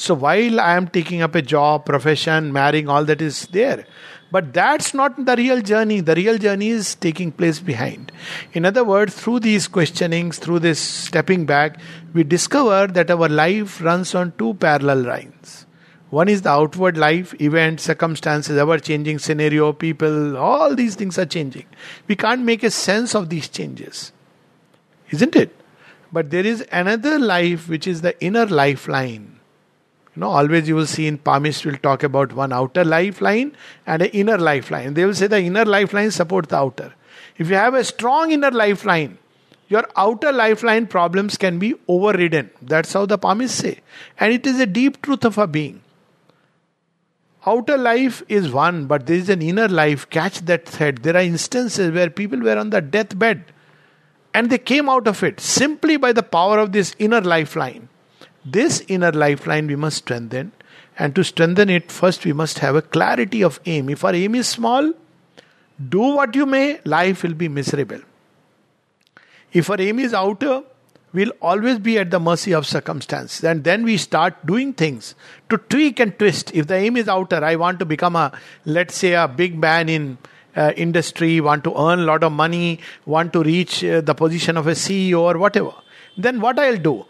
So 0.00 0.14
while 0.14 0.60
I 0.60 0.76
am 0.76 0.88
taking 0.88 1.20
up 1.20 1.34
a 1.34 1.42
job, 1.42 1.84
profession, 1.84 2.54
marrying, 2.54 2.88
all 2.88 3.04
that 3.04 3.20
is 3.20 3.46
there, 3.48 3.84
but 4.30 4.54
that's 4.54 4.94
not 4.94 5.26
the 5.26 5.36
real 5.36 5.60
journey. 5.60 6.00
The 6.00 6.14
real 6.14 6.38
journey 6.38 6.68
is 6.68 6.94
taking 6.94 7.30
place 7.30 7.60
behind. 7.60 8.10
In 8.54 8.64
other 8.64 8.82
words, 8.82 9.14
through 9.14 9.40
these 9.40 9.68
questionings, 9.68 10.38
through 10.38 10.60
this 10.60 10.80
stepping 10.80 11.44
back, 11.44 11.78
we 12.14 12.24
discover 12.24 12.90
that 12.90 13.10
our 13.10 13.28
life 13.28 13.82
runs 13.82 14.14
on 14.14 14.32
two 14.38 14.54
parallel 14.54 15.02
lines. 15.02 15.66
One 16.08 16.30
is 16.30 16.40
the 16.40 16.48
outward 16.48 16.96
life, 16.96 17.38
events, 17.38 17.82
circumstances, 17.82 18.56
ever 18.56 18.78
changing 18.78 19.18
scenario, 19.18 19.74
people, 19.74 20.38
all 20.38 20.74
these 20.74 20.94
things 20.94 21.18
are 21.18 21.26
changing. 21.26 21.66
We 22.08 22.16
can't 22.16 22.40
make 22.40 22.62
a 22.62 22.70
sense 22.70 23.14
of 23.14 23.28
these 23.28 23.48
changes. 23.48 24.12
Isn't 25.10 25.36
it? 25.36 25.54
But 26.10 26.30
there 26.30 26.46
is 26.46 26.64
another 26.72 27.18
life 27.18 27.68
which 27.68 27.86
is 27.86 28.00
the 28.00 28.18
inner 28.24 28.46
lifeline 28.46 29.39
you 30.14 30.20
know, 30.20 30.30
always 30.30 30.68
you 30.68 30.74
will 30.74 30.86
see 30.86 31.06
in 31.06 31.18
palmist 31.18 31.64
will 31.64 31.76
talk 31.76 32.02
about 32.02 32.32
one 32.32 32.52
outer 32.52 32.84
lifeline 32.84 33.56
and 33.86 34.02
an 34.02 34.10
inner 34.10 34.38
lifeline. 34.38 34.94
They 34.94 35.04
will 35.04 35.14
say 35.14 35.28
the 35.28 35.40
inner 35.40 35.64
lifeline 35.64 36.10
supports 36.10 36.48
the 36.48 36.56
outer. 36.56 36.94
If 37.38 37.48
you 37.48 37.54
have 37.54 37.74
a 37.74 37.84
strong 37.84 38.32
inner 38.32 38.50
lifeline, 38.50 39.18
your 39.68 39.86
outer 39.96 40.32
lifeline 40.32 40.88
problems 40.88 41.36
can 41.36 41.60
be 41.60 41.74
overridden. 41.86 42.50
That's 42.60 42.92
how 42.92 43.06
the 43.06 43.18
palmists 43.18 43.50
say. 43.50 43.80
And 44.18 44.32
it 44.32 44.46
is 44.46 44.58
a 44.58 44.66
deep 44.66 45.00
truth 45.00 45.24
of 45.24 45.38
a 45.38 45.46
being. 45.46 45.80
Outer 47.46 47.78
life 47.78 48.22
is 48.28 48.50
one, 48.50 48.86
but 48.86 49.06
there 49.06 49.16
is 49.16 49.28
an 49.28 49.40
inner 49.40 49.68
life. 49.68 50.10
Catch 50.10 50.40
that 50.40 50.68
thread. 50.68 50.98
There 50.98 51.16
are 51.16 51.22
instances 51.22 51.92
where 51.92 52.10
people 52.10 52.40
were 52.40 52.58
on 52.58 52.70
the 52.70 52.80
deathbed 52.80 53.44
and 54.34 54.50
they 54.50 54.58
came 54.58 54.88
out 54.88 55.06
of 55.06 55.22
it 55.22 55.40
simply 55.40 55.96
by 55.96 56.12
the 56.12 56.22
power 56.22 56.58
of 56.58 56.72
this 56.72 56.94
inner 56.98 57.20
lifeline. 57.20 57.88
This 58.44 58.82
inner 58.88 59.12
lifeline 59.12 59.66
we 59.66 59.76
must 59.76 59.98
strengthen. 59.98 60.52
And 60.98 61.14
to 61.14 61.24
strengthen 61.24 61.70
it, 61.70 61.90
first 61.90 62.24
we 62.24 62.32
must 62.32 62.58
have 62.58 62.76
a 62.76 62.82
clarity 62.82 63.42
of 63.42 63.60
aim. 63.66 63.88
If 63.88 64.04
our 64.04 64.14
aim 64.14 64.34
is 64.34 64.48
small, 64.48 64.92
do 65.88 66.00
what 66.00 66.34
you 66.34 66.46
may, 66.46 66.80
life 66.84 67.22
will 67.22 67.34
be 67.34 67.48
miserable. 67.48 68.00
If 69.52 69.70
our 69.70 69.80
aim 69.80 69.98
is 69.98 70.12
outer, 70.12 70.62
we'll 71.12 71.32
always 71.40 71.78
be 71.78 71.98
at 71.98 72.10
the 72.10 72.20
mercy 72.20 72.52
of 72.52 72.66
circumstance. 72.66 73.42
And 73.42 73.64
then 73.64 73.82
we 73.82 73.96
start 73.96 74.46
doing 74.46 74.72
things 74.72 75.14
to 75.48 75.58
tweak 75.58 76.00
and 76.00 76.16
twist. 76.18 76.54
If 76.54 76.66
the 76.66 76.76
aim 76.76 76.96
is 76.96 77.08
outer, 77.08 77.42
I 77.44 77.56
want 77.56 77.78
to 77.80 77.84
become 77.84 78.14
a, 78.14 78.32
let's 78.64 78.94
say, 78.94 79.14
a 79.14 79.26
big 79.26 79.58
man 79.58 79.88
in 79.88 80.18
uh, 80.54 80.72
industry, 80.76 81.40
want 81.40 81.64
to 81.64 81.74
earn 81.76 82.00
a 82.00 82.04
lot 82.04 82.22
of 82.24 82.32
money, 82.32 82.80
want 83.06 83.32
to 83.32 83.42
reach 83.42 83.82
uh, 83.84 84.00
the 84.00 84.14
position 84.14 84.56
of 84.56 84.66
a 84.66 84.72
CEO 84.72 85.20
or 85.20 85.38
whatever, 85.38 85.72
then 86.16 86.40
what 86.40 86.58
I'll 86.58 86.76
do? 86.76 87.06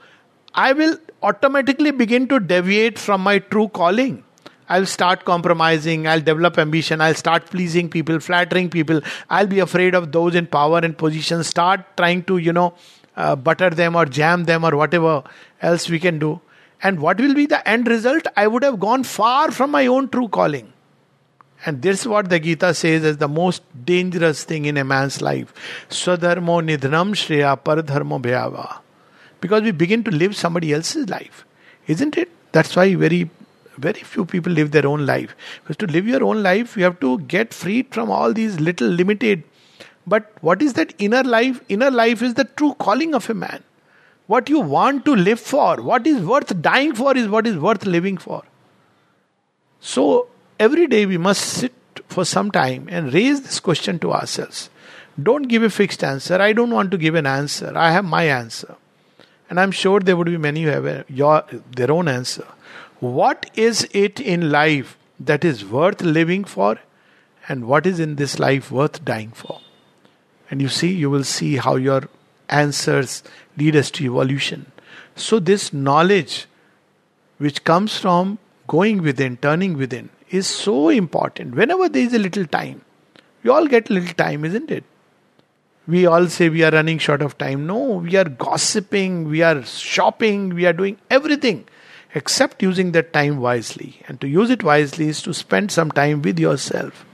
I 0.55 0.73
will 0.73 0.99
automatically 1.23 1.91
begin 1.91 2.27
to 2.29 2.41
deviate 2.41 2.99
from 2.99 3.21
my 3.23 3.39
true 3.39 3.69
calling. 3.69 4.25
I'll 4.69 4.87
start 4.87 5.25
compromising, 5.25 6.07
I'll 6.07 6.21
develop 6.21 6.57
ambition, 6.57 7.01
I'll 7.01 7.15
start 7.15 7.47
pleasing 7.47 7.89
people, 7.91 8.21
flattering 8.21 8.71
people, 8.71 9.01
I'll 9.29 9.49
be 9.49 9.59
afraid 9.59 9.97
of 9.97 10.13
those 10.13 10.37
in 10.37 10.47
power 10.47 10.79
and 10.79 10.97
position, 10.97 11.43
start 11.43 11.81
trying 11.97 12.23
to, 12.25 12.39
you 12.39 12.53
know, 12.53 12.75
uh, 13.17 13.35
butter 13.35 13.71
them 13.71 13.97
or 13.97 14.07
jam 14.07 14.45
them 14.45 14.65
or 14.65 14.77
whatever 14.77 15.25
else 15.61 15.91
we 15.91 15.99
can 15.99 16.21
do. 16.21 16.41
And 16.83 17.01
what 17.01 17.21
will 17.21 17.35
be 17.35 17.47
the 17.47 17.69
end 17.69 17.89
result? 17.89 18.27
I 18.37 18.47
would 18.47 18.63
have 18.63 18.79
gone 18.79 19.03
far 19.03 19.51
from 19.51 19.73
my 19.73 19.87
own 19.89 20.09
true 20.09 20.29
calling. 20.29 20.73
And 21.67 21.83
this 21.83 22.03
is 22.03 22.09
what 22.09 22.31
the 22.31 22.39
Gita 22.41 22.73
says 22.73 23.05
as 23.05 23.19
the 23.19 23.29
most 23.29 23.63
dangerous 23.85 24.45
thing 24.45 24.65
in 24.65 24.77
a 24.77 24.85
man's 24.85 25.21
life. 25.21 25.53
Swadharmo 25.91 26.63
nidhanam 26.65 27.13
shreya 27.13 27.61
paradharmo 27.63 28.23
bhyava. 28.23 28.79
Because 29.41 29.63
we 29.63 29.71
begin 29.71 30.05
to 30.05 30.11
live 30.11 30.37
somebody 30.37 30.73
else's 30.73 31.09
life. 31.09 31.45
Isn't 31.87 32.17
it? 32.17 32.31
That's 32.53 32.77
why 32.77 32.95
very 32.95 33.31
very 33.79 34.01
few 34.01 34.25
people 34.25 34.53
live 34.53 34.73
their 34.73 34.87
own 34.87 35.07
life. 35.07 35.35
Because 35.63 35.77
to 35.79 35.87
live 35.87 36.07
your 36.07 36.23
own 36.25 36.43
life, 36.43 36.77
you 36.77 36.85
have 36.85 37.01
to 37.01 37.19
get 37.21 37.55
freed 37.55 37.93
from 37.95 38.11
all 38.11 38.33
these 38.33 38.61
little 38.61 38.89
limited. 38.89 39.43
But 40.07 40.33
what 40.41 40.61
is 40.63 40.75
that 40.75 40.95
inner 40.99 41.23
life? 41.23 41.61
Inner 41.69 41.91
life 41.91 42.23
is 42.23 42.35
the 42.35 42.45
true 42.45 42.75
calling 42.75 43.15
of 43.15 43.31
a 43.31 43.35
man. 43.35 43.63
What 44.27 44.49
you 44.49 44.61
want 44.61 45.05
to 45.07 45.17
live 45.17 45.41
for, 45.41 45.83
what 45.83 46.07
is 46.07 46.25
worth 46.25 46.61
dying 46.63 46.95
for, 46.95 47.17
is 47.17 47.29
what 47.29 47.47
is 47.47 47.57
worth 47.57 47.85
living 47.85 48.17
for. 48.17 48.43
So 49.81 50.29
every 50.59 50.87
day 50.87 51.07
we 51.07 51.19
must 51.19 51.43
sit 51.43 51.73
for 52.07 52.25
some 52.25 52.51
time 52.51 52.89
and 52.91 53.13
raise 53.13 53.43
this 53.43 53.61
question 53.61 53.99
to 54.01 54.13
ourselves. 54.13 54.71
Don't 55.21 55.49
give 55.49 55.63
a 55.63 55.71
fixed 55.71 56.05
answer. 56.05 56.41
I 56.41 56.53
don't 56.53 56.71
want 56.71 56.91
to 56.93 56.99
give 56.99 57.15
an 57.15 57.27
answer. 57.27 57.73
I 57.77 57.91
have 57.91 58.05
my 58.05 58.25
answer. 58.25 58.77
And 59.51 59.59
I'm 59.59 59.73
sure 59.73 59.99
there 59.99 60.17
would 60.17 60.29
be 60.29 60.39
many 60.39 60.63
who 60.63 60.69
have 60.69 61.11
your, 61.11 61.45
their 61.77 61.91
own 61.91 62.07
answer. 62.07 62.47
What 63.01 63.51
is 63.55 63.89
it 63.93 64.21
in 64.21 64.51
life 64.51 64.97
that 65.19 65.45
is 65.45 65.65
worth 65.65 66.01
living 66.01 66.45
for? 66.45 66.79
And 67.49 67.67
what 67.67 67.85
is 67.85 67.99
in 67.99 68.15
this 68.15 68.39
life 68.39 68.71
worth 68.71 69.05
dying 69.05 69.33
for? 69.33 69.61
And 70.51 70.63
you 70.63 70.69
see, 70.69 70.93
you 70.93 71.11
will 71.11 71.25
see 71.25 71.57
how 71.57 71.75
your 71.75 72.09
answers 72.49 73.25
lead 73.57 73.75
us 73.75 73.91
to 73.93 74.05
evolution. 74.05 74.71
So, 75.17 75.41
this 75.41 75.73
knowledge 75.73 76.47
which 77.39 77.65
comes 77.65 77.97
from 77.99 78.39
going 78.69 79.03
within, 79.03 79.37
turning 79.39 79.77
within, 79.77 80.11
is 80.31 80.47
so 80.47 80.91
important. 80.91 81.55
Whenever 81.57 81.89
there 81.89 82.03
is 82.03 82.15
a 82.15 82.19
little 82.19 82.47
time, 82.47 82.83
we 83.43 83.51
all 83.51 83.67
get 83.67 83.91
a 83.91 83.95
little 83.95 84.15
time, 84.15 84.45
isn't 84.45 84.71
it? 84.71 84.85
We 85.91 86.07
all 86.07 86.29
say 86.29 86.49
we 86.49 86.63
are 86.63 86.71
running 86.71 86.99
short 86.99 87.21
of 87.21 87.37
time. 87.37 87.67
No, 87.67 87.81
we 87.95 88.15
are 88.15 88.29
gossiping, 88.43 89.25
we 89.29 89.43
are 89.43 89.65
shopping, 89.65 90.51
we 90.51 90.65
are 90.67 90.73
doing 90.73 90.99
everything 91.11 91.67
except 92.15 92.63
using 92.63 92.93
that 92.93 93.13
time 93.13 93.41
wisely. 93.41 94.01
And 94.07 94.21
to 94.21 94.29
use 94.29 94.51
it 94.51 94.63
wisely 94.63 95.09
is 95.09 95.21
to 95.23 95.35
spend 95.35 95.73
some 95.73 95.91
time 95.91 96.23
with 96.23 96.39
yourself. 96.39 97.05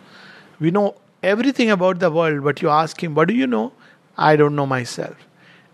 We 0.60 0.70
know 0.70 0.96
everything 1.22 1.70
about 1.70 2.00
the 2.00 2.10
world, 2.10 2.44
but 2.44 2.60
you 2.60 2.68
ask 2.68 3.02
him, 3.02 3.14
What 3.14 3.28
do 3.28 3.34
you 3.34 3.46
know? 3.46 3.72
I 4.18 4.36
don't 4.36 4.54
know 4.54 4.66
myself. 4.66 5.16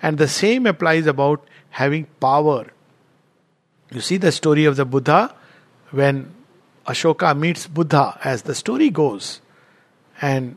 And 0.01 0.19
the 0.19 0.29
same 0.29 0.67
applies 0.67 1.07
about 1.07 1.45
having 1.71 2.07
power. 2.21 2.67
You 3.93 4.01
see 4.01 4.17
the 4.17 4.33
story 4.33 4.65
of 4.65 4.77
the 4.77 4.85
Buddha 4.85 5.35
when 5.91 6.33
Ashoka 6.87 7.37
meets 7.37 7.67
Buddha, 7.67 8.19
as 8.23 8.43
the 8.43 8.55
story 8.55 8.91
goes, 8.91 9.41
and 10.21 10.57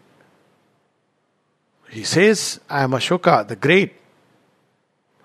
he 1.95 2.03
says, 2.03 2.59
I 2.69 2.83
am 2.83 2.91
Ashoka, 2.91 3.47
the 3.47 3.55
great. 3.55 3.93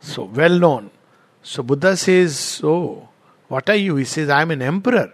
So 0.00 0.22
well 0.24 0.56
known. 0.56 0.90
So 1.42 1.64
Buddha 1.64 1.96
says, 1.96 2.60
Oh, 2.62 3.08
what 3.48 3.68
are 3.68 3.74
you? 3.74 3.96
He 3.96 4.04
says, 4.04 4.28
I 4.28 4.42
am 4.42 4.52
an 4.52 4.62
emperor. 4.62 5.12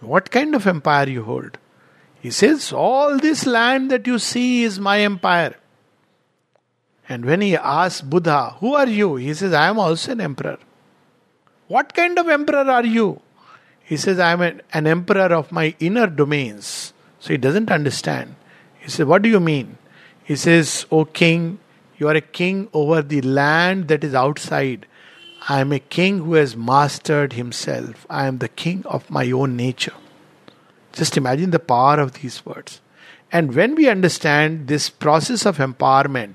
What 0.00 0.32
kind 0.32 0.56
of 0.56 0.66
empire 0.66 1.08
you 1.08 1.22
hold? 1.22 1.58
He 2.20 2.32
says, 2.32 2.72
All 2.72 3.16
this 3.16 3.46
land 3.46 3.92
that 3.92 4.08
you 4.08 4.18
see 4.18 4.64
is 4.64 4.80
my 4.80 5.00
empire. 5.00 5.54
And 7.08 7.24
when 7.24 7.42
he 7.42 7.56
asks 7.56 8.00
Buddha, 8.00 8.56
Who 8.58 8.74
are 8.74 8.88
you? 8.88 9.14
He 9.14 9.34
says, 9.34 9.52
I 9.52 9.68
am 9.68 9.78
also 9.78 10.10
an 10.10 10.20
emperor. 10.20 10.58
What 11.68 11.94
kind 11.94 12.18
of 12.18 12.28
emperor 12.28 12.68
are 12.68 12.84
you? 12.84 13.20
He 13.84 13.96
says, 13.96 14.18
I 14.18 14.32
am 14.32 14.42
an 14.42 14.86
emperor 14.88 15.32
of 15.32 15.52
my 15.52 15.76
inner 15.78 16.08
domains. 16.08 16.92
So 17.20 17.28
he 17.28 17.36
doesn't 17.36 17.70
understand. 17.70 18.34
He 18.80 18.90
says, 18.90 19.06
What 19.06 19.22
do 19.22 19.28
you 19.28 19.38
mean? 19.38 19.78
He 20.24 20.36
says, 20.36 20.86
O 20.90 21.04
king, 21.04 21.58
you 21.98 22.08
are 22.08 22.14
a 22.14 22.20
king 22.20 22.68
over 22.72 23.02
the 23.02 23.20
land 23.22 23.88
that 23.88 24.04
is 24.04 24.14
outside. 24.14 24.86
I 25.48 25.60
am 25.60 25.72
a 25.72 25.78
king 25.78 26.18
who 26.18 26.34
has 26.34 26.56
mastered 26.56 27.32
himself. 27.32 28.06
I 28.08 28.26
am 28.26 28.38
the 28.38 28.48
king 28.48 28.84
of 28.86 29.10
my 29.10 29.30
own 29.30 29.56
nature. 29.56 29.94
Just 30.92 31.16
imagine 31.16 31.50
the 31.50 31.58
power 31.58 31.98
of 31.98 32.14
these 32.14 32.44
words. 32.46 32.80
And 33.32 33.54
when 33.54 33.74
we 33.74 33.88
understand 33.88 34.68
this 34.68 34.90
process 34.90 35.46
of 35.46 35.56
empowerment 35.56 36.34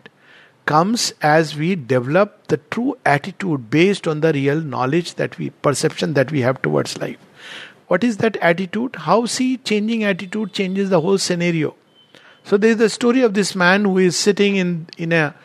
comes 0.66 1.14
as 1.22 1.56
we 1.56 1.76
develop 1.76 2.48
the 2.48 2.58
true 2.58 2.98
attitude 3.06 3.70
based 3.70 4.08
on 4.08 4.20
the 4.20 4.34
real 4.34 4.60
knowledge 4.60 5.16
that 5.16 5.38
we 5.38 5.50
perception 5.50 6.14
that 6.14 6.32
we 6.32 6.42
have 6.42 6.62
towards 6.62 6.98
life. 6.98 7.18
What 7.88 8.04
is 8.04 8.18
that 8.18 8.36
attitude? 8.38 8.98
How 8.98 9.26
see 9.26 9.58
changing 9.58 10.04
attitude 10.04 10.52
changes 10.52 10.90
the 10.90 11.00
whole 11.00 11.18
scenario. 11.18 11.76
So 12.48 12.56
there 12.56 12.72
is 12.72 12.78
the 12.78 12.90
story 12.90 13.24
of 13.24 13.34
this 13.34 13.56
man 13.56 13.84
who 13.84 13.98
is 13.98 14.16
sitting 14.16 14.56
in 14.56 14.88
in 14.98 15.12
a 15.12 15.36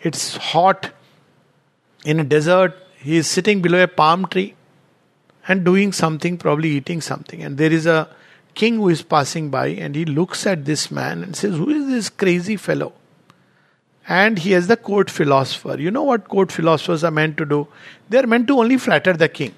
it's 0.00 0.36
hot 0.36 0.90
in 2.04 2.20
a 2.20 2.24
desert. 2.24 2.76
He 2.98 3.16
is 3.16 3.26
sitting 3.26 3.62
below 3.62 3.82
a 3.82 3.88
palm 3.88 4.26
tree 4.26 4.54
and 5.48 5.64
doing 5.64 5.90
something, 5.92 6.38
probably 6.38 6.68
eating 6.68 7.00
something. 7.00 7.42
And 7.42 7.58
there 7.58 7.72
is 7.72 7.86
a 7.86 8.08
king 8.54 8.76
who 8.76 8.90
is 8.90 9.02
passing 9.02 9.50
by 9.50 9.66
and 9.86 9.96
he 9.96 10.04
looks 10.04 10.46
at 10.46 10.64
this 10.64 10.88
man 10.92 11.24
and 11.24 11.34
says, 11.34 11.56
Who 11.56 11.68
is 11.70 11.88
this 11.88 12.08
crazy 12.08 12.56
fellow? 12.56 12.92
And 14.08 14.38
he 14.38 14.52
is 14.52 14.68
the 14.68 14.76
court 14.76 15.10
philosopher. 15.10 15.80
You 15.80 15.90
know 15.90 16.04
what 16.04 16.28
court 16.28 16.52
philosophers 16.52 17.02
are 17.02 17.10
meant 17.10 17.38
to 17.38 17.44
do? 17.44 17.66
They 18.08 18.18
are 18.18 18.26
meant 18.28 18.46
to 18.46 18.60
only 18.60 18.76
flatter 18.76 19.14
the 19.14 19.28
king. 19.28 19.52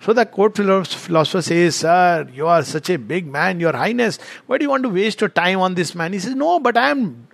So 0.00 0.12
the 0.12 0.26
court 0.26 0.56
philosopher 0.56 1.42
says, 1.42 1.76
Sir, 1.76 2.28
you 2.32 2.46
are 2.46 2.62
such 2.62 2.90
a 2.90 2.98
big 2.98 3.26
man, 3.26 3.60
Your 3.60 3.72
Highness. 3.72 4.18
Why 4.46 4.58
do 4.58 4.64
you 4.64 4.70
want 4.70 4.84
to 4.84 4.88
waste 4.88 5.20
your 5.20 5.30
time 5.30 5.60
on 5.60 5.74
this 5.74 5.94
man? 5.94 6.12
He 6.12 6.18
says, 6.20 6.34
No, 6.34 6.60
but 6.60 6.76
I 6.76 6.90
am 6.90 7.26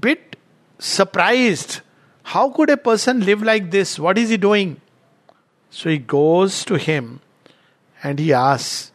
bit 0.00 0.36
surprised. 0.78 1.80
How 2.22 2.50
could 2.50 2.70
a 2.70 2.76
person 2.76 3.20
live 3.20 3.42
like 3.42 3.70
this? 3.70 3.98
What 3.98 4.18
is 4.18 4.30
he 4.30 4.36
doing? 4.36 4.80
So 5.70 5.90
he 5.90 5.98
goes 5.98 6.64
to 6.64 6.76
him 6.76 7.20
and 8.02 8.18
he 8.18 8.32
asks, 8.32 8.92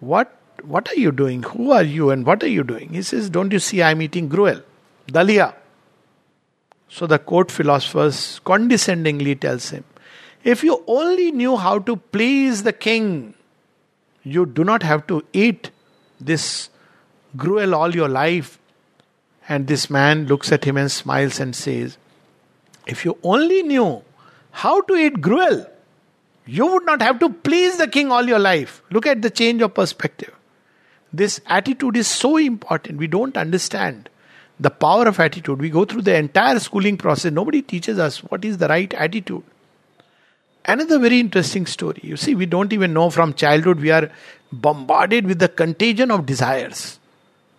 What 0.00 0.34
what 0.62 0.88
are 0.88 0.96
you 0.96 1.12
doing? 1.12 1.42
Who 1.42 1.72
are 1.72 1.82
you 1.82 2.10
and 2.10 2.24
what 2.24 2.42
are 2.42 2.48
you 2.48 2.64
doing? 2.64 2.94
He 2.94 3.02
says, 3.02 3.28
Don't 3.28 3.52
you 3.52 3.58
see 3.58 3.82
I'm 3.82 4.00
eating 4.00 4.28
gruel? 4.28 4.62
Dalia. 5.08 5.54
So 6.88 7.06
the 7.06 7.18
court 7.18 7.50
philosopher 7.50 8.10
condescendingly 8.44 9.34
tells 9.36 9.70
him, 9.70 9.84
if 10.44 10.62
you 10.62 10.84
only 10.86 11.32
knew 11.32 11.56
how 11.56 11.78
to 11.78 11.96
please 11.96 12.62
the 12.62 12.72
king, 12.72 13.34
you 14.22 14.44
do 14.44 14.62
not 14.62 14.82
have 14.82 15.06
to 15.06 15.24
eat 15.32 15.70
this 16.20 16.68
gruel 17.36 17.74
all 17.74 17.94
your 17.94 18.08
life. 18.08 18.58
And 19.48 19.66
this 19.66 19.88
man 19.90 20.26
looks 20.26 20.52
at 20.52 20.64
him 20.64 20.76
and 20.76 20.92
smiles 20.92 21.40
and 21.40 21.56
says, 21.56 21.96
If 22.86 23.04
you 23.04 23.18
only 23.22 23.62
knew 23.62 24.02
how 24.50 24.82
to 24.82 24.94
eat 24.94 25.20
gruel, 25.20 25.66
you 26.46 26.66
would 26.66 26.84
not 26.84 27.00
have 27.00 27.18
to 27.20 27.30
please 27.30 27.78
the 27.78 27.88
king 27.88 28.12
all 28.12 28.26
your 28.26 28.38
life. 28.38 28.82
Look 28.90 29.06
at 29.06 29.22
the 29.22 29.30
change 29.30 29.62
of 29.62 29.74
perspective. 29.74 30.34
This 31.12 31.40
attitude 31.46 31.96
is 31.96 32.06
so 32.06 32.36
important. 32.36 32.98
We 32.98 33.06
don't 33.06 33.36
understand 33.36 34.10
the 34.60 34.70
power 34.70 35.06
of 35.06 35.20
attitude. 35.20 35.60
We 35.60 35.70
go 35.70 35.84
through 35.84 36.02
the 36.02 36.16
entire 36.16 36.58
schooling 36.58 36.98
process. 36.98 37.32
Nobody 37.32 37.62
teaches 37.62 37.98
us 37.98 38.22
what 38.22 38.44
is 38.44 38.58
the 38.58 38.68
right 38.68 38.92
attitude. 38.92 39.42
Another 40.66 40.98
very 40.98 41.20
interesting 41.20 41.66
story. 41.66 42.00
You 42.02 42.16
see, 42.16 42.34
we 42.34 42.46
don't 42.46 42.72
even 42.72 42.92
know 42.92 43.10
from 43.10 43.34
childhood, 43.34 43.80
we 43.80 43.90
are 43.90 44.10
bombarded 44.50 45.26
with 45.26 45.38
the 45.38 45.48
contagion 45.48 46.10
of 46.10 46.26
desires. 46.26 46.98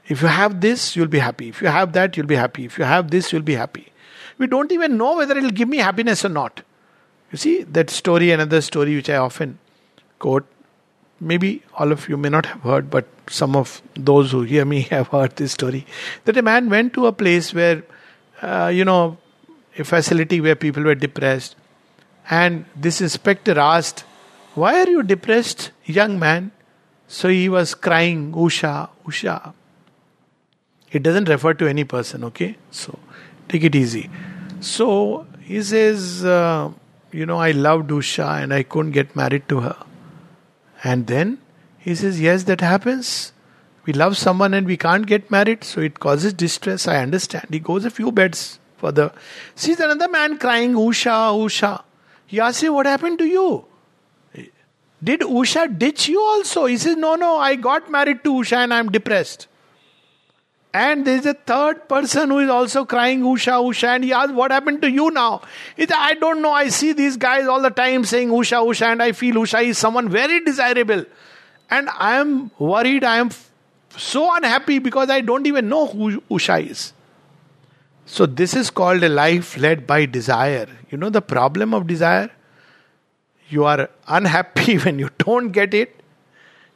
If 0.08 0.22
you 0.22 0.28
have 0.28 0.62
this, 0.62 0.96
you'll 0.96 1.08
be 1.08 1.20
happy. 1.20 1.50
If 1.50 1.62
you 1.62 1.68
have 1.68 1.94
that, 1.94 2.16
you'll 2.16 2.28
be 2.28 2.36
happy. 2.36 2.66
If 2.66 2.78
you 2.78 2.86
have 2.86 3.12
this, 3.12 3.32
you'll 3.32 3.42
be 3.42 3.56
happy. 3.56 3.92
We 4.38 4.48
don't 4.48 4.72
even 4.72 4.98
know 4.98 5.18
whether 5.18 5.38
it'll 5.38 5.52
give 5.52 5.70
me 5.70 5.78
happiness 5.78 6.26
or 6.26 6.30
not. 6.30 6.62
You 7.32 7.38
see, 7.38 7.64
that 7.64 7.90
story, 7.90 8.32
another 8.32 8.62
story 8.62 8.96
which 8.96 9.10
I 9.10 9.18
often 9.18 9.58
quote, 10.20 10.46
maybe 11.20 11.64
all 11.76 11.92
of 11.92 12.08
you 12.08 12.18
may 12.18 12.30
not 12.30 12.46
have 12.46 12.62
heard, 12.62 12.90
but 12.90 13.08
some 13.28 13.56
of 13.56 13.82
those 13.96 14.32
who 14.32 14.42
hear 14.44 14.66
me 14.66 14.82
have 14.92 15.08
heard 15.08 15.36
this 15.36 15.52
story. 15.52 15.86
That 16.26 16.38
a 16.38 16.42
man 16.42 16.70
went 16.70 16.94
to 16.94 17.08
a 17.08 17.12
place 17.12 17.54
where, 17.54 17.84
uh, 18.42 18.72
you 18.74 18.86
know, 18.86 19.18
a 19.78 19.84
facility 19.84 20.40
where 20.40 20.56
people 20.56 20.84
were 20.84 20.96
depressed. 20.96 21.56
And 22.30 22.66
this 22.76 23.02
inspector 23.02 23.60
asked, 23.60 24.04
Why 24.56 24.82
are 24.82 24.90
you 24.90 25.04
depressed, 25.04 25.72
young 25.86 26.18
man? 26.20 26.52
So 27.08 27.30
he 27.30 27.50
was 27.50 27.76
crying, 27.76 28.34
Usha, 28.34 28.90
Usha. 29.06 29.54
It 30.92 31.04
doesn't 31.04 31.30
refer 31.30 31.54
to 31.54 31.68
any 31.68 31.84
person, 31.84 32.24
okay? 32.24 32.58
So 32.72 32.98
take 33.48 33.64
it 33.64 33.76
easy. 33.76 34.10
So 34.60 35.28
he 35.42 35.62
says, 35.62 36.26
uh, 36.26 36.72
You 37.12 37.26
know, 37.26 37.38
I 37.38 37.52
loved 37.52 37.90
Usha 37.90 38.42
and 38.42 38.54
I 38.54 38.64
couldn't 38.64 38.92
get 38.92 39.16
married 39.16 39.48
to 39.50 39.60
her. 39.60 39.78
And 40.84 41.08
then 41.08 41.40
he 41.78 41.96
says, 41.96 42.20
Yes, 42.20 42.44
that 42.44 42.62
happens. 42.62 43.34
We 43.86 43.94
love 43.94 44.18
someone 44.18 44.56
and 44.56 44.66
we 44.66 44.78
can't 44.78 45.06
get 45.06 45.30
married, 45.30 45.64
so 45.64 45.80
it 45.80 46.00
causes 46.00 46.34
distress. 46.34 46.88
I 46.88 47.04
understand. 47.04 47.48
He 47.52 47.60
goes 47.60 47.86
a 47.86 47.92
few 47.92 48.12
beds 48.12 48.60
further. 48.78 49.12
Sees 49.54 49.80
another 49.80 50.08
man 50.08 50.40
crying, 50.40 50.74
Usha, 50.74 51.32
Usha. 51.46 51.84
He 52.26 52.38
him, 52.38 52.74
What 52.74 52.86
happened 52.86 53.20
to 53.20 53.26
you? 53.26 53.66
Did 55.04 55.20
Usha 55.22 55.78
ditch 55.78 56.08
you 56.08 56.20
also? 56.20 56.66
He 56.66 56.78
says, 56.78 56.96
No, 56.96 57.16
no, 57.16 57.38
I 57.38 57.56
got 57.56 57.92
married 57.92 58.24
to 58.24 58.34
Usha 58.34 58.58
and 58.58 58.74
I'm 58.74 58.92
depressed. 58.92 59.48
And 60.74 61.08
there 61.08 61.16
is 61.16 61.26
a 61.26 61.34
third 61.34 61.88
person 61.88 62.32
who 62.32 62.40
is 62.40 62.50
also 62.50 62.84
crying, 62.84 63.22
Usha, 63.22 63.54
Usha, 63.64 63.88
and 63.96 64.04
he 64.04 64.12
asks, 64.12 64.34
What 64.34 64.52
happened 64.52 64.82
to 64.82 64.90
you 64.90 65.12
now? 65.12 65.42
He 65.78 65.84
says, 65.84 65.96
I 65.98 66.16
don't 66.16 66.42
know. 66.42 66.52
I 66.52 66.70
see 66.70 66.94
these 66.94 67.18
guys 67.18 67.48
all 67.48 67.62
the 67.62 67.70
time 67.70 68.04
saying 68.04 68.30
Usha, 68.30 68.66
Usha, 68.66 68.88
and 68.92 69.02
I 69.04 69.12
feel 69.12 69.36
Usha 69.36 69.64
is 69.64 69.78
someone 69.78 70.10
very 70.10 70.44
desirable. 70.44 71.06
And 71.70 71.90
I 71.90 72.18
am 72.18 72.52
worried, 72.60 73.04
I 73.04 73.18
am 73.18 73.30
so 73.98 74.36
unhappy 74.36 74.80
because 74.80 75.10
I 75.10 75.22
don't 75.22 75.46
even 75.46 75.70
know 75.70 75.88
who 75.88 76.22
Usha 76.22 76.70
is. 76.70 76.94
So, 78.06 78.26
this 78.26 78.56
is 78.56 78.70
called 78.70 79.04
a 79.04 79.10
life 79.10 79.58
led 79.58 79.88
by 79.88 80.06
desire. 80.06 80.68
You 80.92 80.98
know 80.98 81.10
the 81.10 81.22
problem 81.22 81.74
of 81.74 81.88
desire? 81.88 82.30
You 83.50 83.66
are 83.66 83.90
unhappy 84.08 84.78
when 84.86 85.00
you 85.00 85.10
don't 85.18 85.50
get 85.50 85.74
it, 85.74 86.02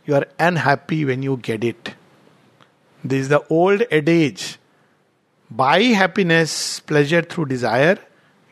you 0.05 0.15
are 0.15 0.25
unhappy 0.39 1.05
when 1.05 1.23
you 1.23 1.37
get 1.37 1.63
it. 1.63 1.93
This 3.03 3.21
is 3.21 3.29
the 3.29 3.45
old 3.49 3.83
adage 3.91 4.57
buy 5.49 5.81
happiness, 5.81 6.79
pleasure 6.81 7.21
through 7.21 7.45
desire, 7.45 7.97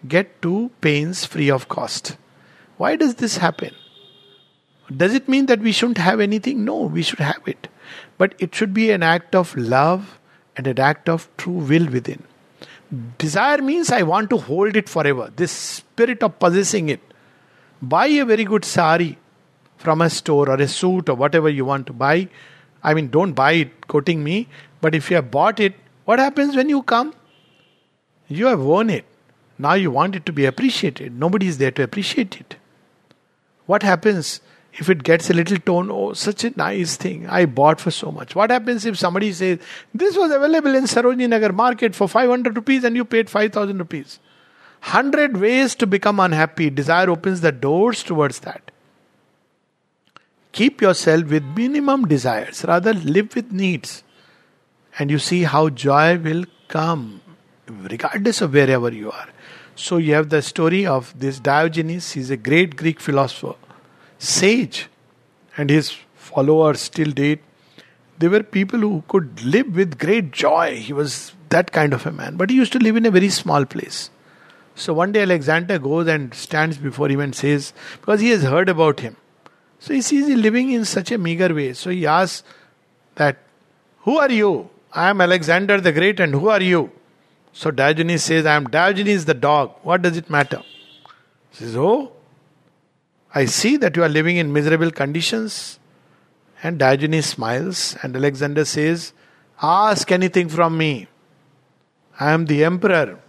get 0.07 0.41
two 0.41 0.71
pains 0.81 1.25
free 1.25 1.49
of 1.49 1.67
cost. 1.67 2.17
Why 2.77 2.95
does 2.95 3.15
this 3.15 3.37
happen? 3.37 3.73
Does 4.95 5.13
it 5.13 5.27
mean 5.27 5.47
that 5.47 5.59
we 5.59 5.71
shouldn't 5.71 5.97
have 5.97 6.19
anything? 6.19 6.63
No, 6.63 6.83
we 6.83 7.01
should 7.01 7.19
have 7.19 7.41
it. 7.45 7.67
But 8.17 8.35
it 8.39 8.55
should 8.55 8.73
be 8.73 8.91
an 8.91 9.03
act 9.03 9.35
of 9.35 9.55
love 9.55 10.19
and 10.55 10.65
an 10.65 10.79
act 10.79 11.09
of 11.09 11.29
true 11.37 11.53
will 11.53 11.87
within. 11.87 12.23
Desire 13.17 13.61
means 13.61 13.91
I 13.91 14.03
want 14.03 14.29
to 14.29 14.37
hold 14.37 14.75
it 14.75 14.87
forever. 14.87 15.31
This 15.35 15.51
spirit 15.51 16.23
of 16.23 16.39
possessing 16.39 16.89
it. 16.89 17.01
Buy 17.81 18.07
a 18.07 18.25
very 18.25 18.43
good 18.43 18.65
sari 18.65 19.17
from 19.77 20.01
a 20.01 20.09
store 20.09 20.49
or 20.49 20.55
a 20.55 20.67
suit 20.67 21.09
or 21.09 21.15
whatever 21.15 21.49
you 21.49 21.65
want 21.65 21.85
to 21.87 21.93
buy 21.93 22.29
I 22.83 22.93
mean, 22.93 23.09
don't 23.09 23.33
buy 23.33 23.51
it 23.53 23.87
quoting 23.87 24.23
me, 24.23 24.47
but 24.81 24.95
if 24.95 25.09
you 25.09 25.15
have 25.15 25.31
bought 25.31 25.59
it, 25.59 25.75
what 26.05 26.19
happens 26.19 26.55
when 26.55 26.69
you 26.69 26.83
come? 26.83 27.13
You 28.27 28.47
have 28.47 28.61
worn 28.61 28.89
it. 28.89 29.05
Now 29.57 29.73
you 29.73 29.91
want 29.91 30.15
it 30.15 30.25
to 30.27 30.31
be 30.31 30.45
appreciated. 30.45 31.17
Nobody 31.17 31.47
is 31.47 31.57
there 31.57 31.71
to 31.71 31.83
appreciate 31.83 32.39
it. 32.39 32.55
What 33.65 33.83
happens 33.83 34.39
if 34.77 34.89
it 34.89 35.03
gets 35.03 35.29
a 35.29 35.33
little 35.33 35.57
tone? 35.57 35.89
Oh, 35.91 36.13
such 36.13 36.43
a 36.43 36.51
nice 36.55 36.97
thing. 36.97 37.27
I 37.27 37.45
bought 37.45 37.81
for 37.81 37.91
so 37.91 38.11
much. 38.11 38.35
What 38.35 38.51
happens 38.51 38.85
if 38.85 38.97
somebody 38.97 39.31
says, 39.33 39.59
This 39.93 40.15
was 40.15 40.31
available 40.31 40.75
in 40.75 40.83
Sarojini 40.83 41.27
Nagar 41.27 41.51
market 41.51 41.95
for 41.95 42.07
500 42.07 42.55
rupees 42.55 42.83
and 42.83 42.95
you 42.95 43.05
paid 43.05 43.29
5000 43.29 43.77
rupees? 43.77 44.19
100 44.83 45.37
ways 45.37 45.75
to 45.75 45.87
become 45.87 46.19
unhappy. 46.19 46.69
Desire 46.69 47.09
opens 47.09 47.41
the 47.41 47.51
doors 47.51 48.03
towards 48.03 48.39
that. 48.41 48.71
Keep 50.51 50.81
yourself 50.81 51.25
with 51.25 51.43
minimum 51.43 52.07
desires, 52.07 52.63
rather, 52.67 52.93
live 52.93 53.35
with 53.35 53.51
needs. 53.51 54.03
And 54.97 55.11
you 55.11 55.19
see 55.19 55.43
how 55.43 55.69
joy 55.69 56.17
will 56.17 56.45
come, 56.67 57.21
regardless 57.67 58.41
of 58.41 58.53
wherever 58.53 58.91
you 58.91 59.11
are. 59.11 59.29
So, 59.75 59.97
you 59.97 60.13
have 60.15 60.29
the 60.29 60.41
story 60.41 60.87
of 60.87 61.13
this 61.19 61.39
Diogenes, 61.39 62.13
he's 62.13 62.31
a 62.31 62.37
great 62.37 62.75
Greek 62.75 62.99
philosopher, 62.99 63.53
sage, 64.19 64.87
and 65.57 65.69
his 65.69 65.95
followers 66.15 66.89
till 66.89 67.11
date. 67.11 67.41
They 68.19 68.27
were 68.27 68.43
people 68.43 68.79
who 68.79 69.03
could 69.07 69.43
live 69.43 69.75
with 69.75 69.99
great 69.99 70.31
joy. 70.31 70.77
He 70.77 70.93
was 70.93 71.33
that 71.49 71.71
kind 71.71 71.93
of 71.93 72.05
a 72.05 72.11
man, 72.11 72.35
but 72.35 72.49
he 72.49 72.55
used 72.55 72.73
to 72.73 72.79
live 72.79 72.95
in 72.95 73.05
a 73.05 73.11
very 73.11 73.29
small 73.29 73.65
place. 73.65 74.09
So 74.75 74.93
one 74.93 75.11
day 75.11 75.21
Alexander 75.21 75.79
goes 75.79 76.07
and 76.07 76.33
stands 76.33 76.77
before 76.77 77.09
him 77.09 77.19
and 77.19 77.33
says, 77.33 77.73
because 77.99 78.19
he 78.21 78.29
has 78.29 78.43
heard 78.43 78.69
about 78.69 78.99
him, 78.99 79.15
so 79.79 79.93
he 79.93 80.01
sees 80.01 80.27
he 80.27 80.35
living 80.35 80.71
in 80.71 80.85
such 80.85 81.11
a 81.11 81.17
meager 81.17 81.53
way. 81.53 81.73
So 81.73 81.89
he 81.89 82.05
asks 82.05 82.43
that, 83.15 83.37
Who 83.99 84.17
are 84.17 84.31
you? 84.31 84.69
I 84.91 85.09
am 85.09 85.21
Alexander 85.21 85.79
the 85.79 85.91
Great, 85.91 86.19
and 86.19 86.33
who 86.33 86.49
are 86.49 86.61
you? 86.61 86.91
So 87.53 87.71
Diogenes 87.71 88.23
says, 88.23 88.45
I 88.45 88.55
am 88.55 88.65
Diogenes 88.65 89.25
the 89.25 89.33
dog. 89.33 89.73
What 89.83 90.01
does 90.01 90.17
it 90.17 90.29
matter? 90.29 90.63
He 91.51 91.57
says, 91.57 91.75
Oh, 91.75 92.11
I 93.37 93.45
see 93.45 93.77
that 93.77 93.95
you 93.95 94.03
are 94.03 94.09
living 94.09 94.37
in 94.37 94.51
miserable 94.51 94.89
conditions. 94.89 95.79
And 96.63 96.79
Diogenes 96.79 97.27
smiles, 97.27 97.95
and 98.01 98.15
Alexander 98.15 98.65
says, 98.65 99.13
Ask 99.61 100.11
anything 100.11 100.49
from 100.49 100.77
me. 100.77 101.07
I 102.19 102.31
am 102.31 102.45
the 102.47 102.63
emperor. 102.63 103.19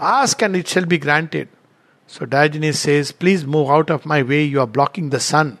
Ask 0.00 0.42
and 0.42 0.56
it 0.56 0.66
shall 0.66 0.84
be 0.84 0.98
granted. 0.98 1.48
So 2.08 2.26
Diogenes 2.26 2.80
says, 2.80 3.12
Please 3.12 3.46
move 3.46 3.70
out 3.70 3.88
of 3.88 4.04
my 4.04 4.22
way, 4.22 4.42
you 4.42 4.58
are 4.60 4.66
blocking 4.66 5.10
the 5.10 5.20
sun. 5.20 5.58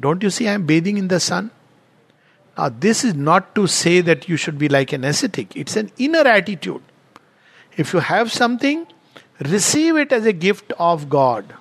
Don't 0.00 0.22
you 0.24 0.30
see 0.30 0.48
I 0.48 0.54
am 0.54 0.66
bathing 0.66 0.98
in 0.98 1.06
the 1.06 1.20
sun? 1.20 1.52
Now, 2.56 2.70
this 2.70 3.04
is 3.04 3.14
not 3.14 3.54
to 3.54 3.68
say 3.68 4.00
that 4.00 4.28
you 4.28 4.36
should 4.36 4.58
be 4.58 4.68
like 4.68 4.92
an 4.92 5.04
ascetic, 5.04 5.56
it's 5.56 5.76
an 5.76 5.92
inner 5.96 6.26
attitude. 6.26 6.82
If 7.76 7.92
you 7.92 8.00
have 8.00 8.32
something, 8.32 8.84
receive 9.40 9.96
it 9.96 10.10
as 10.10 10.26
a 10.26 10.32
gift 10.32 10.72
of 10.76 11.08
God, 11.08 11.54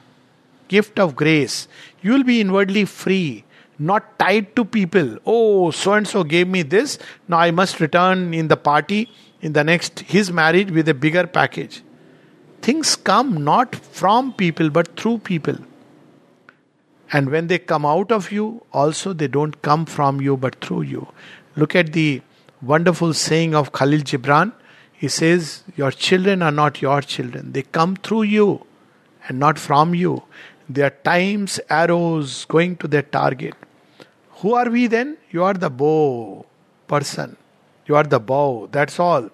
gift 0.67 0.99
of 0.99 1.15
grace. 1.15 1.67
You 2.01 2.13
will 2.13 2.23
be 2.23 2.41
inwardly 2.41 2.85
free, 2.85 3.43
not 3.79 4.17
tied 4.19 4.55
to 4.55 4.65
people. 4.65 5.17
Oh, 5.25 5.71
so 5.71 5.93
and 5.93 6.07
so 6.07 6.23
gave 6.23 6.47
me 6.47 6.63
this, 6.63 6.97
now 7.27 7.39
I 7.39 7.51
must 7.51 7.79
return 7.79 8.33
in 8.33 8.47
the 8.47 8.57
party, 8.57 9.09
in 9.41 9.53
the 9.53 9.63
next, 9.63 9.99
his 9.99 10.31
marriage 10.31 10.71
with 10.71 10.89
a 10.89 10.93
bigger 10.93 11.27
package. 11.27 11.83
Things 12.61 12.95
come 12.95 13.43
not 13.43 13.75
from 13.75 14.33
people 14.33 14.69
but 14.69 14.99
through 14.99 15.19
people. 15.19 15.57
And 17.11 17.29
when 17.29 17.47
they 17.47 17.59
come 17.59 17.85
out 17.85 18.11
of 18.11 18.31
you, 18.31 18.63
also 18.73 19.13
they 19.13 19.27
don't 19.27 19.61
come 19.61 19.85
from 19.85 20.19
you 20.19 20.35
but 20.35 20.59
through 20.63 20.81
you. 20.81 21.07
Look 21.55 21.75
at 21.75 21.93
the 21.93 22.21
wonderful 22.61 23.13
saying 23.13 23.55
of 23.55 23.71
Khalil 23.71 24.01
Gibran. 24.01 24.51
He 24.91 25.07
says, 25.07 25.63
Your 25.75 25.91
children 25.91 26.41
are 26.41 26.51
not 26.51 26.81
your 26.81 27.01
children, 27.01 27.53
they 27.53 27.61
come 27.61 27.95
through 27.95 28.23
you 28.23 28.65
and 29.27 29.39
not 29.39 29.59
from 29.59 29.93
you. 29.93 30.23
They 30.69 30.81
are 30.81 30.89
times 30.89 31.59
arrows 31.69 32.45
going 32.45 32.75
to 32.77 32.87
their 32.87 33.01
target. 33.01 33.55
Who 34.41 34.53
are 34.53 34.69
we 34.69 34.87
then? 34.87 35.17
You 35.31 35.43
are 35.43 35.53
the 35.53 35.69
bow 35.69 36.45
person. 36.87 37.37
You 37.85 37.95
are 37.95 38.03
the 38.03 38.19
bow. 38.19 38.67
That's 38.71 38.99
all. 38.99 39.29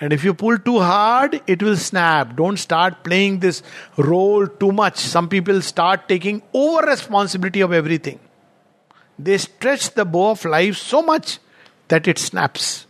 And 0.00 0.12
if 0.12 0.24
you 0.24 0.34
pull 0.34 0.58
too 0.58 0.80
hard, 0.80 1.40
it 1.46 1.62
will 1.62 1.76
snap. 1.76 2.34
Don't 2.36 2.56
start 2.56 3.04
playing 3.04 3.38
this 3.38 3.62
role 3.96 4.46
too 4.46 4.72
much. 4.72 4.96
Some 4.98 5.28
people 5.28 5.60
start 5.62 6.08
taking 6.08 6.42
over 6.52 6.86
responsibility 6.86 7.60
of 7.60 7.72
everything. 7.72 8.18
They 9.18 9.38
stretch 9.38 9.94
the 9.94 10.04
bow 10.04 10.30
of 10.30 10.44
life 10.44 10.76
so 10.76 11.02
much 11.02 11.38
that 11.88 12.08
it 12.08 12.18
snaps. 12.18 12.86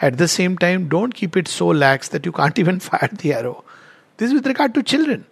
At 0.00 0.16
the 0.18 0.28
same 0.28 0.56
time, 0.56 0.88
don't 0.88 1.14
keep 1.14 1.36
it 1.36 1.48
so 1.48 1.66
lax 1.68 2.08
that 2.08 2.24
you 2.24 2.32
can't 2.32 2.58
even 2.64 2.80
fire 2.80 3.10
the 3.12 3.34
arrow. 3.34 3.64
This 4.16 4.28
is 4.28 4.34
with 4.34 4.46
regard 4.46 4.74
to 4.74 4.82
children. 4.82 5.26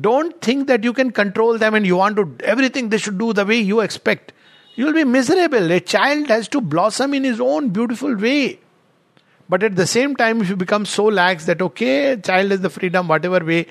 Don't 0.00 0.40
think 0.40 0.68
that 0.68 0.84
you 0.84 0.92
can 0.92 1.10
control 1.10 1.58
them 1.58 1.74
and 1.74 1.86
you 1.86 1.96
want 1.96 2.16
to 2.16 2.36
everything 2.44 2.88
they 2.88 2.98
should 2.98 3.18
do 3.18 3.32
the 3.32 3.44
way 3.44 3.58
you 3.58 3.80
expect. 3.80 4.32
You 4.74 4.86
will 4.86 4.94
be 4.94 5.04
miserable. 5.04 5.70
A 5.70 5.80
child 5.80 6.28
has 6.28 6.48
to 6.48 6.60
blossom 6.60 7.12
in 7.12 7.24
his 7.24 7.40
own 7.40 7.68
beautiful 7.68 8.14
way. 8.14 8.58
But 9.48 9.62
at 9.62 9.76
the 9.76 9.86
same 9.86 10.16
time, 10.16 10.40
if 10.40 10.48
you 10.48 10.56
become 10.56 10.86
so 10.86 11.04
lax 11.04 11.44
that, 11.44 11.60
okay, 11.60 12.16
child 12.16 12.52
has 12.52 12.60
the 12.60 12.70
freedom, 12.70 13.06
whatever 13.06 13.44
way, 13.44 13.66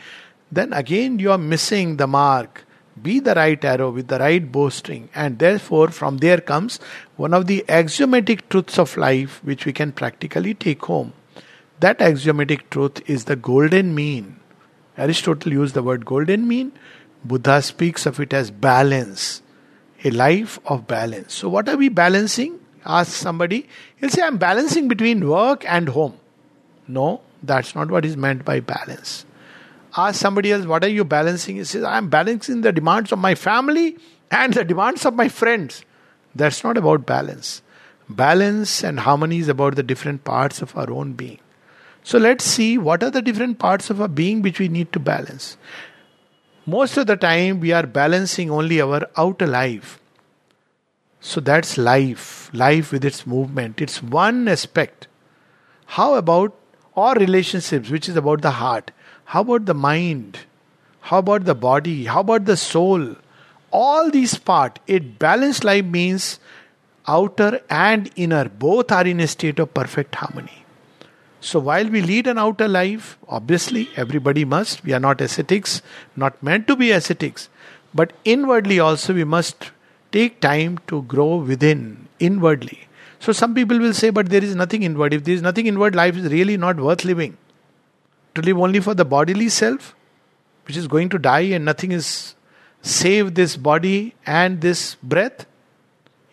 then 0.51 0.73
again 0.73 1.17
you 1.17 1.31
are 1.31 1.39
missing 1.39 1.97
the 1.97 2.05
mark. 2.05 2.65
Be 3.01 3.19
the 3.19 3.33
right 3.33 3.63
arrow 3.63 3.89
with 3.89 4.09
the 4.09 4.19
right 4.19 4.51
bowstring, 4.51 5.09
and 5.15 5.39
therefore 5.39 5.87
from 5.87 6.17
there 6.17 6.39
comes 6.39 6.79
one 7.15 7.33
of 7.33 7.47
the 7.47 7.65
axiomatic 7.67 8.47
truths 8.49 8.77
of 8.77 8.95
life 8.97 9.43
which 9.43 9.65
we 9.65 9.73
can 9.73 9.91
practically 9.91 10.53
take 10.53 10.83
home. 10.85 11.13
That 11.79 11.99
axiomatic 11.99 12.69
truth 12.69 13.01
is 13.09 13.23
the 13.25 13.37
golden 13.37 13.95
mean. 13.95 14.40
Aristotle 15.01 15.51
used 15.51 15.73
the 15.73 15.81
word 15.81 16.05
golden 16.05 16.47
mean. 16.47 16.71
Buddha 17.25 17.61
speaks 17.61 18.05
of 18.05 18.19
it 18.19 18.33
as 18.33 18.51
balance, 18.51 19.41
a 20.03 20.11
life 20.11 20.59
of 20.65 20.87
balance. 20.87 21.33
So, 21.33 21.49
what 21.49 21.67
are 21.67 21.77
we 21.77 21.89
balancing? 21.89 22.59
Ask 22.85 23.11
somebody. 23.11 23.67
He'll 23.97 24.09
say, 24.09 24.21
I'm 24.21 24.37
balancing 24.37 24.87
between 24.87 25.27
work 25.27 25.65
and 25.67 25.89
home. 25.89 26.17
No, 26.87 27.21
that's 27.41 27.75
not 27.75 27.89
what 27.89 28.05
is 28.05 28.15
meant 28.15 28.45
by 28.45 28.59
balance. 28.59 29.25
Ask 29.97 30.19
somebody 30.19 30.51
else, 30.51 30.65
what 30.65 30.83
are 30.83 30.95
you 30.99 31.03
balancing? 31.03 31.57
He 31.57 31.63
says, 31.63 31.83
I'm 31.83 32.09
balancing 32.09 32.61
the 32.61 32.71
demands 32.71 33.11
of 33.11 33.19
my 33.19 33.35
family 33.35 33.97
and 34.29 34.53
the 34.53 34.63
demands 34.63 35.05
of 35.05 35.15
my 35.15 35.29
friends. 35.29 35.83
That's 36.33 36.63
not 36.63 36.77
about 36.77 37.05
balance. 37.05 37.61
Balance 38.07 38.83
and 38.83 38.99
harmony 38.99 39.39
is 39.39 39.49
about 39.49 39.75
the 39.75 39.83
different 39.83 40.23
parts 40.23 40.61
of 40.61 40.75
our 40.77 40.89
own 40.91 41.13
being. 41.13 41.39
So 42.03 42.17
let's 42.17 42.43
see 42.43 42.77
what 42.77 43.03
are 43.03 43.11
the 43.11 43.21
different 43.21 43.59
parts 43.59 43.89
of 43.89 44.01
our 44.01 44.07
being 44.07 44.41
which 44.41 44.59
we 44.59 44.67
need 44.67 44.91
to 44.93 44.99
balance. 44.99 45.57
Most 46.65 46.97
of 46.97 47.07
the 47.07 47.15
time, 47.15 47.59
we 47.59 47.71
are 47.71 47.85
balancing 47.85 48.49
only 48.49 48.81
our 48.81 49.07
outer 49.17 49.47
life. 49.47 49.99
So 51.19 51.39
that's 51.39 51.77
life, 51.77 52.49
life 52.53 52.91
with 52.91 53.05
its 53.05 53.27
movement. 53.27 53.81
It's 53.81 54.01
one 54.01 54.47
aspect. 54.47 55.07
How 55.85 56.15
about 56.15 56.55
our 56.95 57.13
relationships, 57.15 57.89
which 57.89 58.09
is 58.09 58.15
about 58.15 58.41
the 58.41 58.51
heart? 58.51 58.91
How 59.25 59.41
about 59.41 59.65
the 59.65 59.73
mind? 59.73 60.39
How 61.01 61.19
about 61.19 61.45
the 61.45 61.55
body? 61.55 62.05
How 62.05 62.21
about 62.21 62.45
the 62.45 62.57
soul? 62.57 63.15
All 63.71 64.09
these 64.09 64.37
parts, 64.37 64.81
a 64.87 64.99
balanced 64.99 65.63
life 65.63 65.85
means 65.85 66.39
outer 67.07 67.61
and 67.69 68.09
inner, 68.15 68.49
both 68.49 68.91
are 68.91 69.05
in 69.05 69.19
a 69.19 69.27
state 69.27 69.59
of 69.59 69.73
perfect 69.73 70.15
harmony. 70.15 70.60
So 71.41 71.59
while 71.59 71.89
we 71.89 72.01
lead 72.01 72.27
an 72.27 72.37
outer 72.37 72.67
life, 72.67 73.17
obviously 73.27 73.89
everybody 73.95 74.45
must, 74.45 74.83
we 74.83 74.93
are 74.93 74.99
not 74.99 75.19
ascetics, 75.19 75.81
not 76.15 76.41
meant 76.41 76.67
to 76.67 76.75
be 76.75 76.91
ascetics, 76.91 77.49
but 77.93 78.13
inwardly 78.23 78.79
also 78.79 79.13
we 79.13 79.23
must 79.23 79.71
take 80.11 80.39
time 80.39 80.77
to 80.87 81.01
grow 81.03 81.37
within, 81.37 82.07
inwardly. 82.19 82.87
So 83.19 83.31
some 83.31 83.55
people 83.55 83.79
will 83.79 83.93
say, 83.93 84.11
but 84.11 84.29
there 84.29 84.43
is 84.43 84.55
nothing 84.55 84.83
inward. 84.83 85.13
If 85.13 85.23
there 85.23 85.33
is 85.33 85.41
nothing 85.41 85.65
inward, 85.65 85.95
life 85.95 86.15
is 86.15 86.31
really 86.31 86.57
not 86.57 86.77
worth 86.77 87.03
living 87.03 87.37
to 88.35 88.41
live 88.41 88.57
only 88.57 88.79
for 88.79 88.93
the 88.93 89.05
bodily 89.05 89.49
self, 89.49 89.95
which 90.67 90.77
is 90.77 90.87
going 90.87 91.09
to 91.09 91.17
die 91.17 91.51
and 91.55 91.65
nothing 91.65 91.91
is 91.91 92.35
save 92.81 93.33
this 93.35 93.57
body 93.57 94.15
and 94.25 94.61
this 94.61 94.95
breath? 94.95 95.45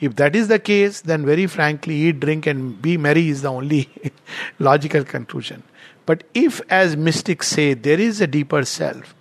If 0.00 0.14
that 0.16 0.36
is 0.36 0.48
the 0.48 0.58
case, 0.58 1.00
then 1.00 1.26
very 1.26 1.46
frankly, 1.46 1.94
eat, 1.94 2.20
drink, 2.20 2.46
and 2.46 2.80
be 2.80 2.96
merry 2.96 3.28
is 3.28 3.42
the 3.42 3.48
only 3.48 3.88
logical 4.58 5.04
conclusion. 5.04 5.62
But 6.06 6.24
if, 6.34 6.60
as 6.70 6.96
mystics 6.96 7.48
say, 7.48 7.74
there 7.74 8.00
is 8.00 8.20
a 8.20 8.26
deeper 8.26 8.64
self, 8.64 9.14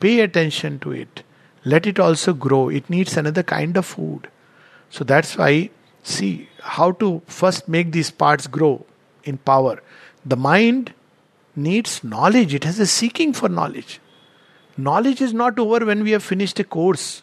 pay 0.00 0.20
attention 0.20 0.78
to 0.80 0.92
it. 0.92 1.22
Let 1.64 1.86
it 1.86 1.98
also 1.98 2.32
grow. 2.32 2.68
It 2.68 2.88
needs 2.88 3.16
another 3.16 3.42
kind 3.42 3.76
of 3.76 3.86
food. 3.86 4.28
So 4.90 5.02
that's 5.02 5.36
why, 5.36 5.70
see 6.02 6.48
how 6.60 6.92
to 6.92 7.20
first 7.26 7.68
make 7.68 7.90
these 7.90 8.10
parts 8.10 8.46
grow 8.46 8.86
in 9.24 9.38
power. 9.38 9.82
The 10.24 10.36
mind 10.36 10.94
needs 11.56 12.04
knowledge, 12.04 12.54
it 12.54 12.64
has 12.64 12.78
a 12.78 12.86
seeking 12.86 13.32
for 13.32 13.48
knowledge. 13.48 14.00
Knowledge 14.76 15.20
is 15.20 15.34
not 15.34 15.58
over 15.58 15.84
when 15.84 16.04
we 16.04 16.12
have 16.12 16.22
finished 16.22 16.58
a 16.60 16.64
course, 16.64 17.22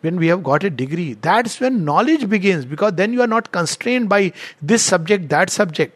when 0.00 0.16
we 0.16 0.28
have 0.28 0.42
got 0.42 0.64
a 0.64 0.70
degree. 0.70 1.14
That's 1.14 1.60
when 1.60 1.84
knowledge 1.84 2.28
begins 2.28 2.64
because 2.64 2.94
then 2.94 3.12
you 3.12 3.20
are 3.22 3.26
not 3.26 3.52
constrained 3.52 4.08
by 4.08 4.32
this 4.62 4.82
subject, 4.82 5.28
that 5.30 5.50
subject. 5.50 5.94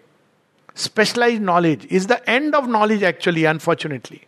Specialized 0.74 1.42
knowledge 1.42 1.86
is 1.90 2.06
the 2.06 2.28
end 2.28 2.54
of 2.54 2.68
knowledge, 2.68 3.02
actually, 3.02 3.44
unfortunately. 3.44 4.26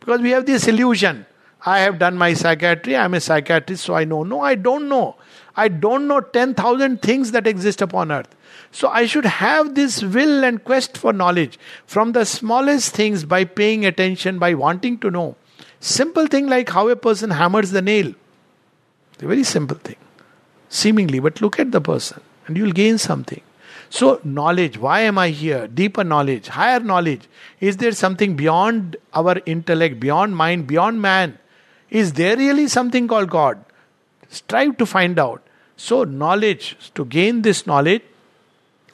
Because 0.00 0.20
we 0.20 0.30
have 0.30 0.46
this 0.46 0.66
illusion. 0.66 1.26
I 1.66 1.78
have 1.80 1.98
done 1.98 2.18
my 2.18 2.34
psychiatry, 2.34 2.94
I 2.94 3.04
am 3.06 3.14
a 3.14 3.20
psychiatrist, 3.20 3.84
so 3.84 3.94
I 3.94 4.04
know. 4.04 4.22
No, 4.22 4.40
I 4.40 4.54
don't 4.54 4.88
know. 4.88 5.16
I 5.56 5.68
don't 5.68 6.06
know 6.08 6.20
10,000 6.20 7.00
things 7.00 7.30
that 7.30 7.46
exist 7.46 7.80
upon 7.80 8.12
earth. 8.12 8.34
So 8.70 8.88
I 8.88 9.06
should 9.06 9.24
have 9.24 9.74
this 9.74 10.02
will 10.02 10.44
and 10.44 10.62
quest 10.62 10.98
for 10.98 11.12
knowledge 11.12 11.58
from 11.86 12.12
the 12.12 12.26
smallest 12.26 12.92
things 12.92 13.24
by 13.24 13.44
paying 13.44 13.86
attention, 13.86 14.38
by 14.38 14.52
wanting 14.54 14.98
to 14.98 15.10
know. 15.10 15.36
Simple 15.80 16.26
thing 16.26 16.48
like 16.48 16.70
how 16.70 16.88
a 16.88 16.96
person 16.96 17.30
hammers 17.30 17.70
the 17.70 17.82
nail. 17.82 18.12
A 19.22 19.26
very 19.26 19.44
simple 19.44 19.76
thing, 19.76 19.96
seemingly, 20.68 21.18
but 21.18 21.40
look 21.40 21.58
at 21.58 21.72
the 21.72 21.80
person 21.80 22.20
and 22.46 22.56
you'll 22.56 22.72
gain 22.72 22.98
something. 22.98 23.40
So, 23.90 24.20
knowledge, 24.24 24.76
why 24.78 25.00
am 25.00 25.18
I 25.18 25.28
here? 25.28 25.68
Deeper 25.68 26.02
knowledge, 26.02 26.48
higher 26.48 26.80
knowledge. 26.80 27.28
Is 27.60 27.76
there 27.76 27.92
something 27.92 28.34
beyond 28.34 28.96
our 29.12 29.40
intellect, 29.46 30.00
beyond 30.00 30.36
mind, 30.36 30.66
beyond 30.66 31.00
man? 31.00 31.38
Is 31.90 32.14
there 32.14 32.36
really 32.36 32.66
something 32.66 33.06
called 33.06 33.30
God? 33.30 33.64
Strive 34.28 34.76
to 34.78 34.86
find 34.86 35.18
out. 35.18 35.42
So, 35.76 36.04
knowledge, 36.04 36.76
to 36.94 37.04
gain 37.04 37.42
this 37.42 37.66
knowledge, 37.66 38.02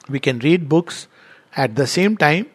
we 0.07 0.19
can 0.19 0.39
read 0.39 0.69
books 0.69 1.07
at 1.55 1.75
the 1.75 1.87
same 1.87 2.17
time 2.17 2.47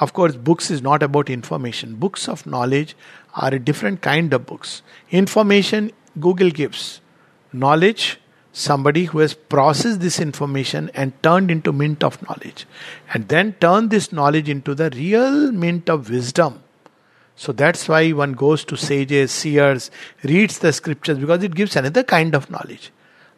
of 0.00 0.12
course 0.14 0.36
books 0.36 0.70
is 0.70 0.82
not 0.82 1.02
about 1.02 1.30
information 1.30 1.94
books 1.94 2.28
of 2.28 2.46
knowledge 2.46 2.96
are 3.34 3.54
a 3.54 3.58
different 3.58 4.00
kind 4.00 4.32
of 4.32 4.46
books 4.46 4.82
information 5.10 5.90
google 6.20 6.50
gives 6.50 7.00
knowledge 7.52 8.18
somebody 8.52 9.04
who 9.04 9.18
has 9.20 9.34
processed 9.34 10.00
this 10.00 10.20
information 10.20 10.90
and 10.94 11.12
turned 11.22 11.50
into 11.50 11.72
mint 11.72 12.02
of 12.02 12.20
knowledge 12.28 12.66
and 13.14 13.28
then 13.28 13.52
turned 13.60 13.90
this 13.90 14.12
knowledge 14.12 14.48
into 14.48 14.74
the 14.74 14.90
real 14.90 15.52
mint 15.52 15.88
of 15.88 16.10
wisdom 16.10 16.62
so 17.36 17.52
that's 17.52 17.88
why 17.88 18.10
one 18.10 18.32
goes 18.32 18.64
to 18.64 18.76
sages 18.76 19.30
seers 19.30 19.90
reads 20.24 20.58
the 20.58 20.72
scriptures 20.72 21.18
because 21.18 21.42
it 21.42 21.54
gives 21.54 21.76
another 21.76 22.02
kind 22.02 22.34
of 22.34 22.50
knowledge 22.50 22.90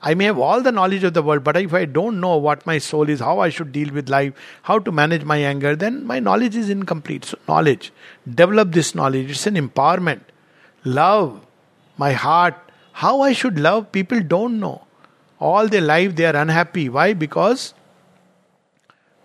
I 0.04 0.14
may 0.14 0.24
have 0.24 0.38
all 0.38 0.60
the 0.62 0.72
knowledge 0.72 1.04
of 1.04 1.14
the 1.14 1.22
world, 1.22 1.44
but 1.44 1.56
if 1.56 1.72
I 1.72 1.84
don't 1.84 2.20
know 2.20 2.36
what 2.36 2.66
my 2.66 2.78
soul 2.78 3.08
is, 3.08 3.20
how 3.20 3.38
I 3.38 3.50
should 3.50 3.70
deal 3.70 3.92
with 3.92 4.08
life, 4.08 4.34
how 4.62 4.80
to 4.80 4.90
manage 4.90 5.24
my 5.24 5.36
anger, 5.36 5.76
then 5.76 6.04
my 6.04 6.18
knowledge 6.18 6.56
is 6.56 6.68
incomplete. 6.68 7.24
So, 7.26 7.38
knowledge. 7.46 7.92
Develop 8.28 8.72
this 8.72 8.96
knowledge. 8.96 9.30
It's 9.30 9.46
an 9.46 9.54
empowerment. 9.54 10.22
Love. 10.84 11.46
My 11.98 12.12
heart. 12.14 12.56
How 12.92 13.20
I 13.20 13.32
should 13.32 13.58
love, 13.58 13.92
people 13.92 14.20
don't 14.20 14.60
know. 14.60 14.82
All 15.38 15.68
their 15.68 15.80
life 15.80 16.14
they 16.16 16.26
are 16.26 16.36
unhappy. 16.36 16.88
Why? 16.88 17.14
Because 17.14 17.74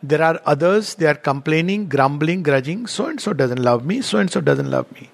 there 0.02 0.22
are 0.22 0.40
others, 0.46 0.96
they 0.96 1.06
are 1.06 1.16
complaining, 1.16 1.88
grumbling, 1.88 2.44
grudging. 2.44 2.88
So 2.88 3.08
and 3.08 3.20
so 3.20 3.34
doesn't 3.34 3.62
love 3.62 3.86
me, 3.86 4.02
so 4.02 4.20
and 4.20 4.32
so 4.32 4.42
doesn't 4.42 4.70
love 4.70 4.92
me. 4.94 5.10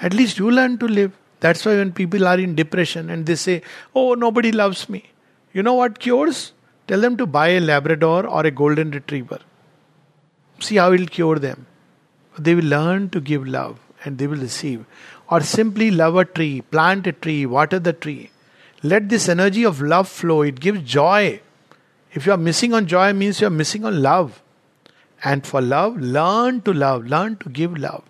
At 0.00 0.14
least 0.14 0.38
you 0.38 0.50
learn 0.50 0.78
to 0.78 0.86
live. 0.86 1.12
That's 1.40 1.64
why 1.66 1.76
when 1.76 1.92
people 1.92 2.26
are 2.26 2.38
in 2.38 2.54
depression 2.54 3.10
and 3.10 3.26
they 3.26 3.34
say, 3.34 3.62
Oh, 3.94 4.14
nobody 4.14 4.52
loves 4.52 4.88
me, 4.88 5.04
you 5.52 5.62
know 5.62 5.74
what 5.74 5.98
cures? 5.98 6.52
Tell 6.86 7.00
them 7.00 7.16
to 7.16 7.26
buy 7.26 7.48
a 7.48 7.60
Labrador 7.60 8.26
or 8.26 8.44
a 8.46 8.50
Golden 8.50 8.90
Retriever. 8.90 9.38
See 10.60 10.76
how 10.76 10.92
it 10.92 11.00
will 11.00 11.06
cure 11.06 11.38
them. 11.38 11.66
They 12.38 12.54
will 12.54 12.64
learn 12.64 13.10
to 13.10 13.20
give 13.20 13.46
love 13.46 13.78
and 14.04 14.18
they 14.18 14.26
will 14.26 14.38
receive. 14.38 14.84
Or 15.30 15.40
simply 15.40 15.90
love 15.90 16.16
a 16.16 16.24
tree, 16.24 16.60
plant 16.60 17.06
a 17.06 17.12
tree, 17.12 17.46
water 17.46 17.78
the 17.78 17.92
tree. 17.92 18.30
Let 18.82 19.08
this 19.08 19.28
energy 19.28 19.64
of 19.64 19.80
love 19.80 20.08
flow, 20.08 20.42
it 20.42 20.60
gives 20.60 20.82
joy. 20.82 21.40
If 22.12 22.26
you 22.26 22.32
are 22.32 22.38
missing 22.38 22.74
on 22.74 22.86
joy, 22.86 23.12
means 23.12 23.40
you 23.40 23.46
are 23.46 23.50
missing 23.50 23.84
on 23.84 24.02
love. 24.02 24.42
And 25.24 25.46
for 25.46 25.60
love, 25.60 25.96
learn 25.96 26.60
to 26.62 26.72
love, 26.72 27.06
learn 27.06 27.36
to 27.36 27.48
give 27.48 27.76
love 27.78 28.04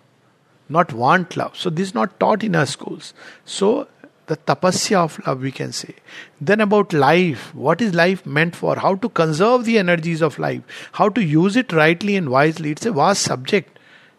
not 0.69 0.93
want 0.93 1.37
love. 1.37 1.57
So 1.57 1.69
this 1.69 1.89
is 1.89 1.93
not 1.93 2.19
taught 2.19 2.43
in 2.43 2.55
our 2.55 2.65
schools. 2.65 3.13
So 3.45 3.87
the 4.27 4.37
tapasya 4.37 4.97
of 4.97 5.27
love 5.27 5.41
we 5.41 5.51
can 5.51 5.71
say. 5.71 5.95
Then 6.41 6.61
about 6.61 6.93
life, 6.93 7.53
what 7.53 7.81
is 7.81 7.93
life 7.93 8.25
meant 8.25 8.55
for? 8.55 8.75
How 8.75 8.95
to 8.95 9.09
conserve 9.09 9.65
the 9.65 9.77
energies 9.77 10.21
of 10.21 10.39
life? 10.39 10.63
How 10.93 11.09
to 11.09 11.23
use 11.23 11.55
it 11.55 11.71
rightly 11.71 12.15
and 12.15 12.29
wisely? 12.29 12.71
It's 12.71 12.85
a 12.85 12.91
vast 12.91 13.21
subject 13.21 13.74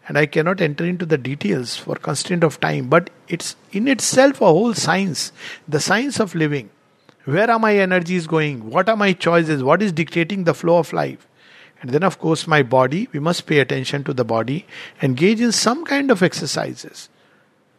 and 0.07 0.17
I 0.17 0.25
cannot 0.25 0.61
enter 0.61 0.85
into 0.85 1.05
the 1.05 1.17
details 1.17 1.75
for 1.75 1.95
constraint 1.95 2.43
of 2.43 2.59
time, 2.59 2.87
but 2.87 3.09
it's 3.27 3.55
in 3.71 3.87
itself 3.87 4.39
a 4.41 4.45
whole 4.45 4.73
science, 4.73 5.33
the 5.67 5.81
science 5.81 6.19
of 6.19 6.33
living. 6.33 6.69
Where 7.25 7.51
are 7.51 7.59
my 7.59 7.75
energies 7.75 8.25
going? 8.25 8.69
What 8.69 8.87
are 8.87 8.95
my 8.95 9.11
choices? 9.11 9.61
What 9.61 9.81
is 9.81 9.91
dictating 9.91 10.45
the 10.45 10.53
flow 10.53 10.77
of 10.77 10.93
life? 10.93 11.27
And 11.81 11.91
then, 11.91 12.03
of 12.03 12.19
course, 12.19 12.47
my 12.47 12.63
body, 12.63 13.09
we 13.11 13.19
must 13.19 13.45
pay 13.45 13.59
attention 13.59 14.05
to 14.05 14.13
the 14.13 14.23
body, 14.23 14.65
engage 15.01 15.41
in 15.41 15.51
some 15.51 15.85
kind 15.85 16.09
of 16.09 16.23
exercises. 16.23 17.09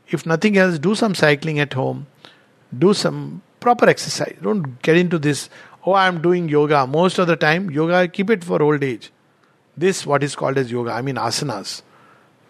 If 0.08 0.26
nothing 0.26 0.56
else, 0.58 0.78
do 0.78 0.94
some 0.94 1.14
cycling 1.14 1.58
at 1.58 1.72
home, 1.72 2.06
do 2.76 2.92
some 2.92 3.42
proper 3.58 3.88
exercise. 3.88 4.36
Don't 4.42 4.80
get 4.82 4.96
into 4.96 5.18
this, 5.18 5.48
oh, 5.84 5.94
I'm 5.94 6.20
doing 6.20 6.48
yoga. 6.48 6.86
Most 6.86 7.18
of 7.18 7.26
the 7.26 7.36
time, 7.36 7.70
yoga, 7.70 8.06
keep 8.06 8.30
it 8.30 8.44
for 8.44 8.62
old 8.62 8.84
age. 8.84 9.10
This, 9.76 10.06
what 10.06 10.22
is 10.22 10.36
called 10.36 10.58
as 10.58 10.70
yoga, 10.70 10.92
I 10.92 11.02
mean 11.02 11.16
asanas. 11.16 11.82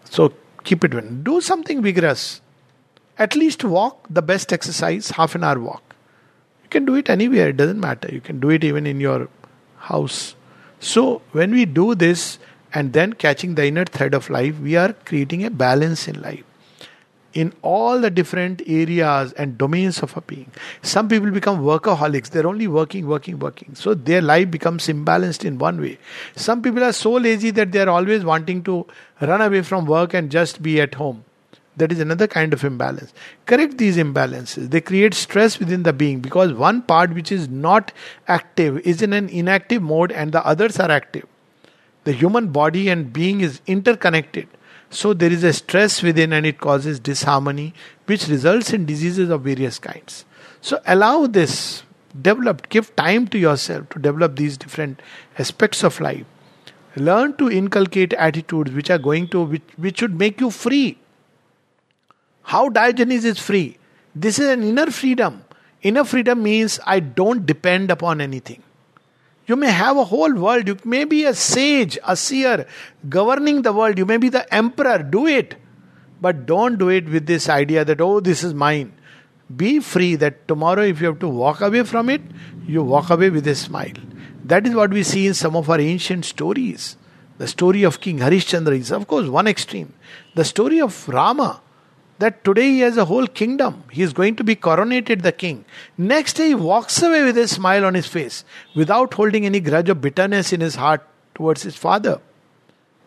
So 0.09 0.33
keep 0.63 0.83
it. 0.83 1.23
Do 1.23 1.39
something 1.41 1.81
vigorous. 1.81 2.41
At 3.17 3.35
least 3.35 3.63
walk, 3.63 4.07
the 4.09 4.21
best 4.21 4.51
exercise, 4.51 5.11
half 5.11 5.35
an 5.35 5.43
hour 5.43 5.59
walk. 5.59 5.95
You 6.63 6.69
can 6.69 6.85
do 6.85 6.95
it 6.95 7.09
anywhere, 7.09 7.49
it 7.49 7.57
doesn't 7.57 7.79
matter. 7.79 8.09
You 8.11 8.21
can 8.21 8.39
do 8.39 8.49
it 8.49 8.63
even 8.63 8.87
in 8.87 8.99
your 8.99 9.29
house. 9.77 10.35
So, 10.79 11.21
when 11.33 11.51
we 11.51 11.65
do 11.65 11.95
this 11.95 12.39
and 12.73 12.93
then 12.93 13.13
catching 13.13 13.55
the 13.55 13.65
inner 13.65 13.85
thread 13.85 14.13
of 14.13 14.29
life, 14.29 14.57
we 14.59 14.75
are 14.75 14.93
creating 14.93 15.43
a 15.43 15.49
balance 15.49 16.07
in 16.07 16.21
life 16.21 16.48
in 17.33 17.53
all 17.61 17.99
the 17.99 18.09
different 18.09 18.61
areas 18.65 19.33
and 19.33 19.57
domains 19.57 20.01
of 20.01 20.15
a 20.17 20.21
being. 20.21 20.51
Some 20.81 21.07
people 21.07 21.31
become 21.31 21.59
workaholics, 21.59 22.29
they're 22.29 22.47
only 22.47 22.67
working, 22.67 23.07
working, 23.07 23.39
working. 23.39 23.75
So 23.75 23.93
their 23.93 24.21
life 24.21 24.49
becomes 24.49 24.87
imbalanced 24.87 25.45
in 25.45 25.57
one 25.57 25.79
way. 25.79 25.97
Some 26.35 26.61
people 26.61 26.83
are 26.83 26.93
so 26.93 27.13
lazy 27.13 27.51
that 27.51 27.71
they're 27.71 27.89
always 27.89 28.25
wanting 28.25 28.63
to 28.63 28.85
run 29.21 29.41
away 29.41 29.61
from 29.61 29.85
work 29.85 30.13
and 30.13 30.31
just 30.31 30.61
be 30.61 30.81
at 30.81 30.95
home. 30.95 31.23
That 31.77 31.93
is 31.93 31.99
another 31.99 32.27
kind 32.27 32.51
of 32.51 32.63
imbalance. 32.65 33.13
Correct 33.45 33.77
these 33.77 33.95
imbalances. 33.95 34.69
They 34.69 34.81
create 34.81 35.13
stress 35.13 35.59
within 35.59 35.83
the 35.83 35.93
being 35.93 36.19
because 36.19 36.51
one 36.51 36.81
part 36.81 37.13
which 37.13 37.31
is 37.31 37.47
not 37.47 37.93
active 38.27 38.79
is 38.79 39.01
in 39.01 39.13
an 39.13 39.29
inactive 39.29 39.81
mode 39.81 40.11
and 40.11 40.33
the 40.33 40.45
others 40.45 40.77
are 40.77 40.91
active. 40.91 41.25
The 42.03 42.11
human 42.11 42.49
body 42.51 42.89
and 42.89 43.13
being 43.13 43.41
is 43.41 43.61
interconnected. 43.65 44.47
So 44.89 45.13
there 45.13 45.31
is 45.31 45.43
a 45.43 45.53
stress 45.53 46.01
within 46.01 46.33
and 46.33 46.45
it 46.45 46.59
causes 46.59 46.99
disharmony, 46.99 47.73
which 48.05 48.27
results 48.27 48.73
in 48.73 48.85
diseases 48.85 49.29
of 49.29 49.41
various 49.41 49.79
kinds. 49.79 50.25
So 50.61 50.79
allow 50.85 51.27
this, 51.27 51.83
develop, 52.19 52.69
give 52.69 52.95
time 52.95 53.27
to 53.27 53.37
yourself 53.37 53.89
to 53.89 53.99
develop 53.99 54.35
these 54.35 54.57
different 54.57 55.01
aspects 55.37 55.83
of 55.83 55.99
life. 55.99 56.25
Learn 56.95 57.37
to 57.37 57.51
inculcate 57.51 58.13
attitudes 58.13 58.71
which 58.71 58.89
are 58.89 58.97
going 58.97 59.27
to 59.29 59.43
which, 59.43 59.61
which 59.77 59.99
should 59.99 60.17
make 60.17 60.41
you 60.41 60.49
free 60.49 60.97
how 62.49 62.67
Diogenes 62.67 63.25
is 63.25 63.37
free? 63.37 63.77
This 64.15 64.39
is 64.39 64.49
an 64.49 64.63
inner 64.63 64.87
freedom. 64.89 65.45
Inner 65.83 66.03
freedom 66.03 66.41
means 66.41 66.79
I 66.83 66.99
don't 66.99 67.45
depend 67.45 67.91
upon 67.91 68.21
anything. 68.21 68.63
You 69.49 69.55
may 69.55 69.71
have 69.71 69.97
a 69.97 70.03
whole 70.03 70.33
world. 70.35 70.67
You 70.67 70.77
may 70.85 71.05
be 71.05 71.25
a 71.25 71.33
sage, 71.33 71.97
a 72.07 72.15
seer, 72.15 72.67
governing 73.09 73.63
the 73.63 73.73
world. 73.73 73.97
You 73.97 74.05
may 74.05 74.17
be 74.17 74.29
the 74.29 74.53
emperor. 74.53 74.99
Do 74.99 75.25
it. 75.25 75.55
But 76.21 76.45
don't 76.45 76.77
do 76.77 76.89
it 76.89 77.09
with 77.09 77.25
this 77.25 77.49
idea 77.49 77.83
that, 77.83 77.99
oh, 77.99 78.19
this 78.19 78.43
is 78.43 78.53
mine. 78.53 78.93
Be 79.55 79.79
free 79.79 80.15
that 80.17 80.47
tomorrow, 80.47 80.83
if 80.83 81.01
you 81.01 81.07
have 81.07 81.19
to 81.19 81.27
walk 81.27 81.61
away 81.61 81.81
from 81.81 82.11
it, 82.11 82.21
you 82.67 82.83
walk 82.83 83.09
away 83.09 83.31
with 83.31 83.47
a 83.47 83.55
smile. 83.55 83.97
That 84.45 84.67
is 84.67 84.75
what 84.75 84.91
we 84.91 85.01
see 85.01 85.25
in 85.25 85.33
some 85.33 85.55
of 85.55 85.67
our 85.67 85.79
ancient 85.79 86.25
stories. 86.25 86.95
The 87.39 87.47
story 87.47 87.81
of 87.81 88.01
King 88.01 88.19
Harishchandra 88.19 88.77
is, 88.77 88.91
of 88.91 89.07
course, 89.07 89.29
one 89.29 89.47
extreme. 89.47 89.93
The 90.35 90.45
story 90.45 90.79
of 90.79 91.09
Rama 91.09 91.61
that 92.19 92.43
today 92.43 92.69
he 92.69 92.79
has 92.81 92.97
a 92.97 93.05
whole 93.05 93.27
kingdom. 93.27 93.83
He 93.91 94.01
is 94.01 94.13
going 94.13 94.35
to 94.35 94.43
be 94.43 94.55
coronated 94.55 95.21
the 95.21 95.31
king. 95.31 95.65
Next 95.97 96.33
day 96.33 96.49
he 96.49 96.55
walks 96.55 97.01
away 97.01 97.23
with 97.23 97.37
a 97.37 97.47
smile 97.47 97.85
on 97.85 97.93
his 97.93 98.07
face 98.07 98.43
without 98.75 99.13
holding 99.13 99.45
any 99.45 99.61
grudge 99.61 99.89
or 99.89 99.95
bitterness 99.95 100.51
in 100.51 100.59
his 100.59 100.75
heart 100.75 101.07
towards 101.33 101.63
his 101.63 101.77
father. 101.77 102.19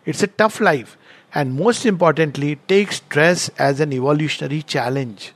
It's 0.06 0.22
a 0.22 0.26
tough 0.26 0.60
life. 0.60 0.96
And 1.34 1.54
most 1.54 1.86
importantly, 1.86 2.58
take 2.68 2.92
stress 2.92 3.48
as 3.58 3.80
an 3.80 3.92
evolutionary 3.92 4.62
challenge. 4.62 5.32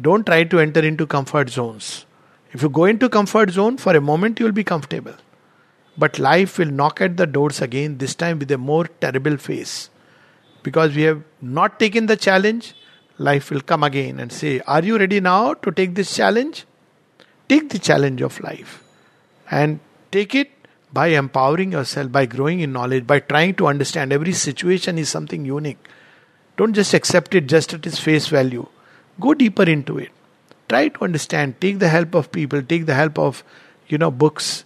Don't 0.00 0.26
try 0.26 0.44
to 0.44 0.58
enter 0.58 0.80
into 0.80 1.06
comfort 1.06 1.50
zones. 1.50 2.06
If 2.52 2.62
you 2.62 2.68
go 2.68 2.84
into 2.86 3.08
comfort 3.08 3.50
zone, 3.50 3.76
for 3.76 3.94
a 3.96 4.00
moment 4.00 4.40
you 4.40 4.46
will 4.46 4.52
be 4.52 4.64
comfortable. 4.64 5.14
But 5.96 6.18
life 6.18 6.58
will 6.58 6.70
knock 6.70 7.00
at 7.00 7.16
the 7.16 7.26
doors 7.26 7.60
again, 7.60 7.98
this 7.98 8.14
time 8.14 8.38
with 8.38 8.50
a 8.50 8.58
more 8.58 8.86
terrible 9.00 9.36
face 9.36 9.90
because 10.62 10.94
we 10.94 11.02
have 11.02 11.22
not 11.40 11.78
taken 11.78 12.06
the 12.06 12.16
challenge, 12.16 12.74
life 13.18 13.50
will 13.50 13.60
come 13.60 13.82
again 13.82 14.18
and 14.20 14.32
say, 14.32 14.60
Are 14.60 14.82
you 14.82 14.98
ready 14.98 15.20
now 15.20 15.54
to 15.54 15.70
take 15.70 15.94
this 15.94 16.14
challenge? 16.14 16.64
Take 17.48 17.68
the 17.70 17.78
challenge 17.78 18.20
of 18.22 18.40
life 18.40 18.82
and 19.50 19.80
take 20.10 20.34
it 20.34 20.50
by 20.92 21.08
empowering 21.08 21.72
yourself, 21.72 22.10
by 22.12 22.26
growing 22.26 22.60
in 22.60 22.72
knowledge, 22.72 23.06
by 23.06 23.20
trying 23.20 23.54
to 23.54 23.66
understand 23.66 24.12
every 24.12 24.32
situation 24.32 24.98
is 24.98 25.08
something 25.08 25.44
unique. 25.44 25.78
Don't 26.56 26.74
just 26.74 26.94
accept 26.94 27.34
it 27.34 27.46
just 27.46 27.74
at 27.74 27.86
its 27.86 27.98
face 27.98 28.26
value. 28.26 28.66
Go 29.18 29.34
deeper 29.34 29.62
into 29.62 29.98
it. 29.98 30.10
Try 30.68 30.88
to 30.88 31.04
understand. 31.04 31.60
Take 31.60 31.78
the 31.78 31.88
help 31.88 32.14
of 32.14 32.30
people. 32.30 32.62
Take 32.62 32.86
the 32.86 32.94
help 32.94 33.18
of, 33.18 33.42
you 33.88 33.98
know, 33.98 34.10
books. 34.10 34.64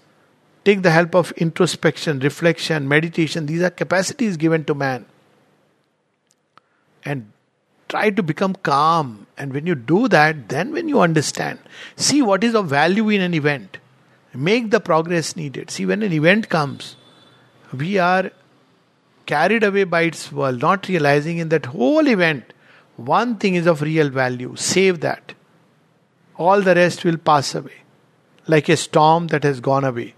Take 0.65 0.83
the 0.83 0.91
help 0.91 1.15
of 1.15 1.33
introspection, 1.33 2.19
reflection, 2.21 2.89
meditation. 2.89 3.47
These 3.47 3.63
are 3.63 3.71
capacities 3.71 4.37
given 4.37 4.65
to 4.65 4.75
man 4.75 5.07
and 7.05 7.31
try 7.89 8.11
to 8.11 8.23
become 8.23 8.55
calm. 8.55 9.27
And 9.37 9.53
when 9.53 9.67
you 9.67 9.75
do 9.75 10.09
that, 10.09 10.49
then 10.49 10.73
when 10.73 10.89
you 10.89 11.01
understand, 11.01 11.59
see 11.97 12.23
what 12.23 12.45
is 12.45 12.55
of 12.55 12.69
value 12.69 13.09
in 13.09 13.21
an 13.21 13.35
event, 13.35 13.79
make 14.33 14.71
the 14.71 14.81
progress 14.81 15.37
needed. 15.37 15.71
See, 15.71 15.87
when 15.87 16.03
an 16.03 16.13
event 16.13 16.49
comes, 16.49 16.97
we 17.73 17.99
are 17.99 18.31
carried 19.27 19.65
away 19.65 19.85
by 19.85 20.03
its 20.03 20.31
world, 20.31 20.61
not 20.61 20.89
realizing 20.89 21.39
in 21.39 21.49
that 21.49 21.67
whole 21.67 22.07
event, 22.07 22.53
one 22.97 23.37
thing 23.37 23.55
is 23.55 23.67
of 23.67 23.83
real 23.83 24.09
value 24.09 24.55
save 24.57 25.01
that. 25.01 25.35
All 26.37 26.61
the 26.61 26.75
rest 26.75 27.05
will 27.05 27.17
pass 27.17 27.55
away, 27.55 27.83
like 28.47 28.69
a 28.69 28.77
storm 28.77 29.29
that 29.29 29.45
has 29.45 29.61
gone 29.61 29.85
away. 29.85 30.15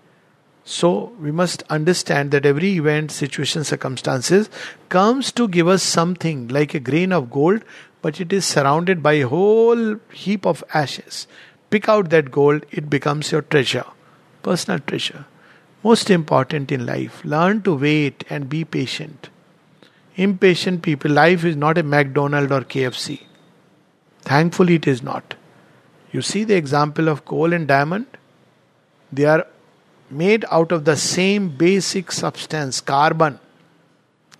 So 0.69 1.13
we 1.21 1.31
must 1.31 1.63
understand 1.71 2.33
that 2.33 2.45
every 2.45 2.73
event, 2.73 3.13
situation, 3.13 3.63
circumstances 3.63 4.51
comes 4.89 5.31
to 5.31 5.47
give 5.47 5.69
us 5.69 5.81
something 5.85 6.49
like 6.49 6.75
a 6.75 6.81
grain 6.81 7.13
of 7.13 7.31
gold, 7.31 7.63
but 8.03 8.21
it 8.21 8.33
is 8.33 8.45
surrounded 8.45 9.01
by 9.01 9.13
a 9.13 9.29
whole 9.29 10.01
heap 10.13 10.45
of 10.45 10.65
ashes. 10.75 11.29
Pick 11.71 11.89
out 11.89 12.11
that 12.11 12.33
gold, 12.33 12.67
it 12.73 12.91
becomes 12.91 13.31
your 13.31 13.43
treasure, 13.43 13.85
personal 14.43 14.81
treasure. 14.81 15.25
Most 15.85 16.11
important 16.11 16.73
in 16.73 16.85
life, 16.85 17.25
learn 17.25 17.63
to 17.63 17.77
wait 17.77 18.25
and 18.29 18.49
be 18.49 18.65
patient. 18.65 19.29
Impatient 20.17 20.83
people, 20.83 21.13
life 21.13 21.45
is 21.45 21.55
not 21.55 21.79
a 21.79 21.85
McDonald 21.85 22.51
or 22.51 22.63
KFC. 22.63 23.21
Thankfully, 24.23 24.75
it 24.75 24.89
is 24.89 25.01
not. 25.01 25.37
You 26.11 26.23
see 26.23 26.43
the 26.43 26.57
example 26.57 27.09
of 27.09 27.25
coal 27.25 27.53
and 27.53 27.69
diamond? 27.69 28.07
They 29.13 29.27
are 29.27 29.47
made 30.11 30.45
out 30.51 30.73
of 30.73 30.85
the 30.85 30.97
same 30.97 31.49
basic 31.49 32.13
substance, 32.13 32.81
carbon. 32.81 33.39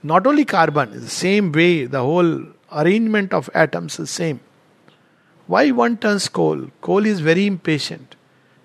Not 0.03 0.27
only 0.27 0.45
carbon, 0.45 0.93
the 0.93 1.09
same 1.09 1.53
way, 1.53 1.87
the 1.87 2.03
whole 2.03 2.47
arrangement 2.73 3.33
of 3.33 3.51
atoms 3.55 3.99
is 3.99 4.11
same. 4.11 4.41
Why 5.47 5.71
one 5.71 5.97
turns 5.97 6.29
coal? 6.29 6.71
Coal 6.81 7.07
is 7.07 7.21
very 7.21 7.47
impatient. 7.47 8.17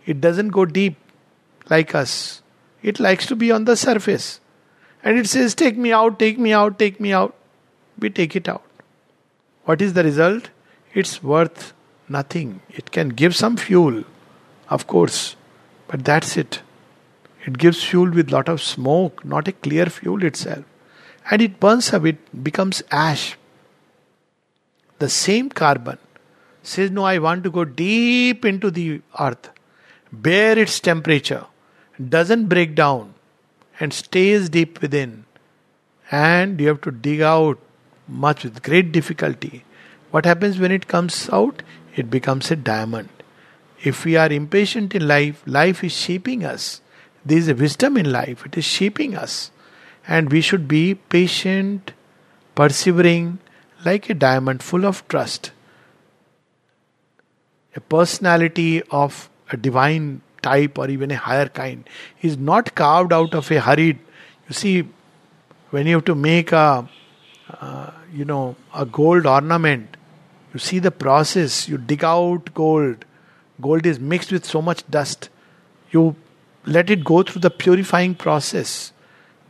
It 0.06 0.20
doesn't 0.20 0.50
go 0.50 0.66
deep 0.66 0.98
like 1.70 1.94
us. 1.94 2.42
It 2.82 3.00
likes 3.00 3.26
to 3.28 3.36
be 3.36 3.52
on 3.52 3.66
the 3.66 3.76
surface. 3.76 4.40
And 5.04 5.18
it 5.18 5.28
says, 5.28 5.54
Take 5.56 5.78
me 5.78 5.92
out, 5.92 6.20
take 6.20 6.40
me 6.40 6.54
out, 6.54 6.80
take 6.80 7.00
me 7.00 7.14
out. 7.14 7.36
We 8.00 8.10
take 8.10 8.36
it 8.36 8.50
out. 8.50 8.64
What 9.66 9.82
is 9.82 9.94
the 9.94 10.04
result? 10.04 10.50
It's 10.94 11.22
worth 11.24 11.74
nothing. 12.10 12.62
It 12.70 12.92
can 12.92 13.10
give 13.10 13.36
some 13.36 13.58
fuel, 13.58 14.04
of 14.70 14.88
course, 14.88 15.36
but 15.88 16.04
that's 16.04 16.36
it. 16.36 16.62
It 17.46 17.58
gives 17.58 17.84
fuel 17.84 18.12
with 18.12 18.32
lot 18.32 18.48
of 18.48 18.62
smoke, 18.62 19.26
not 19.26 19.48
a 19.48 19.52
clear 19.52 19.88
fuel 19.88 20.24
itself. 20.24 20.64
And 21.30 21.42
it 21.42 21.60
burns 21.60 21.94
up, 21.94 22.06
it 22.06 22.44
becomes 22.44 22.84
ash. 22.92 23.38
The 25.00 25.10
same 25.10 25.50
carbon 25.50 25.98
says, 26.62 26.92
No, 26.92 27.04
I 27.04 27.18
want 27.18 27.44
to 27.44 27.52
go 27.52 27.66
deep 27.66 28.46
into 28.46 28.70
the 28.70 29.02
earth, 29.20 29.50
bear 30.12 30.58
its 30.58 30.80
temperature, 30.80 31.46
doesn't 32.10 32.48
break 32.48 32.76
down, 32.76 33.14
and 33.80 33.94
stays 33.94 34.50
deep 34.50 34.82
within. 34.82 35.26
And 36.12 36.60
you 36.60 36.68
have 36.68 36.82
to 36.82 36.92
dig 36.92 37.22
out 37.22 37.58
much 38.08 38.44
with 38.44 38.62
great 38.62 38.92
difficulty. 38.92 39.64
What 40.12 40.26
happens 40.26 40.60
when 40.60 40.72
it 40.72 40.88
comes 40.88 41.30
out? 41.32 41.64
It 41.96 42.10
becomes 42.10 42.52
a 42.52 42.56
diamond. 42.56 43.10
If 43.84 44.06
we 44.06 44.16
are 44.16 44.32
impatient 44.32 44.94
in 44.94 45.08
life, 45.08 45.42
life 45.46 45.84
is 45.84 45.94
shaping 45.94 46.46
us. 46.46 46.82
There 47.26 47.38
is 47.38 47.48
a 47.48 47.56
wisdom 47.56 47.98
in 47.98 48.12
life, 48.12 48.46
it 48.46 48.58
is 48.58 48.66
shaping 48.66 49.16
us. 49.16 49.52
And 50.08 50.32
we 50.32 50.42
should 50.42 50.68
be 50.68 50.96
patient, 50.96 51.94
persevering, 52.56 53.40
like 53.86 54.10
a 54.10 54.14
diamond 54.14 54.64
full 54.64 54.86
of 54.86 55.08
trust. 55.08 55.52
A 57.76 57.80
personality 57.80 58.82
of 58.90 59.30
a 59.52 59.58
divine 59.58 60.22
type 60.42 60.78
or 60.78 60.90
even 60.90 61.12
a 61.12 61.16
higher 61.16 61.48
kind 61.48 61.88
is 62.22 62.38
not 62.38 62.74
carved 62.76 63.14
out 63.14 63.34
of 63.34 63.50
a 63.52 63.60
hurried. 63.60 64.00
You 64.48 64.54
see, 64.54 64.88
when 65.70 65.88
you 65.88 65.96
have 65.96 66.06
to 66.06 66.16
make 66.16 66.52
a, 66.52 66.90
uh, 67.50 67.92
you 68.12 68.26
know, 68.26 68.56
a 68.74 68.86
gold 68.86 69.26
ornament, 69.26 69.98
you 70.54 70.60
see 70.60 70.80
the 70.80 70.92
process. 70.92 71.70
You 71.70 71.78
dig 71.78 72.04
out 72.04 72.54
gold. 72.54 73.06
Gold 73.62 73.86
is 73.86 74.00
mixed 74.00 74.32
with 74.32 74.46
so 74.46 74.62
much 74.62 74.90
dust. 74.90 75.30
You 75.92 76.16
let 76.66 76.90
it 76.90 77.04
go 77.04 77.24
through 77.24 77.42
the 77.42 77.50
purifying 77.50 78.16
process. 78.16 78.94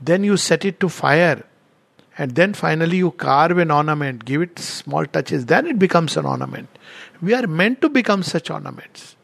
Then 0.01 0.23
you 0.23 0.37
set 0.37 0.65
it 0.65 0.79
to 0.79 0.89
fire. 0.89 1.43
And 2.17 2.35
then 2.35 2.53
finally 2.53 2.97
you 2.97 3.11
carve 3.11 3.57
an 3.57 3.71
ornament, 3.71 4.25
give 4.25 4.41
it 4.41 4.59
small 4.59 5.05
touches, 5.05 5.45
then 5.45 5.65
it 5.65 5.79
becomes 5.79 6.17
an 6.17 6.25
ornament. 6.25 6.69
We 7.21 7.33
are 7.33 7.47
meant 7.47 7.81
to 7.81 7.89
become 7.89 8.21
such 8.21 8.49
ornaments. 8.49 9.15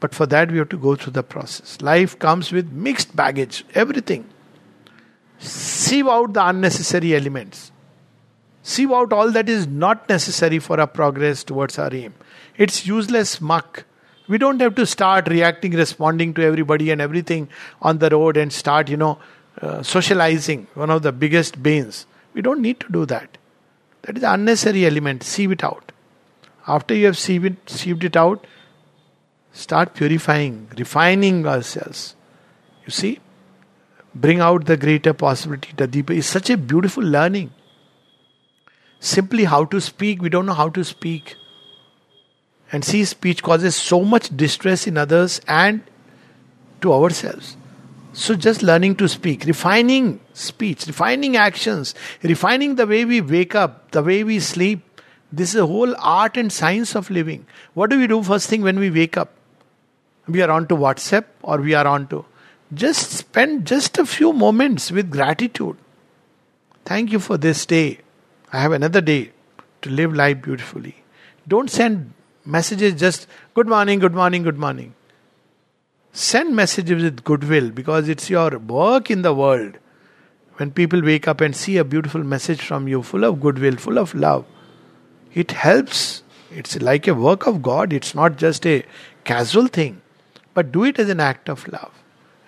But 0.00 0.14
for 0.14 0.26
that, 0.26 0.50
we 0.50 0.58
have 0.58 0.70
to 0.70 0.78
go 0.78 0.96
through 0.96 1.12
the 1.12 1.22
process. 1.22 1.80
Life 1.82 2.18
comes 2.18 2.52
with 2.52 2.72
mixed 2.72 3.14
baggage, 3.14 3.64
everything. 3.74 4.28
Sieve 5.38 6.08
out 6.08 6.32
the 6.32 6.46
unnecessary 6.46 7.14
elements. 7.14 7.70
Sieve 8.62 8.92
out 8.92 9.12
all 9.12 9.30
that 9.30 9.48
is 9.48 9.66
not 9.66 10.08
necessary 10.08 10.58
for 10.58 10.80
our 10.80 10.86
progress 10.86 11.44
towards 11.44 11.78
our 11.78 11.92
aim. 11.94 12.14
It's 12.56 12.86
useless 12.86 13.40
muck. 13.40 13.84
We 14.30 14.38
don't 14.38 14.60
have 14.60 14.76
to 14.76 14.86
start 14.86 15.28
reacting, 15.28 15.72
responding 15.72 16.34
to 16.34 16.42
everybody 16.42 16.90
and 16.92 17.00
everything 17.00 17.48
on 17.82 17.98
the 17.98 18.10
road 18.10 18.36
and 18.36 18.52
start, 18.52 18.88
you 18.88 18.96
know, 18.96 19.18
uh, 19.60 19.82
socializing. 19.82 20.68
One 20.74 20.88
of 20.88 21.02
the 21.02 21.10
biggest 21.10 21.60
banes. 21.60 22.06
We 22.32 22.40
don't 22.40 22.62
need 22.62 22.78
to 22.80 22.92
do 22.92 23.06
that. 23.06 23.38
That 24.02 24.16
is 24.16 24.22
unnecessary 24.22 24.86
element. 24.86 25.24
Sieve 25.24 25.50
it 25.50 25.64
out. 25.64 25.90
After 26.68 26.94
you 26.94 27.06
have 27.06 27.18
sieved 27.18 27.44
it, 27.44 27.68
sieved 27.68 28.04
it 28.04 28.16
out, 28.16 28.46
start 29.52 29.94
purifying, 29.94 30.68
refining 30.78 31.44
ourselves. 31.44 32.14
You 32.84 32.92
see? 32.92 33.18
Bring 34.14 34.40
out 34.40 34.66
the 34.66 34.76
greater 34.76 35.12
possibility. 35.12 35.72
The 35.76 35.88
deeper 35.88 36.12
is 36.12 36.26
such 36.26 36.50
a 36.50 36.56
beautiful 36.56 37.02
learning. 37.02 37.52
Simply 39.00 39.44
how 39.44 39.64
to 39.64 39.80
speak, 39.80 40.22
we 40.22 40.28
don't 40.28 40.46
know 40.46 40.60
how 40.62 40.68
to 40.68 40.84
speak. 40.84 41.34
And 42.72 42.84
see, 42.84 43.04
speech 43.04 43.42
causes 43.42 43.74
so 43.74 44.04
much 44.04 44.34
distress 44.36 44.86
in 44.86 44.96
others 44.96 45.40
and 45.48 45.82
to 46.82 46.92
ourselves. 46.92 47.56
So, 48.12 48.34
just 48.34 48.62
learning 48.62 48.96
to 48.96 49.08
speak, 49.08 49.44
refining 49.44 50.20
speech, 50.32 50.86
refining 50.86 51.36
actions, 51.36 51.94
refining 52.22 52.74
the 52.74 52.86
way 52.86 53.04
we 53.04 53.20
wake 53.20 53.54
up, 53.54 53.90
the 53.92 54.02
way 54.02 54.24
we 54.24 54.40
sleep. 54.40 54.82
This 55.32 55.50
is 55.50 55.60
a 55.60 55.66
whole 55.66 55.94
art 55.98 56.36
and 56.36 56.52
science 56.52 56.96
of 56.96 57.08
living. 57.08 57.46
What 57.74 57.90
do 57.90 57.98
we 57.98 58.08
do 58.08 58.22
first 58.22 58.48
thing 58.48 58.62
when 58.62 58.80
we 58.80 58.90
wake 58.90 59.16
up? 59.16 59.32
We 60.26 60.42
are 60.42 60.50
on 60.50 60.66
to 60.68 60.76
WhatsApp 60.76 61.24
or 61.42 61.58
we 61.58 61.74
are 61.74 61.86
on 61.86 62.08
to. 62.08 62.24
Just 62.74 63.10
spend 63.10 63.66
just 63.66 63.98
a 63.98 64.06
few 64.06 64.32
moments 64.32 64.90
with 64.90 65.10
gratitude. 65.10 65.76
Thank 66.84 67.12
you 67.12 67.20
for 67.20 67.36
this 67.36 67.64
day. 67.64 67.98
I 68.52 68.60
have 68.60 68.72
another 68.72 69.00
day 69.00 69.30
to 69.82 69.90
live 69.90 70.14
life 70.14 70.42
beautifully. 70.42 70.96
Don't 71.46 71.70
send 71.70 72.12
messages 72.44 72.94
just 72.94 73.26
good 73.54 73.68
morning, 73.68 73.98
good 73.98 74.14
morning, 74.14 74.42
good 74.42 74.58
morning. 74.58 74.94
Send 76.12 76.56
messages 76.56 77.02
with 77.02 77.22
goodwill 77.24 77.70
because 77.70 78.08
it's 78.08 78.28
your 78.28 78.58
work 78.58 79.10
in 79.10 79.22
the 79.22 79.32
world. 79.32 79.78
When 80.56 80.70
people 80.70 81.02
wake 81.02 81.28
up 81.28 81.40
and 81.40 81.54
see 81.54 81.76
a 81.76 81.84
beautiful 81.84 82.22
message 82.22 82.60
from 82.60 82.88
you, 82.88 83.02
full 83.02 83.24
of 83.24 83.40
goodwill, 83.40 83.76
full 83.76 83.98
of 83.98 84.14
love, 84.14 84.44
it 85.32 85.52
helps. 85.52 86.22
It's 86.50 86.80
like 86.80 87.06
a 87.06 87.14
work 87.14 87.46
of 87.46 87.62
God, 87.62 87.92
it's 87.92 88.14
not 88.14 88.36
just 88.36 88.66
a 88.66 88.84
casual 89.24 89.68
thing, 89.68 90.02
but 90.52 90.72
do 90.72 90.84
it 90.84 90.98
as 90.98 91.08
an 91.08 91.20
act 91.20 91.48
of 91.48 91.66
love. 91.68 91.92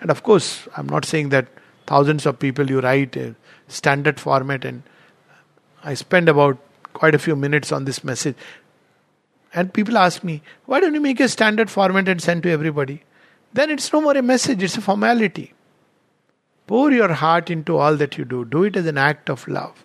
And 0.01 0.11
of 0.11 0.23
course, 0.23 0.67
I'm 0.75 0.87
not 0.87 1.05
saying 1.05 1.29
that 1.29 1.47
thousands 1.87 2.25
of 2.25 2.37
people 2.37 2.69
you 2.69 2.81
write 2.81 3.15
a 3.15 3.35
standard 3.67 4.19
format 4.19 4.65
and 4.65 4.83
I 5.83 5.93
spend 5.93 6.27
about 6.27 6.57
quite 6.93 7.15
a 7.15 7.19
few 7.19 7.35
minutes 7.35 7.71
on 7.71 7.85
this 7.85 8.03
message. 8.03 8.35
And 9.53 9.73
people 9.73 9.97
ask 9.97 10.23
me, 10.23 10.41
why 10.65 10.79
don't 10.79 10.93
you 10.93 11.01
make 11.01 11.19
a 11.19 11.29
standard 11.29 11.69
format 11.69 12.07
and 12.07 12.21
send 12.21 12.43
to 12.43 12.51
everybody? 12.51 13.03
Then 13.53 13.69
it's 13.69 13.93
no 13.93 14.01
more 14.01 14.17
a 14.17 14.21
message, 14.21 14.63
it's 14.63 14.77
a 14.77 14.81
formality. 14.81 15.53
Pour 16.65 16.91
your 16.91 17.13
heart 17.13 17.49
into 17.51 17.77
all 17.77 17.95
that 17.97 18.17
you 18.17 18.25
do. 18.25 18.45
Do 18.45 18.63
it 18.63 18.75
as 18.75 18.87
an 18.87 18.97
act 18.97 19.29
of 19.29 19.47
love. 19.47 19.83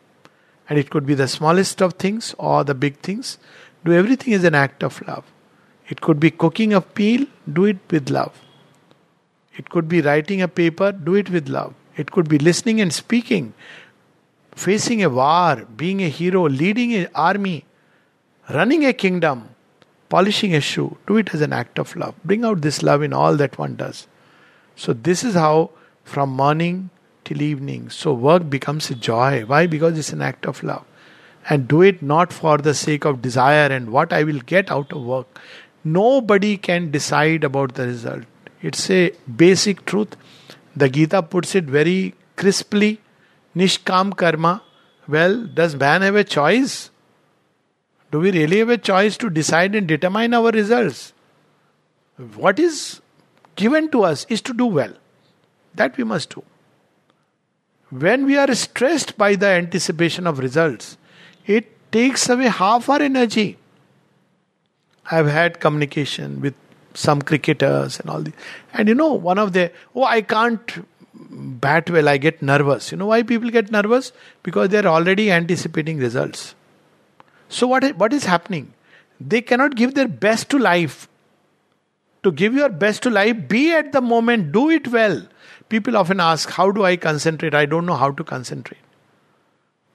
And 0.69 0.79
it 0.79 0.91
could 0.91 1.07
be 1.07 1.15
the 1.15 1.29
smallest 1.29 1.83
of 1.83 1.95
things 1.95 2.35
or 2.39 2.65
the 2.65 2.75
big 2.75 2.99
things. 3.01 3.39
Do 3.85 3.93
everything 3.93 4.33
as 4.35 4.45
an 4.45 4.55
act 4.55 4.83
of 4.83 5.07
love. 5.07 5.25
It 5.89 6.01
could 6.01 6.21
be 6.21 6.31
cooking 6.31 6.75
a 6.75 6.85
meal, 6.97 7.27
do 7.53 7.65
it 7.65 7.79
with 7.91 8.11
love. 8.11 8.41
It 9.57 9.71
could 9.71 9.89
be 9.89 10.01
writing 10.01 10.41
a 10.41 10.49
paper, 10.49 10.93
do 10.93 11.15
it 11.15 11.31
with 11.31 11.49
love. 11.49 11.75
It 11.97 12.11
could 12.13 12.29
be 12.29 12.39
listening 12.39 12.81
and 12.81 12.93
speaking, 12.93 13.55
facing 14.55 15.03
a 15.03 15.11
war, 15.11 15.67
being 15.77 16.03
a 16.03 16.09
hero, 16.09 16.49
leading 16.49 16.95
an 16.95 17.09
army, 17.15 17.65
running 18.51 18.85
a 18.85 18.93
kingdom, 18.93 19.49
polishing 20.09 20.55
a 20.55 20.61
shoe. 20.61 20.97
Do 21.07 21.17
it 21.17 21.35
as 21.35 21.41
an 21.41 21.53
act 21.53 21.79
of 21.79 21.95
love. 21.97 22.15
Bring 22.25 22.45
out 22.45 22.61
this 22.63 22.83
love 22.83 23.03
in 23.03 23.13
all 23.13 23.37
that 23.37 23.59
one 23.59 23.77
does. 23.77 24.07
So, 24.77 24.93
this 24.93 25.25
is 25.25 25.35
how 25.35 25.71
from 26.05 26.31
morning 26.31 26.91
till 27.25 27.43
evening. 27.43 27.91
So, 27.91 28.13
work 28.13 28.49
becomes 28.49 28.91
a 28.91 28.95
joy. 28.95 29.45
Why? 29.45 29.67
Because 29.67 29.99
it's 29.99 30.13
an 30.13 30.23
act 30.23 30.47
of 30.47 30.63
love. 30.63 30.85
And 31.51 31.67
do 31.67 31.83
it 31.83 32.03
not 32.03 32.33
for 32.33 32.59
the 32.59 32.75
sake 32.75 33.05
of 33.05 33.23
desire 33.23 33.69
and 33.69 33.91
what 33.91 34.13
I 34.13 34.23
will 34.25 34.41
get 34.41 34.71
out 34.71 34.93
of 34.93 35.03
work. 35.03 35.41
Nobody 35.85 36.57
can 36.57 36.91
decide 36.91 37.45
about 37.45 37.75
the 37.75 37.87
result. 37.87 38.25
It's 38.61 38.91
a 38.91 39.13
basic 39.37 39.85
truth. 39.87 40.17
The 40.77 40.89
Gita 40.89 41.23
puts 41.23 41.55
it 41.55 41.65
very 41.65 42.15
crisply 42.37 43.01
Nishkam 43.57 44.17
karma. 44.17 44.63
Well, 45.07 45.47
does 45.47 45.75
man 45.75 46.03
have 46.03 46.17
a 46.17 46.25
choice? 46.25 46.91
Do 48.11 48.21
we 48.21 48.31
really 48.31 48.59
have 48.59 48.71
a 48.71 48.79
choice 48.79 49.17
to 49.19 49.31
decide 49.31 49.75
and 49.75 49.87
determine 49.87 50.35
our 50.35 50.51
results? 50.51 51.13
What 52.37 52.59
is 52.59 53.01
given 53.57 53.91
to 53.91 54.05
us 54.05 54.27
is 54.29 54.41
to 54.43 54.55
do 54.55 54.67
well. 54.67 54.93
That 55.75 55.97
we 55.97 56.05
must 56.05 56.35
do. 56.35 56.43
When 57.91 58.27
we 58.27 58.37
are 58.37 58.55
stressed 58.55 59.17
by 59.17 59.35
the 59.35 59.47
anticipation 59.47 60.27
of 60.27 60.39
results, 60.39 60.97
it 61.47 61.93
takes 61.93 62.29
away 62.29 62.49
half 62.49 62.89
our 62.89 63.01
energy. 63.01 63.57
I've 65.11 65.29
had 65.29 65.61
communication 65.61 66.41
with 66.41 66.55
some 66.95 67.23
cricketers 67.23 68.01
and 68.01 68.11
all 68.11 68.21
this. 68.21 68.35
And 68.75 68.89
you 68.89 68.95
know, 68.95 69.13
one 69.15 69.39
of 69.39 69.53
the, 69.53 69.71
oh, 69.95 70.05
I 70.05 70.23
can't 70.23 70.87
bat 71.15 71.89
well, 71.91 72.09
I 72.09 72.19
get 72.19 72.43
nervous. 72.43 72.93
You 72.93 72.99
know 72.99 73.07
why 73.07 73.23
people 73.23 73.51
get 73.51 73.71
nervous? 73.71 74.13
Because 74.43 74.69
they 74.69 74.79
are 74.79 74.87
already 74.87 75.31
anticipating 75.31 75.99
results. 75.99 76.55
So, 77.49 77.67
what, 77.67 77.85
what 77.97 78.13
is 78.13 78.25
happening? 78.25 78.73
They 79.21 79.41
cannot 79.41 79.75
give 79.75 79.95
their 79.95 80.09
best 80.09 80.49
to 80.51 80.59
life. 80.59 81.09
To 82.23 82.33
give 82.33 82.55
your 82.55 82.69
best 82.69 83.03
to 83.05 83.11
life, 83.11 83.49
be 83.49 83.73
at 83.73 83.93
the 83.93 84.01
moment, 84.01 84.53
do 84.53 84.71
it 84.71 84.89
well. 84.89 85.27
People 85.69 85.97
often 85.97 86.21
ask, 86.21 86.51
How 86.51 86.71
do 86.71 86.85
I 86.85 86.97
concentrate? 86.97 87.55
I 87.55 87.67
don't 87.67 87.87
know 87.87 87.95
how 87.95 88.11
to 88.11 88.25
concentrate. 88.25 88.81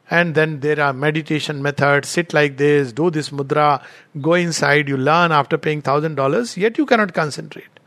And 0.10 0.36
then 0.36 0.60
there 0.60 0.80
are 0.80 0.94
meditation 0.94 1.62
methods 1.62 2.10
sit 2.10 2.34
like 2.34 2.58
this, 2.58 2.92
do 2.92 3.10
this 3.10 3.30
mudra, 3.30 3.84
go 4.22 4.34
inside, 4.34 4.88
you 4.88 4.98
learn 4.98 5.32
after 5.32 5.58
paying 5.58 5.82
thousand 5.82 6.16
dollars, 6.16 6.58
yet 6.58 6.78
you 6.78 6.86
cannot 6.86 7.14
concentrate. 7.14 7.80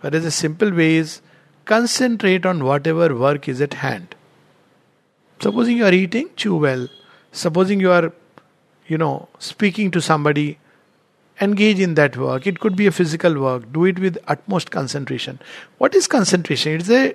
Whereas 0.00 0.24
a 0.24 0.30
simple 0.30 0.72
way 0.72 0.96
is 0.96 1.20
concentrate 1.64 2.46
on 2.46 2.64
whatever 2.64 3.14
work 3.16 3.48
is 3.48 3.60
at 3.60 3.74
hand. 3.74 4.14
Supposing 5.40 5.76
you 5.76 5.84
are 5.84 5.92
eating, 5.92 6.30
chew 6.36 6.56
well. 6.56 6.88
Supposing 7.32 7.80
you 7.80 7.90
are 7.90 8.12
you 8.86 8.98
know, 8.98 9.28
speaking 9.38 9.90
to 9.92 10.00
somebody, 10.00 10.58
engage 11.40 11.80
in 11.80 11.94
that 11.94 12.16
work. 12.16 12.46
It 12.46 12.60
could 12.60 12.76
be 12.76 12.86
a 12.86 12.92
physical 12.92 13.40
work. 13.40 13.72
Do 13.72 13.84
it 13.84 13.98
with 13.98 14.18
utmost 14.28 14.70
concentration. 14.70 15.40
What 15.78 15.94
is 15.94 16.06
concentration? 16.06 16.80
It's 16.80 16.90
a 16.90 17.14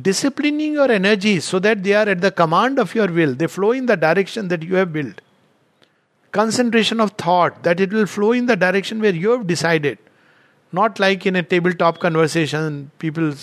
disciplining 0.00 0.72
your 0.72 0.90
energy 0.90 1.40
so 1.40 1.58
that 1.58 1.82
they 1.82 1.94
are 1.94 2.08
at 2.08 2.20
the 2.20 2.30
command 2.30 2.78
of 2.78 2.94
your 2.94 3.08
will. 3.08 3.34
They 3.34 3.46
flow 3.46 3.72
in 3.72 3.86
the 3.86 3.96
direction 3.96 4.48
that 4.48 4.62
you 4.62 4.76
have 4.76 4.92
built. 4.92 5.20
Concentration 6.32 6.98
of 6.98 7.10
thought, 7.12 7.62
that 7.62 7.78
it 7.78 7.92
will 7.92 8.06
flow 8.06 8.32
in 8.32 8.46
the 8.46 8.56
direction 8.56 9.00
where 9.00 9.14
you 9.14 9.30
have 9.32 9.46
decided. 9.46 9.98
Not 10.72 10.98
like 10.98 11.26
in 11.26 11.36
a 11.36 11.42
tabletop 11.42 11.98
conversation, 11.98 12.90
people 12.98 13.34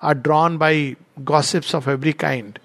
are 0.00 0.14
drawn 0.14 0.56
by 0.56 0.96
gossips 1.22 1.74
of 1.74 1.86
every 1.86 2.14
kind. 2.14 2.58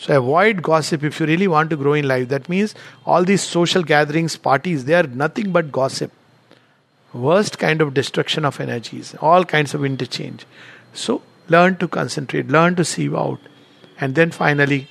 So 0.00 0.16
avoid 0.16 0.62
gossip 0.62 1.04
if 1.04 1.20
you 1.20 1.26
really 1.26 1.46
want 1.46 1.68
to 1.68 1.76
grow 1.76 1.92
in 1.92 2.08
life. 2.08 2.28
That 2.30 2.48
means 2.48 2.74
all 3.04 3.22
these 3.22 3.42
social 3.42 3.82
gatherings, 3.82 4.34
parties, 4.34 4.86
they 4.86 4.94
are 4.94 5.02
nothing 5.02 5.52
but 5.52 5.70
gossip. 5.70 6.10
Worst 7.12 7.58
kind 7.58 7.82
of 7.82 7.92
destruction 7.92 8.46
of 8.46 8.60
energies, 8.60 9.14
all 9.20 9.44
kinds 9.44 9.74
of 9.74 9.84
interchange. 9.84 10.46
So 10.94 11.20
learn 11.48 11.76
to 11.76 11.86
concentrate, 11.86 12.48
learn 12.48 12.76
to 12.76 12.84
sieve 12.84 13.14
out. 13.14 13.40
And 14.00 14.14
then 14.14 14.30
finally, 14.30 14.88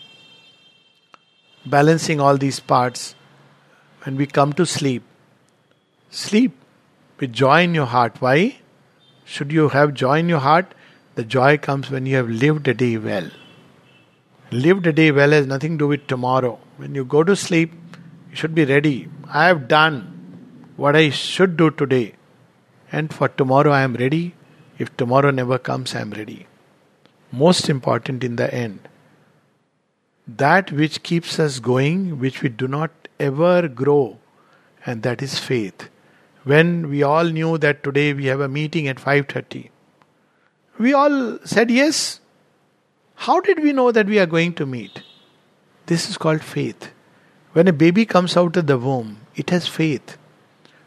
balancing 1.66 2.20
all 2.20 2.38
these 2.38 2.60
parts, 2.60 3.16
when 4.04 4.16
we 4.16 4.28
come 4.28 4.54
to 4.54 4.66
sleep, 4.66 5.02
sleep 6.12 6.56
with 7.20 7.34
joy 7.34 7.64
in 7.64 7.74
your 7.74 7.88
heart. 7.88 8.22
Why? 8.22 8.60
Should 9.26 9.52
you 9.52 9.70
have 9.70 9.96
joy 9.96 10.20
in 10.20 10.30
your 10.30 10.40
heart? 10.40 10.76
The 11.16 11.24
joy 11.24 11.58
comes 11.58 11.90
when 11.90 12.06
you 12.06 12.16
have 12.18 12.30
lived 12.30 12.68
a 12.68 12.76
day 12.76 12.98
well. 12.98 13.32
Lived 14.52 14.88
a 14.88 14.92
day 14.92 15.12
well 15.12 15.30
has 15.30 15.46
nothing 15.46 15.74
to 15.74 15.84
do 15.84 15.88
with 15.88 16.08
tomorrow. 16.08 16.60
When 16.78 16.96
you 16.96 17.06
go 17.06 17.24
to 17.24 17.36
sleep, 17.36 17.72
you 18.32 18.36
should 18.36 18.56
be 18.56 18.66
ready. 18.66 19.08
I 19.28 19.46
have 19.46 19.68
done 19.68 20.72
what 20.76 20.96
I 20.96 21.12
should 21.12 21.56
do 21.56 21.70
today. 21.70 22.16
And 22.92 23.14
for 23.14 23.28
tomorrow, 23.28 23.72
I 23.72 23.82
am 23.82 23.94
ready. 23.94 24.34
If 24.80 24.96
tomorrow 24.98 25.30
never 25.30 25.60
comes, 25.60 25.94
I 25.94 26.02
am 26.02 26.12
ready. 26.12 26.48
Most 27.32 27.70
important 27.70 28.24
in 28.24 28.38
the 28.38 28.52
end, 28.52 28.88
that 30.28 30.72
which 30.72 31.04
keeps 31.04 31.38
us 31.38 31.60
going, 31.60 32.20
which 32.20 32.42
we 32.42 32.50
do 32.50 32.68
not 32.68 32.90
ever 33.20 33.68
grow, 33.68 34.18
and 34.84 35.04
that 35.04 35.22
is 35.22 35.38
faith. 35.38 35.90
When 36.44 36.90
we 36.90 37.04
all 37.04 37.26
knew 37.26 37.60
that 37.60 37.84
today 37.84 38.14
we 38.14 38.26
have 38.28 38.40
a 38.40 38.48
meeting 38.48 38.88
at 38.88 39.00
5:30, 39.00 39.70
we 40.80 40.94
all 40.94 41.38
said 41.44 41.70
yes. 41.70 42.20
How 43.24 43.42
did 43.42 43.62
we 43.62 43.74
know 43.74 43.92
that 43.92 44.08
we 44.08 44.18
are 44.18 44.26
going 44.26 44.54
to 44.54 44.66
meet? 44.66 45.04
This 45.88 46.10
is 46.10 46.18
called 46.18 46.42
faith. 46.42 46.92
When 47.52 47.68
a 47.68 47.74
baby 47.74 48.06
comes 48.06 48.38
out 48.38 48.56
of 48.56 48.68
the 48.68 48.78
womb, 48.78 49.18
it 49.36 49.50
has 49.50 49.68
faith. 49.68 50.18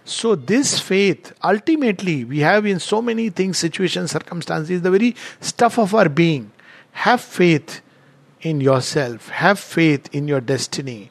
So, 0.07 0.35
this 0.35 0.81
faith, 0.81 1.35
ultimately, 1.45 2.25
we 2.25 2.39
have 2.39 2.65
in 2.65 2.81
so 2.81 3.03
many 3.03 3.29
things, 3.29 3.59
situations, 3.59 4.13
circumstances, 4.13 4.81
the 4.81 4.91
very 4.91 5.15
stuff 5.41 5.79
of 5.79 5.95
our 5.95 6.09
being. 6.09 6.51
Have 6.93 7.21
faith 7.21 7.83
in 8.41 8.63
yourself, 8.63 9.29
have 9.29 9.61
faith 9.61 10.09
in 10.11 10.27
your 10.27 10.41
destiny, 10.41 11.11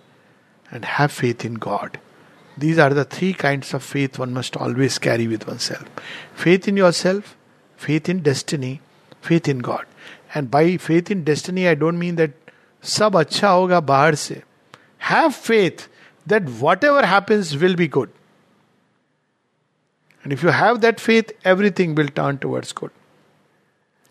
and 0.71 0.83
have 0.83 1.11
faith 1.11 1.45
in 1.45 1.53
God. 1.53 1.99
These 2.57 2.79
are 2.79 2.95
the 2.95 3.05
three 3.05 3.33
kinds 3.33 3.75
of 3.75 3.83
faith 3.83 4.17
one 4.17 4.33
must 4.33 4.57
always 4.57 4.97
carry 4.97 5.27
with 5.27 5.45
oneself 5.47 5.85
faith 6.33 6.67
in 6.67 6.77
yourself, 6.77 7.37
faith 7.77 8.09
in 8.09 8.23
destiny, 8.23 8.81
faith 9.21 9.47
in 9.47 9.59
God. 9.59 9.85
And 10.34 10.50
by 10.50 10.76
faith 10.76 11.10
in 11.10 11.24
destiny, 11.24 11.68
I 11.68 11.74
don't 11.74 11.98
mean 11.98 12.16
that 12.16 12.30
सब 12.84 13.16
अच्छा 13.16 13.48
होगा 13.48 13.80
बाहर 13.80 14.14
से 14.14 14.42
have 15.10 15.30
faith 15.30 15.88
that 16.28 16.48
what 16.60 16.84
ever 16.84 17.04
happens 17.04 17.54
will 17.62 17.76
be 17.76 17.88
good 17.96 18.10
And 20.24 20.34
if 20.34 20.42
you 20.42 20.52
have 20.58 20.78
that 20.82 21.00
faith, 21.02 21.28
everything 21.50 21.94
will 21.94 22.08
turn 22.14 22.38
towards 22.44 22.72
good. 22.78 22.90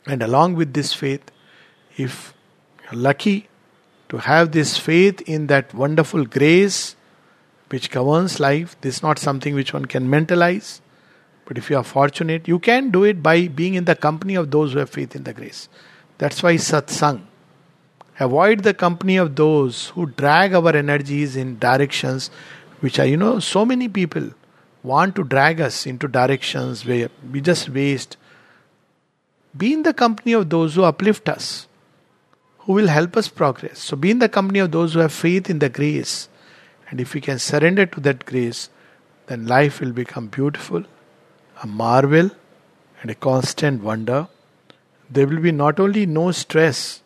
And 0.07 0.21
along 0.23 0.53
with 0.59 0.69
this 0.77 0.91
faith, 0.93 1.31
if 2.03 2.33
you're 2.83 3.01
lucky 3.07 3.49
to 4.13 4.21
have 4.27 4.51
this 4.53 4.77
faith 4.77 5.23
in 5.35 5.47
that 5.47 5.73
wonderful 5.73 6.23
grace 6.35 6.95
which 7.67 7.89
governs 7.91 8.39
life, 8.39 8.77
this 8.79 8.95
is 8.95 9.03
not 9.03 9.19
something 9.19 9.55
which 9.55 9.73
one 9.73 9.89
can 9.95 10.07
mentalize. 10.07 10.79
But 11.43 11.57
if 11.57 11.69
you 11.69 11.75
are 11.75 11.83
fortunate, 11.83 12.47
you 12.47 12.59
can 12.59 12.91
do 12.91 13.03
it 13.03 13.21
by 13.21 13.49
being 13.49 13.73
in 13.73 13.83
the 13.83 13.95
company 14.07 14.35
of 14.35 14.51
those 14.51 14.71
who 14.71 14.79
have 14.79 14.89
faith 14.89 15.17
in 15.17 15.25
the 15.25 15.33
grace. 15.33 15.67
That's 16.20 16.42
why 16.42 16.56
satsang. 16.56 17.22
Avoid 18.18 18.62
the 18.62 18.74
company 18.74 19.16
of 19.16 19.36
those 19.36 19.86
who 19.94 20.04
drag 20.04 20.52
our 20.52 20.76
energies 20.76 21.34
in 21.34 21.58
directions 21.58 22.30
which 22.80 22.98
are, 22.98 23.06
you 23.06 23.16
know, 23.16 23.38
so 23.38 23.64
many 23.64 23.88
people 23.88 24.28
want 24.82 25.16
to 25.16 25.24
drag 25.24 25.62
us 25.62 25.86
into 25.86 26.08
directions 26.08 26.84
where 26.84 27.08
we 27.32 27.40
just 27.40 27.70
waste. 27.70 28.18
Be 29.56 29.72
in 29.72 29.82
the 29.82 29.94
company 29.94 30.34
of 30.34 30.50
those 30.50 30.74
who 30.74 30.84
uplift 30.84 31.26
us, 31.30 31.66
who 32.58 32.74
will 32.74 32.88
help 32.88 33.16
us 33.16 33.28
progress. 33.28 33.78
So, 33.78 33.96
be 33.96 34.10
in 34.10 34.18
the 34.18 34.28
company 34.28 34.58
of 34.58 34.72
those 34.72 34.92
who 34.92 35.00
have 35.00 35.14
faith 35.14 35.48
in 35.48 35.58
the 35.58 35.70
grace. 35.70 36.28
And 36.90 37.00
if 37.00 37.14
we 37.14 37.22
can 37.22 37.38
surrender 37.38 37.86
to 37.86 38.00
that 38.00 38.26
grace, 38.26 38.68
then 39.28 39.46
life 39.46 39.80
will 39.80 39.92
become 39.92 40.26
beautiful, 40.26 40.84
a 41.62 41.66
marvel, 41.66 42.30
and 43.00 43.10
a 43.10 43.14
constant 43.14 43.82
wonder. 43.82 44.28
There 45.10 45.26
will 45.26 45.40
be 45.40 45.52
not 45.52 45.80
only 45.80 46.06
no 46.06 46.30
stress, 46.30 47.02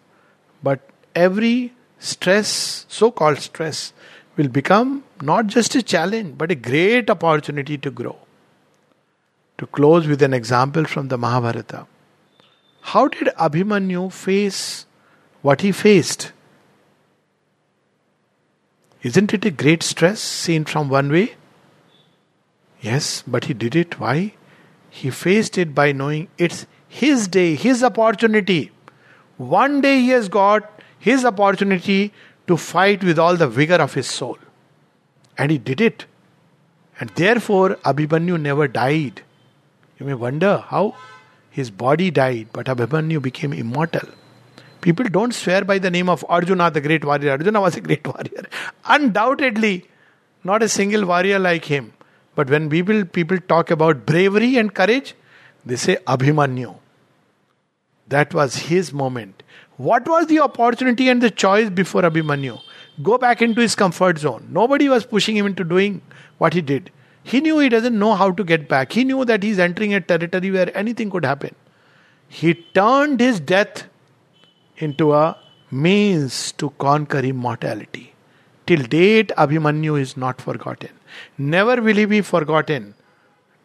but 0.62 0.80
every 1.14 1.72
stress, 1.98 2.84
so 2.88 3.10
called 3.10 3.38
stress, 3.38 3.92
will 4.36 4.48
become 4.48 5.04
not 5.22 5.46
just 5.46 5.74
a 5.74 5.82
challenge 5.82 6.36
but 6.36 6.50
a 6.50 6.54
great 6.54 7.08
opportunity 7.08 7.78
to 7.78 7.90
grow. 7.90 8.16
To 9.58 9.66
close 9.66 10.06
with 10.06 10.22
an 10.22 10.34
example 10.34 10.84
from 10.84 11.08
the 11.08 11.16
Mahabharata. 11.16 11.86
How 12.80 13.08
did 13.08 13.28
Abhimanyu 13.38 14.12
face 14.12 14.84
what 15.42 15.62
he 15.62 15.72
faced? 15.72 16.32
Isn't 19.02 19.32
it 19.32 19.44
a 19.44 19.50
great 19.50 19.82
stress 19.82 20.20
seen 20.20 20.64
from 20.64 20.88
one 20.88 21.10
way? 21.10 21.34
Yes, 22.80 23.22
but 23.26 23.44
he 23.44 23.54
did 23.54 23.76
it. 23.76 23.98
Why? 24.00 24.34
He 24.90 25.10
faced 25.10 25.56
it 25.56 25.74
by 25.74 25.92
knowing 25.92 26.28
it's 26.36 26.66
his 27.02 27.26
day, 27.26 27.56
his 27.56 27.82
opportunity. 27.82 28.70
One 29.36 29.80
day 29.80 30.00
he 30.00 30.10
has 30.10 30.28
got 30.28 30.82
his 31.00 31.24
opportunity 31.24 32.12
to 32.46 32.56
fight 32.56 33.02
with 33.02 33.18
all 33.18 33.36
the 33.36 33.48
vigor 33.48 33.80
of 33.86 33.94
his 33.94 34.06
soul. 34.06 34.38
And 35.36 35.50
he 35.50 35.58
did 35.58 35.80
it. 35.80 36.04
And 37.00 37.10
therefore, 37.10 37.70
Abhimanyu 37.92 38.40
never 38.40 38.68
died. 38.68 39.22
You 39.98 40.06
may 40.06 40.14
wonder 40.14 40.58
how 40.58 40.94
his 41.50 41.72
body 41.72 42.12
died, 42.12 42.50
but 42.52 42.66
Abhimanyu 42.66 43.20
became 43.20 43.52
immortal. 43.52 44.08
People 44.80 45.06
don't 45.06 45.34
swear 45.34 45.64
by 45.64 45.78
the 45.78 45.90
name 45.90 46.08
of 46.08 46.24
Arjuna, 46.28 46.70
the 46.70 46.80
great 46.80 47.04
warrior. 47.04 47.32
Arjuna 47.32 47.60
was 47.60 47.76
a 47.76 47.80
great 47.80 48.06
warrior. 48.06 48.46
Undoubtedly, 48.84 49.88
not 50.44 50.62
a 50.62 50.68
single 50.68 51.04
warrior 51.06 51.40
like 51.40 51.64
him. 51.64 51.92
But 52.36 52.48
when 52.50 52.70
people, 52.70 53.04
people 53.04 53.38
talk 53.38 53.72
about 53.72 54.06
bravery 54.06 54.56
and 54.58 54.72
courage, 54.72 55.14
they 55.66 55.74
say 55.74 55.96
Abhimanyu. 56.06 56.78
That 58.08 58.34
was 58.34 58.56
his 58.56 58.92
moment. 58.92 59.42
What 59.76 60.06
was 60.06 60.26
the 60.26 60.40
opportunity 60.40 61.08
and 61.08 61.22
the 61.22 61.30
choice 61.30 61.70
before 61.70 62.02
Abhimanyu? 62.02 62.60
Go 63.02 63.18
back 63.18 63.42
into 63.42 63.60
his 63.60 63.74
comfort 63.74 64.18
zone. 64.18 64.48
Nobody 64.50 64.88
was 64.88 65.04
pushing 65.04 65.36
him 65.36 65.46
into 65.46 65.64
doing 65.64 66.00
what 66.38 66.52
he 66.52 66.60
did. 66.60 66.90
He 67.22 67.40
knew 67.40 67.58
he 67.58 67.68
doesn't 67.68 67.98
know 67.98 68.14
how 68.14 68.30
to 68.30 68.44
get 68.44 68.68
back. 68.68 68.92
He 68.92 69.04
knew 69.04 69.24
that 69.24 69.42
he's 69.42 69.58
entering 69.58 69.94
a 69.94 70.00
territory 70.00 70.50
where 70.50 70.76
anything 70.76 71.10
could 71.10 71.24
happen. 71.24 71.54
He 72.28 72.54
turned 72.54 73.20
his 73.20 73.40
death 73.40 73.84
into 74.76 75.12
a 75.14 75.36
means 75.70 76.52
to 76.52 76.70
conquer 76.78 77.20
immortality. 77.20 78.14
Till 78.66 78.82
date, 78.82 79.32
Abhimanyu 79.36 80.00
is 80.00 80.16
not 80.16 80.40
forgotten. 80.40 80.90
Never 81.36 81.80
will 81.82 81.96
he 81.96 82.04
be 82.04 82.20
forgotten 82.20 82.94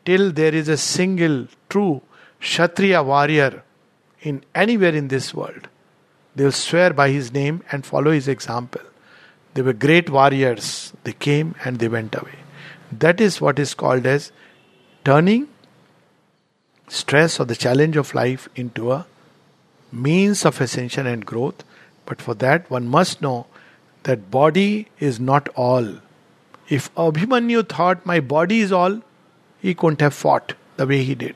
till 0.06 0.32
there 0.32 0.54
is 0.54 0.68
a 0.70 0.78
single 0.78 1.48
true 1.70 2.02
Kshatriya 2.40 3.04
warrior 3.04 3.64
in 4.22 4.44
anywhere 4.54 4.96
in 4.96 5.08
this 5.08 5.34
world. 5.34 5.68
They 6.36 6.44
will 6.44 6.52
swear 6.52 6.94
by 6.94 7.10
his 7.10 7.34
name 7.34 7.64
and 7.72 7.86
follow 7.86 8.12
his 8.12 8.28
example. 8.28 8.82
They 9.54 9.62
were 9.62 9.74
great 9.74 10.10
warriors. 10.10 10.94
They 11.04 11.14
came 11.14 11.56
and 11.64 11.80
they 11.80 11.88
went 11.88 12.16
away. 12.16 12.40
That 12.92 13.20
is 13.22 13.42
what 13.42 13.60
is 13.60 13.74
called 13.74 14.06
as 14.06 14.32
turning 15.04 15.48
stress 16.88 17.40
or 17.40 17.46
the 17.46 17.56
challenge 17.56 17.98
of 17.98 18.14
life 18.14 18.50
into 18.56 18.92
a 18.92 19.06
means 19.92 20.46
of 20.46 20.60
ascension 20.62 21.08
and 21.08 21.26
growth. 21.26 21.64
But 22.06 22.22
for 22.22 22.34
that, 22.36 22.70
one 22.70 22.88
must 22.88 23.22
know 23.22 23.48
that 24.04 24.32
body 24.32 24.88
is 25.00 25.20
not 25.20 25.50
all. 25.50 25.96
If 26.68 26.94
Abhimanyu 26.96 27.68
thought 27.68 28.06
my 28.06 28.20
body 28.20 28.60
is 28.62 28.72
all, 28.72 29.02
he 29.62 29.74
couldn't 29.74 30.02
have 30.02 30.14
fought 30.14 30.54
the 30.78 30.88
way 30.88 31.04
he 31.04 31.16
did. 31.16 31.36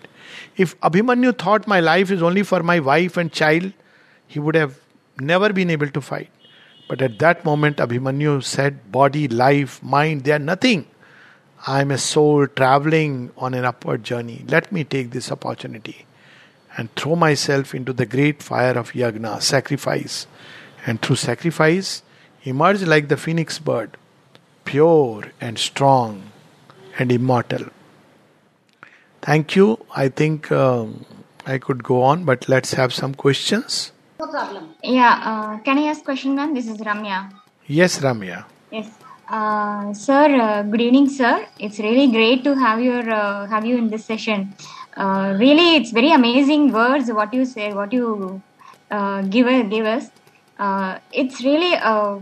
If 0.57 0.79
Abhimanyu 0.81 1.37
thought 1.37 1.67
my 1.67 1.79
life 1.79 2.11
is 2.11 2.21
only 2.21 2.43
for 2.43 2.63
my 2.63 2.79
wife 2.79 3.17
and 3.17 3.31
child, 3.31 3.73
he 4.27 4.39
would 4.39 4.55
have 4.55 4.79
never 5.19 5.51
been 5.53 5.69
able 5.69 5.89
to 5.89 6.01
fight. 6.01 6.29
But 6.87 7.01
at 7.01 7.19
that 7.19 7.45
moment, 7.45 7.77
Abhimanyu 7.77 8.43
said, 8.43 8.91
Body, 8.91 9.27
life, 9.27 9.81
mind, 9.81 10.23
they 10.23 10.31
are 10.31 10.39
nothing. 10.39 10.87
I 11.65 11.81
am 11.81 11.91
a 11.91 11.97
soul 11.97 12.47
traveling 12.47 13.31
on 13.37 13.53
an 13.53 13.63
upward 13.63 14.03
journey. 14.03 14.43
Let 14.47 14.71
me 14.71 14.83
take 14.83 15.11
this 15.11 15.31
opportunity 15.31 16.05
and 16.75 16.93
throw 16.95 17.15
myself 17.15 17.73
into 17.73 17.93
the 17.93 18.05
great 18.05 18.43
fire 18.43 18.77
of 18.77 18.91
yagna, 18.91 19.41
sacrifice. 19.41 20.27
And 20.85 21.01
through 21.01 21.15
sacrifice, 21.15 22.03
emerge 22.43 22.83
like 22.83 23.07
the 23.07 23.15
phoenix 23.15 23.59
bird, 23.59 23.95
pure 24.65 25.31
and 25.39 25.57
strong 25.57 26.31
and 26.99 27.11
immortal. 27.11 27.67
Thank 29.23 29.55
you. 29.55 29.79
I 29.95 30.09
think 30.09 30.51
um, 30.51 31.05
I 31.45 31.57
could 31.57 31.81
go 31.81 32.01
on, 32.01 32.25
but 32.25 32.49
let's 32.49 32.73
have 32.73 32.93
some 32.93 33.13
questions. 33.15 33.93
No 34.19 34.27
problem. 34.27 34.75
Yeah, 34.83 35.13
uh, 35.29 35.59
can 35.59 35.77
I 35.77 35.83
ask 35.83 36.03
question, 36.03 36.35
ma'am? 36.35 36.53
This 36.53 36.67
is 36.67 36.77
Ramya. 36.77 37.31
Yes, 37.67 37.99
Ramya. 37.99 38.43
Yes. 38.69 38.89
Uh, 39.29 39.93
sir, 39.93 40.25
uh, 40.41 40.63
good 40.63 40.81
evening, 40.81 41.07
sir. 41.07 41.47
It's 41.57 41.79
really 41.79 42.11
great 42.11 42.43
to 42.43 42.53
have 42.55 42.81
your 42.81 43.09
uh, 43.09 43.47
have 43.47 43.65
you 43.65 43.77
in 43.77 43.89
this 43.89 44.03
session. 44.03 44.53
Uh, 44.97 45.37
really, 45.39 45.77
it's 45.77 45.91
very 45.91 46.11
amazing 46.11 46.73
words 46.73 47.09
what 47.09 47.33
you 47.33 47.45
say, 47.45 47.73
what 47.73 47.93
you 47.93 48.41
uh, 48.91 49.21
give 49.21 49.47
give 49.69 49.85
us. 49.85 50.09
Uh, 50.59 50.99
it's 51.13 51.41
really 51.43 51.73
uh, 51.75 52.19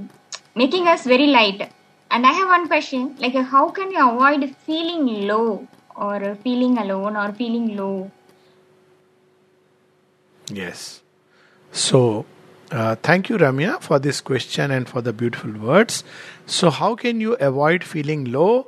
making 0.56 0.88
us 0.88 1.04
very 1.04 1.28
light. 1.28 1.72
And 2.12 2.28
I 2.28 2.32
have 2.32 2.48
one 2.48 2.68
question: 2.68 3.16
like, 3.18 3.34
how 3.34 3.70
can 3.70 3.90
you 3.90 4.08
avoid 4.08 4.56
feeling 4.68 5.28
low 5.28 5.68
or 5.96 6.36
feeling 6.36 6.78
alone 6.78 7.16
or 7.16 7.32
feeling 7.34 7.76
low? 7.76 8.12
Yes. 10.50 11.02
So, 11.72 12.26
uh, 12.72 12.96
thank 12.96 13.30
you, 13.30 13.38
Ramya, 13.38 13.82
for 13.82 14.00
this 14.00 14.22
question 14.22 14.72
and 14.72 14.88
for 14.88 15.02
the 15.02 15.14
beautiful 15.14 15.52
words. 15.52 16.04
So, 16.46 16.70
how 16.70 16.96
can 16.96 17.22
you 17.22 17.34
avoid 17.36 17.84
feeling 17.84 18.32
low? 18.32 18.68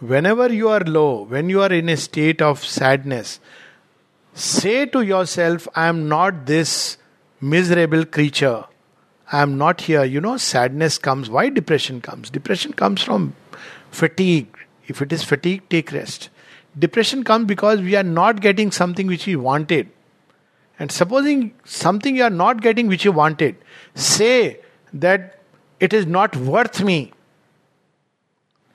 Whenever 0.00 0.52
you 0.52 0.68
are 0.68 0.80
low, 0.80 1.22
when 1.22 1.48
you 1.48 1.62
are 1.62 1.72
in 1.72 1.88
a 1.88 1.96
state 1.96 2.42
of 2.42 2.62
sadness, 2.64 3.40
say 4.34 4.84
to 4.86 5.00
yourself, 5.00 5.66
I 5.74 5.86
am 5.86 6.08
not 6.08 6.46
this 6.46 6.98
miserable 7.40 8.04
creature. 8.04 8.64
I 9.32 9.42
am 9.42 9.56
not 9.58 9.80
here. 9.82 10.04
You 10.04 10.20
know, 10.20 10.36
sadness 10.36 10.98
comes. 10.98 11.30
Why 11.30 11.48
depression 11.48 12.00
comes? 12.00 12.30
Depression 12.30 12.72
comes 12.74 13.02
from 13.02 13.34
fatigue. 13.90 14.48
If 14.86 15.02
it 15.02 15.12
is 15.12 15.24
fatigue, 15.24 15.68
take 15.68 15.90
rest. 15.92 16.28
Depression 16.78 17.24
comes 17.24 17.46
because 17.46 17.80
we 17.80 17.96
are 17.96 18.02
not 18.02 18.40
getting 18.40 18.70
something 18.70 19.06
which 19.06 19.26
we 19.26 19.36
wanted. 19.36 19.88
And 20.78 20.92
supposing 20.92 21.54
something 21.64 22.16
you 22.16 22.22
are 22.22 22.30
not 22.30 22.60
getting 22.60 22.86
which 22.86 23.04
you 23.04 23.12
wanted, 23.12 23.56
say 23.94 24.60
that 24.92 25.38
it 25.80 25.92
is 25.92 26.06
not 26.06 26.36
worth 26.36 26.82
me 26.82 27.12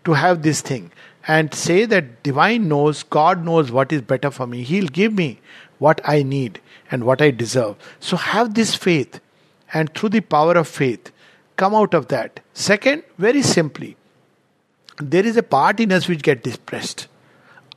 to 0.06 0.14
have 0.14 0.41
this 0.41 0.62
thing. 0.62 0.91
And 1.28 1.54
say 1.54 1.86
that 1.86 2.24
divine 2.24 2.68
knows, 2.68 3.04
God 3.04 3.45
knows 3.45 3.72
what 3.72 3.91
is 3.93 4.02
better 4.02 4.32
for 4.32 4.47
me. 4.47 4.64
He'll 4.64 4.88
give 4.88 5.14
me 5.14 5.39
what 5.78 6.02
I 6.04 6.24
need 6.24 6.60
and 6.89 7.04
what 7.04 7.22
I 7.22 7.30
deserve. 7.30 7.76
So 7.99 8.18
have 8.18 8.56
this 8.56 8.74
faith 8.74 9.20
and 9.74 9.93
through 9.93 10.10
the 10.10 10.22
power 10.22 10.54
of 10.54 10.68
faith, 10.68 11.12
come 11.56 11.76
out 11.76 11.93
of 11.93 12.08
that. 12.08 12.39
Second, 12.54 13.04
very 13.18 13.41
simply, 13.41 13.95
there 14.97 15.26
is 15.26 15.38
a 15.38 15.43
part 15.43 15.80
in 15.80 15.91
us 15.91 16.08
which 16.08 16.24
gets 16.24 16.41
depressed. 16.41 17.08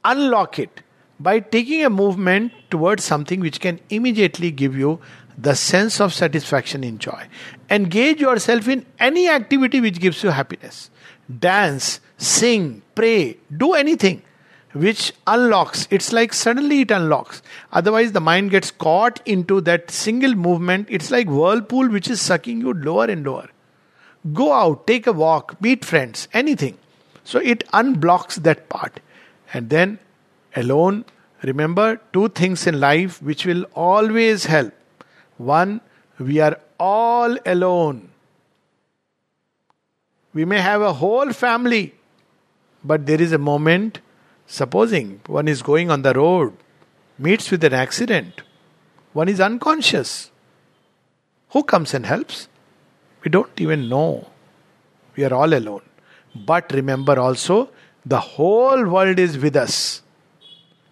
Unlock 0.05 0.59
it 0.59 0.83
by 1.19 1.41
taking 1.41 1.85
a 1.85 1.91
movement 1.91 2.53
towards 2.71 3.05
something 3.05 3.41
which 3.41 3.61
can 3.61 3.81
immediately 3.89 4.51
give 4.51 4.77
you 4.77 5.01
the 5.37 5.55
sense 5.55 6.01
of 6.01 6.13
satisfaction 6.13 6.85
and 6.85 7.01
joy. 7.01 7.27
Engage 7.71 8.21
yourself 8.21 8.69
in 8.69 8.85
any 8.99 9.29
activity 9.29 9.81
which 9.81 10.01
gives 10.01 10.23
you 10.23 10.31
happiness. 10.31 10.91
Dance, 11.39 12.01
sing, 12.19 12.83
pray, 12.95 13.39
do 13.57 13.73
anything 13.73 14.23
which 14.73 15.13
unlocks. 15.27 15.87
It's 15.91 16.13
like 16.13 16.33
suddenly 16.33 16.81
it 16.81 16.91
unlocks. 16.91 17.43
Otherwise, 17.73 18.13
the 18.13 18.21
mind 18.21 18.51
gets 18.51 18.71
caught 18.71 19.21
into 19.25 19.61
that 19.63 19.91
single 19.91 20.35
movement. 20.35 20.89
It's 20.91 21.11
like 21.11 21.29
whirlpool 21.29 21.89
which 21.89 22.11
is 22.11 22.21
sucking 22.21 22.61
you 22.61 22.75
lower 22.75 23.07
and 23.07 23.25
lower. 23.25 23.49
Go 24.33 24.53
out, 24.53 24.87
take 24.87 25.07
a 25.07 25.13
walk, 25.13 25.61
meet 25.61 25.85
friends, 25.85 26.29
anything. 26.33 26.79
So 27.25 27.39
it 27.39 27.67
unblocks 27.69 28.37
that 28.43 28.69
part. 28.69 29.01
And 29.55 29.71
then 29.71 29.99
alone, 30.55 31.07
remember 31.43 31.99
two 32.13 32.29
things 32.29 32.67
in 32.67 32.79
life 32.81 33.23
which 33.23 33.47
will 33.47 33.65
always 33.75 34.45
help. 34.45 34.75
One, 35.39 35.81
we 36.19 36.41
are 36.41 36.59
all 36.79 37.39
alone. 37.47 38.11
We 40.35 40.45
may 40.45 40.61
have 40.61 40.83
a 40.83 40.93
whole 40.93 41.33
family, 41.33 41.95
but 42.83 43.07
there 43.07 43.23
is 43.23 43.33
a 43.33 43.39
moment 43.39 44.01
Supposing 44.47 45.21
one 45.27 45.49
is 45.49 45.63
going 45.63 45.91
on 45.91 46.03
the 46.03 46.13
road, 46.13 46.53
meets 47.19 47.51
with 47.51 47.65
an 47.65 47.73
accident, 47.73 48.43
one 49.13 49.29
is 49.29 49.41
unconscious. 49.41 50.31
Who 51.51 51.63
comes 51.63 51.95
and 51.95 52.05
helps? 52.05 52.49
We 53.23 53.31
don't 53.31 53.61
even 53.61 53.89
know. 53.89 54.29
We 55.17 55.25
are 55.25 55.33
all 55.33 55.55
alone. 55.55 55.83
But 56.35 56.73
remember 56.73 57.19
also, 57.19 57.71
the 58.05 58.21
whole 58.21 58.85
world 58.85 59.19
is 59.19 59.39
with 59.39 59.57
us. 59.57 60.03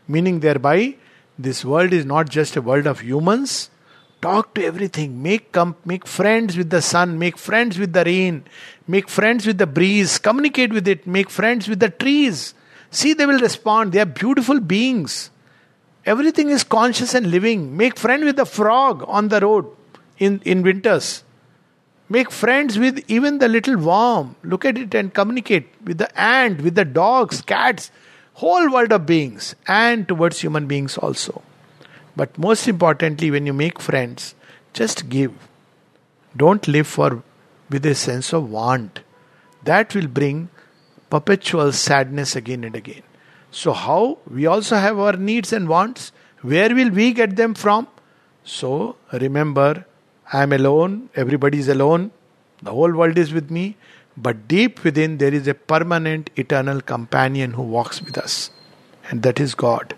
Meaning, 0.09 0.41
thereby, 0.41 0.97
this 1.39 1.65
world 1.65 1.93
is 1.93 2.05
not 2.05 2.29
just 2.29 2.57
a 2.57 2.63
world 2.63 2.87
of 2.87 3.01
humans. 3.01 3.71
Talk 4.21 4.55
to 4.55 4.65
everything. 4.65 5.23
Make, 5.23 5.53
com- 5.53 5.77
make 5.85 6.07
friends 6.07 6.57
with 6.57 6.71
the 6.71 6.81
sun. 6.81 7.19
Make 7.19 7.37
friends 7.37 7.79
with 7.79 7.93
the 7.93 8.05
rain. 8.05 8.45
Make 8.87 9.09
friends 9.09 9.47
with 9.47 9.59
the 9.59 9.67
breeze. 9.67 10.19
Communicate 10.19 10.73
with 10.73 10.87
it. 10.87 11.07
Make 11.07 11.29
friends 11.29 11.69
with 11.69 11.81
the 11.81 11.91
trees. 11.91 12.55
See, 12.91 13.15
they 13.15 13.27
will 13.27 13.41
respond. 13.41 13.93
They 13.93 14.01
are 14.01 14.07
beautiful 14.07 14.61
beings. 14.61 15.31
Everything 16.05 16.51
is 16.51 16.65
conscious 16.65 17.15
and 17.15 17.31
living. 17.31 17.77
Make 17.77 17.99
friend 17.99 18.25
with 18.25 18.37
the 18.37 18.47
frog 18.47 19.05
on 19.07 19.29
the 19.29 19.41
road 19.41 19.67
in, 20.19 20.41
in 20.45 20.63
winters. 20.63 21.25
Make 22.09 22.31
friends 22.31 22.79
with 22.79 23.03
even 23.09 23.39
the 23.39 23.49
little 23.49 23.77
worm. 23.77 24.37
Look 24.43 24.65
at 24.65 24.77
it 24.77 24.95
and 24.95 25.15
communicate 25.15 25.69
with 25.85 25.99
the 25.99 26.21
ant, 26.21 26.61
with 26.61 26.75
the 26.75 26.85
dogs, 26.85 27.41
cats, 27.41 27.91
whole 28.35 28.71
world 28.71 28.93
of 28.93 29.07
beings, 29.07 29.55
and 29.67 30.07
towards 30.07 30.41
human 30.41 30.67
beings 30.67 30.99
also. 30.99 31.43
But 32.15 32.37
most 32.39 32.69
importantly, 32.69 33.31
when 33.31 33.47
you 33.47 33.53
make 33.53 33.81
friends, 33.81 34.35
just 34.73 35.09
give. 35.09 35.33
Don't 36.37 36.67
live 36.69 36.87
for 36.87 37.23
with 37.71 37.87
a 37.87 37.95
sense 37.95 38.33
of 38.33 38.51
want. 38.51 39.01
That 39.65 39.95
will 39.95 40.09
bring 40.09 40.51
perpetual 41.09 41.73
sadness 41.73 42.37
again 42.37 42.65
and 42.65 42.75
again. 42.75 43.03
So, 43.51 43.73
how? 43.73 44.19
We 44.31 44.47
also 44.47 44.77
have 44.77 44.99
our 44.99 45.13
needs 45.13 45.53
and 45.53 45.69
wants. 45.69 46.13
Where 46.41 46.75
will 46.75 46.91
we 46.91 47.13
get 47.13 47.37
them 47.37 47.55
from? 47.55 47.87
So, 48.45 48.97
remember, 49.13 49.87
I 50.33 50.43
am 50.43 50.53
alone, 50.53 51.11
everybody 51.15 51.59
is 51.59 51.69
alone, 51.69 52.11
the 52.63 52.71
whole 52.71 52.93
world 52.93 53.19
is 53.19 53.33
with 53.33 53.51
me, 53.51 53.77
but 54.17 54.49
deep 54.49 54.83
within 54.85 55.19
there 55.19 55.35
is 55.35 55.47
a 55.47 55.55
permanent, 55.55 56.31
eternal 56.37 56.81
companion 56.81 57.53
who 57.53 57.63
walks 57.63 58.01
with 58.01 58.17
us, 58.17 58.51
and 59.11 59.23
that 59.23 59.41
is 59.41 59.55
God. 59.55 59.95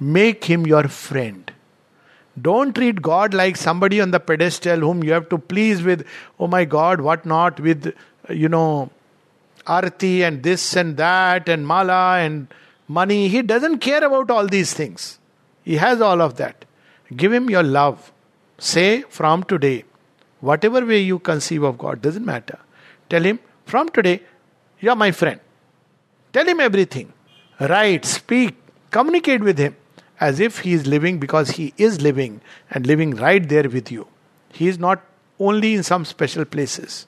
Make 0.00 0.44
him 0.44 0.66
your 0.66 0.88
friend. 0.88 1.52
Don't 2.40 2.74
treat 2.74 3.02
God 3.02 3.34
like 3.34 3.56
somebody 3.56 4.00
on 4.00 4.10
the 4.10 4.20
pedestal 4.20 4.80
whom 4.80 5.02
you 5.02 5.12
have 5.12 5.28
to 5.28 5.38
please 5.38 5.82
with, 5.82 6.06
oh 6.38 6.46
my 6.46 6.64
God, 6.64 7.00
what 7.00 7.26
not, 7.26 7.60
with, 7.60 7.94
you 8.28 8.48
know, 8.48 8.90
arti 9.66 10.22
and 10.22 10.42
this 10.42 10.76
and 10.76 10.96
that 10.96 11.48
and 11.48 11.66
mala 11.66 12.18
and 12.18 12.48
money. 12.86 13.28
He 13.28 13.42
doesn't 13.42 13.78
care 13.78 14.04
about 14.04 14.30
all 14.30 14.46
these 14.46 14.72
things. 14.72 15.18
He 15.64 15.76
has 15.76 16.00
all 16.00 16.22
of 16.22 16.36
that. 16.36 16.64
Give 17.14 17.32
him 17.32 17.50
your 17.50 17.62
love. 17.62 18.12
Say 18.58 19.02
from 19.02 19.44
today, 19.44 19.84
whatever 20.40 20.84
way 20.84 21.00
you 21.00 21.18
conceive 21.18 21.62
of 21.62 21.78
God, 21.78 22.02
doesn't 22.02 22.24
matter. 22.24 22.58
Tell 23.08 23.22
him, 23.22 23.38
from 23.66 23.88
today, 23.88 24.20
you 24.80 24.90
are 24.90 24.96
my 24.96 25.12
friend. 25.12 25.40
Tell 26.32 26.46
him 26.46 26.60
everything. 26.60 27.12
Write, 27.60 28.04
speak, 28.04 28.56
communicate 28.90 29.42
with 29.42 29.58
him 29.58 29.76
as 30.20 30.40
if 30.40 30.60
he 30.60 30.72
is 30.72 30.86
living 30.86 31.18
because 31.18 31.50
he 31.50 31.72
is 31.76 32.00
living 32.00 32.40
and 32.70 32.86
living 32.86 33.12
right 33.12 33.48
there 33.48 33.68
with 33.68 33.90
you. 33.92 34.06
He 34.52 34.68
is 34.68 34.78
not 34.78 35.02
only 35.38 35.74
in 35.74 35.82
some 35.82 36.04
special 36.04 36.44
places. 36.44 37.06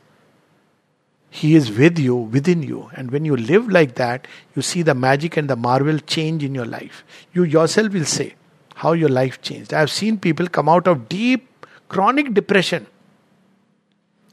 He 1.31 1.55
is 1.55 1.71
with 1.71 1.99
you, 1.99 2.17
within 2.17 2.63
you. 2.63 2.91
And 2.95 3.11
when 3.11 3.25
you 3.25 3.37
live 3.37 3.69
like 3.69 3.95
that, 3.97 4.27
you 4.55 4.63
see 4.63 4.83
the 4.83 4.95
magic 4.95 5.37
and 5.37 5.49
the 5.49 5.57
marvel 5.57 5.99
change 5.99 6.43
in 6.43 6.55
your 6.55 6.67
life. 6.67 7.05
You 7.33 7.45
yourself 7.45 7.93
will 7.93 8.05
say 8.05 8.35
how 8.81 8.93
your 8.93 9.11
life 9.11 9.43
changed. 9.43 9.75
I 9.75 9.81
have 9.81 9.91
seen 9.91 10.19
people 10.19 10.47
come 10.49 10.69
out 10.69 10.87
of 10.87 11.07
deep, 11.09 11.67
chronic 11.89 12.33
depression. 12.33 12.87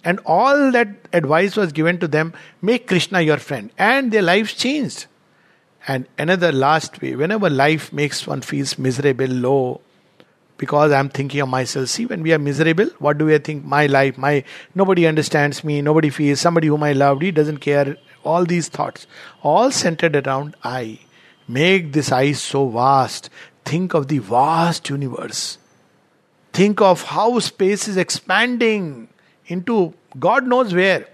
And 0.06 0.22
all 0.26 0.72
that 0.72 0.88
advice 1.12 1.58
was 1.58 1.74
given 1.74 2.00
to 2.00 2.08
them 2.08 2.34
make 2.62 2.88
Krishna 2.88 3.20
your 3.22 3.38
friend. 3.38 3.72
And 3.78 4.10
their 4.10 4.22
lives 4.22 4.54
changed. 4.54 5.08
And 5.86 6.08
another 6.18 6.54
last 6.54 7.02
way, 7.02 7.16
whenever 7.16 7.50
life 7.50 7.92
makes 7.92 8.26
one 8.26 8.42
feels 8.42 8.78
miserable, 8.78 9.28
low, 9.28 9.82
because 10.58 10.94
I'm 10.94 11.10
thinking 11.10 11.42
of 11.42 11.50
myself. 11.50 11.90
See, 11.90 12.06
when 12.06 12.24
we 12.24 12.32
are 12.32 12.40
miserable, 12.40 12.90
what 13.00 13.18
do 13.18 13.26
we 13.26 13.38
think? 13.40 13.66
My 13.66 13.86
life, 13.88 14.18
my 14.18 14.46
nobody 14.76 15.08
understands 15.08 15.64
me, 15.64 15.82
nobody 15.82 16.10
feels, 16.10 16.40
somebody 16.40 16.68
whom 16.68 16.84
I 16.84 16.94
loved, 16.94 17.22
he 17.22 17.32
doesn't 17.32 17.58
care. 17.58 17.98
All 18.24 18.46
these 18.46 18.70
thoughts, 18.70 19.08
all 19.42 19.72
centered 19.72 20.16
around 20.26 20.56
I. 20.64 21.00
Make 21.50 21.94
this 21.94 22.12
I 22.12 22.32
so 22.32 22.68
vast. 22.70 23.30
Think 23.68 23.94
of 23.94 24.08
the 24.08 24.20
vast 24.20 24.90
universe. 24.90 25.58
Think 26.54 26.80
of 26.80 27.02
how 27.04 27.40
space 27.40 27.90
is 27.90 27.98
expanding 27.98 29.10
into 29.48 29.94
God 30.18 30.48
knows 30.48 30.74
where. 30.74 31.06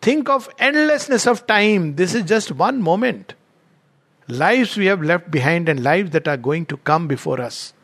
Think 0.00 0.30
of 0.30 0.48
endlessness 0.58 1.26
of 1.26 1.46
time. 1.46 1.96
This 1.96 2.14
is 2.14 2.22
just 2.22 2.52
one 2.52 2.80
moment. 2.80 3.34
Lives 4.28 4.78
we 4.78 4.86
have 4.86 5.02
left 5.02 5.30
behind 5.30 5.68
and 5.68 5.82
lives 5.82 6.12
that 6.12 6.26
are 6.26 6.38
going 6.38 6.64
to 6.66 6.78
come 6.78 7.06
before 7.06 7.38
us. 7.38 7.74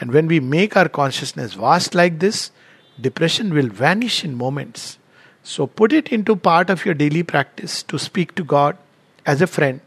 And 0.00 0.10
when 0.10 0.26
we 0.26 0.40
make 0.40 0.74
our 0.74 0.88
consciousness 0.88 1.52
vast 1.52 1.94
like 1.94 2.18
this, 2.18 2.50
depression 2.98 3.52
will 3.52 3.68
vanish 3.68 4.24
in 4.24 4.34
moments. 4.36 4.96
So 5.42 5.66
put 5.66 5.92
it 5.92 6.08
into 6.08 6.34
part 6.34 6.70
of 6.70 6.86
your 6.86 6.94
daily 6.94 7.22
practice 7.22 7.82
to 7.82 7.98
speak 7.98 8.34
to 8.36 8.44
God 8.44 8.78
as 9.26 9.42
a 9.42 9.46
friend. 9.46 9.82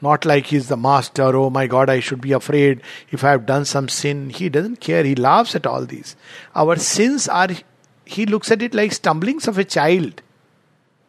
Not 0.00 0.24
like 0.24 0.46
he's 0.46 0.68
the 0.68 0.76
master, 0.76 1.34
oh 1.36 1.48
my 1.48 1.66
God, 1.66 1.88
I 1.88 2.00
should 2.00 2.20
be 2.20 2.32
afraid 2.32 2.82
if 3.10 3.24
I 3.24 3.30
have 3.30 3.46
done 3.46 3.64
some 3.64 3.88
sin. 3.88 4.30
He 4.30 4.48
doesn't 4.48 4.80
care, 4.80 5.04
he 5.04 5.14
laughs 5.14 5.54
at 5.54 5.66
all 5.66 5.86
these. 5.86 6.16
Our 6.54 6.76
sins 6.76 7.28
are, 7.28 7.48
he 8.04 8.26
looks 8.26 8.50
at 8.50 8.62
it 8.62 8.74
like 8.74 8.92
stumblings 8.92 9.48
of 9.48 9.58
a 9.58 9.64
child. 9.64 10.22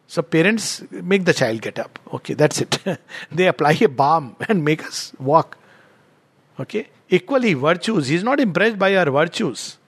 So 0.06 0.22
parents 0.22 0.82
make 0.90 1.26
the 1.26 1.34
child 1.34 1.60
get 1.60 1.78
up. 1.78 1.98
Okay, 2.14 2.32
that's 2.32 2.62
it. 2.62 2.78
they 3.30 3.46
apply 3.46 3.72
a 3.82 3.88
balm 3.88 4.36
and 4.48 4.64
make 4.64 4.82
us 4.82 5.12
walk. 5.18 5.58
Okay, 6.58 6.88
Equally, 7.10 7.54
virtues. 7.54 8.08
He's 8.08 8.22
not 8.22 8.38
impressed 8.38 8.78
by 8.78 8.94
our 8.96 9.10
virtues. 9.10 9.78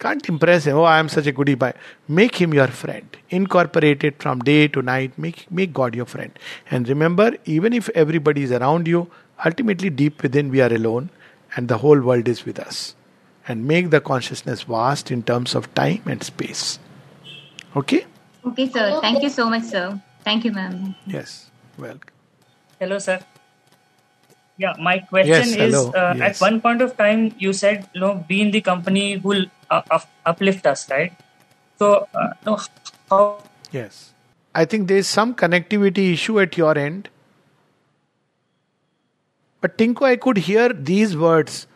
Can't 0.00 0.28
impress 0.28 0.64
him. 0.66 0.76
Oh, 0.78 0.82
I 0.84 0.98
am 0.98 1.08
such 1.08 1.26
a 1.26 1.32
goody 1.32 1.54
boy. 1.54 1.72
Make 2.08 2.36
him 2.36 2.54
your 2.54 2.68
friend. 2.68 3.16
Incorporate 3.30 4.02
it 4.02 4.22
from 4.22 4.40
day 4.40 4.66
to 4.68 4.82
night. 4.82 5.16
Make, 5.18 5.46
make 5.50 5.72
God 5.74 5.94
your 5.94 6.06
friend. 6.06 6.38
And 6.70 6.88
remember, 6.88 7.36
even 7.44 7.72
if 7.74 7.90
everybody 7.90 8.42
is 8.44 8.52
around 8.52 8.88
you, 8.88 9.10
ultimately 9.44 9.90
deep 9.90 10.22
within 10.22 10.50
we 10.50 10.60
are 10.62 10.72
alone 10.72 11.10
and 11.54 11.68
the 11.68 11.78
whole 11.78 12.00
world 12.00 12.28
is 12.36 12.44
with 12.50 12.58
us. 12.70 12.80
and 13.52 13.64
make 13.68 13.86
the 13.92 13.98
consciousness 14.06 14.60
vast 14.72 15.10
in 15.14 15.22
terms 15.28 15.52
of 15.60 15.64
time 15.78 16.10
and 16.12 16.24
space. 16.26 16.64
Okay? 17.80 18.00
Okay, 18.50 18.66
sir. 18.74 18.84
Thank 19.04 19.22
you 19.24 19.30
so 19.36 19.46
much, 19.54 19.64
sir. 19.70 19.86
Thank 20.26 20.44
you, 20.48 20.52
ma'am. 20.58 20.76
Yes. 21.14 21.32
Welcome. 21.84 22.12
Hello, 22.82 22.98
sir. 23.06 23.16
Yeah, 24.64 24.74
my 24.88 24.98
question 25.14 25.34
Yes, 25.34 25.56
is 25.56 25.74
uh, 25.74 26.14
Yes. 26.18 26.20
at 26.28 26.44
one 26.46 26.60
point 26.66 26.84
of 26.86 26.96
time 26.96 27.24
you 27.38 27.52
said, 27.62 27.88
you 27.94 28.00
know, 28.04 28.12
be 28.28 28.40
in 28.46 28.50
the 28.58 28.60
company 28.60 29.06
who 29.14 29.28
will 29.34 29.46
uh, 29.70 29.82
up- 29.90 30.10
uplift 30.26 30.66
us, 30.66 30.88
right? 30.90 31.12
So, 31.78 32.08
uh, 32.14 32.30
no, 32.44 32.58
how 33.10 33.42
Yes. 33.72 34.12
I 34.54 34.64
think 34.64 34.88
there 34.88 34.96
is 34.96 35.06
some 35.06 35.34
connectivity 35.34 36.12
issue 36.12 36.40
at 36.40 36.56
your 36.56 36.76
end. 36.76 37.08
But 39.60 39.78
Tinku, 39.78 40.02
I 40.02 40.16
could 40.16 40.38
hear 40.38 40.70
these 40.70 41.16
words 41.16 41.66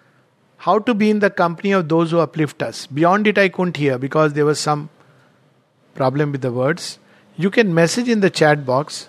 how 0.58 0.78
to 0.78 0.94
be 0.94 1.10
in 1.10 1.18
the 1.18 1.30
company 1.30 1.72
of 1.72 1.88
those 1.88 2.10
who 2.10 2.18
uplift 2.18 2.62
us. 2.62 2.86
Beyond 2.86 3.26
it, 3.26 3.38
I 3.38 3.48
couldn't 3.48 3.76
hear 3.76 3.98
because 3.98 4.32
there 4.32 4.46
was 4.46 4.58
some 4.58 4.88
problem 5.94 6.32
with 6.32 6.40
the 6.40 6.50
words. 6.50 6.98
You 7.36 7.50
can 7.50 7.74
message 7.74 8.08
in 8.08 8.20
the 8.20 8.30
chat 8.30 8.64
box. 8.64 9.08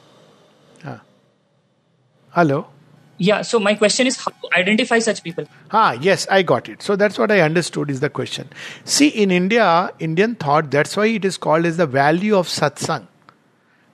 Ah. 0.84 1.02
Hello. 2.32 2.68
Yeah, 3.18 3.44
so 3.44 3.60
my 3.60 3.76
question 3.76 4.08
is 4.08 4.18
how 4.18 4.32
to 4.32 4.58
identify 4.58 5.00
such 5.00 5.24
people. 5.24 5.46
Ah, 5.72 5.94
yes, 5.94 6.28
I 6.30 6.42
got 6.42 6.68
it. 6.68 6.82
So 6.82 6.96
that's 6.96 7.18
what 7.18 7.32
I 7.32 7.40
understood 7.40 7.90
is 7.90 8.02
the 8.02 8.10
question. 8.10 8.50
See, 8.84 9.08
in 9.08 9.32
India, 9.32 9.92
Indian 10.00 10.36
thought, 10.36 10.70
that's 10.70 10.98
why 10.98 11.08
it 11.08 11.24
is 11.24 11.38
called 11.38 11.66
as 11.66 11.78
the 11.78 11.88
value 11.88 12.36
of 12.36 12.48
satsang. 12.48 13.08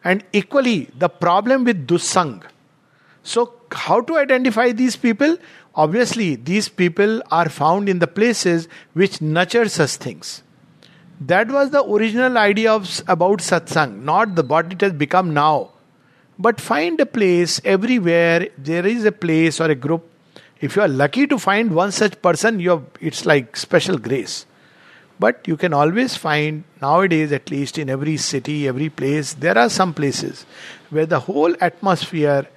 And 0.04 0.24
equally, 0.34 0.90
the 0.98 1.10
problem 1.10 1.66
with 1.66 1.86
dussang. 1.86 2.44
So, 3.22 3.54
how 3.72 4.02
to 4.02 4.18
identify 4.18 4.72
these 4.72 4.96
people? 4.96 5.38
Obviously, 5.76 6.36
these 6.36 6.68
people 6.68 7.22
are 7.30 7.48
found 7.48 7.88
in 7.88 8.00
the 8.00 8.08
places 8.08 8.68
which 8.94 9.22
nurture 9.22 9.70
such 9.70 9.92
things. 9.92 10.42
That 11.22 11.50
was 11.50 11.70
the 11.70 11.84
original 11.84 12.40
idea 12.40 12.74
of 12.74 13.04
about 13.08 13.40
satsang, 13.40 14.02
not 14.02 14.34
the 14.34 14.42
what 14.42 14.74
it 14.74 14.82
has 14.82 14.94
become 14.94 15.36
now. 15.36 15.70
But 16.42 16.60
find 16.60 17.00
a 17.00 17.06
place 17.06 17.62
everywhere. 17.64 18.48
There 18.58 18.86
is 18.86 19.06
a 19.06 19.12
place 19.12 19.62
or 19.62 19.70
a 19.70 19.76
group. 19.76 20.08
If 20.60 20.76
you 20.76 20.82
are 20.82 20.88
lucky 20.88 21.28
to 21.28 21.38
find 21.38 21.76
one 21.76 21.92
such 21.92 22.20
person, 22.20 22.60
you 22.60 22.72
have, 22.72 22.84
it's 23.00 23.28
like 23.28 23.56
special 23.56 24.00
grace. 24.00 24.48
But 25.20 25.48
you 25.48 25.56
can 25.56 25.72
always 25.72 26.16
find 26.16 26.64
nowadays, 26.82 27.32
at 27.32 27.52
least 27.52 27.78
in 27.78 27.92
every 27.92 28.18
city, 28.18 28.68
every 28.68 28.90
place, 28.90 29.36
there 29.36 29.56
are 29.56 29.70
some 29.70 29.94
places 29.94 30.48
where 30.90 31.06
the 31.06 31.20
whole 31.20 31.56
atmosphere 31.62 32.48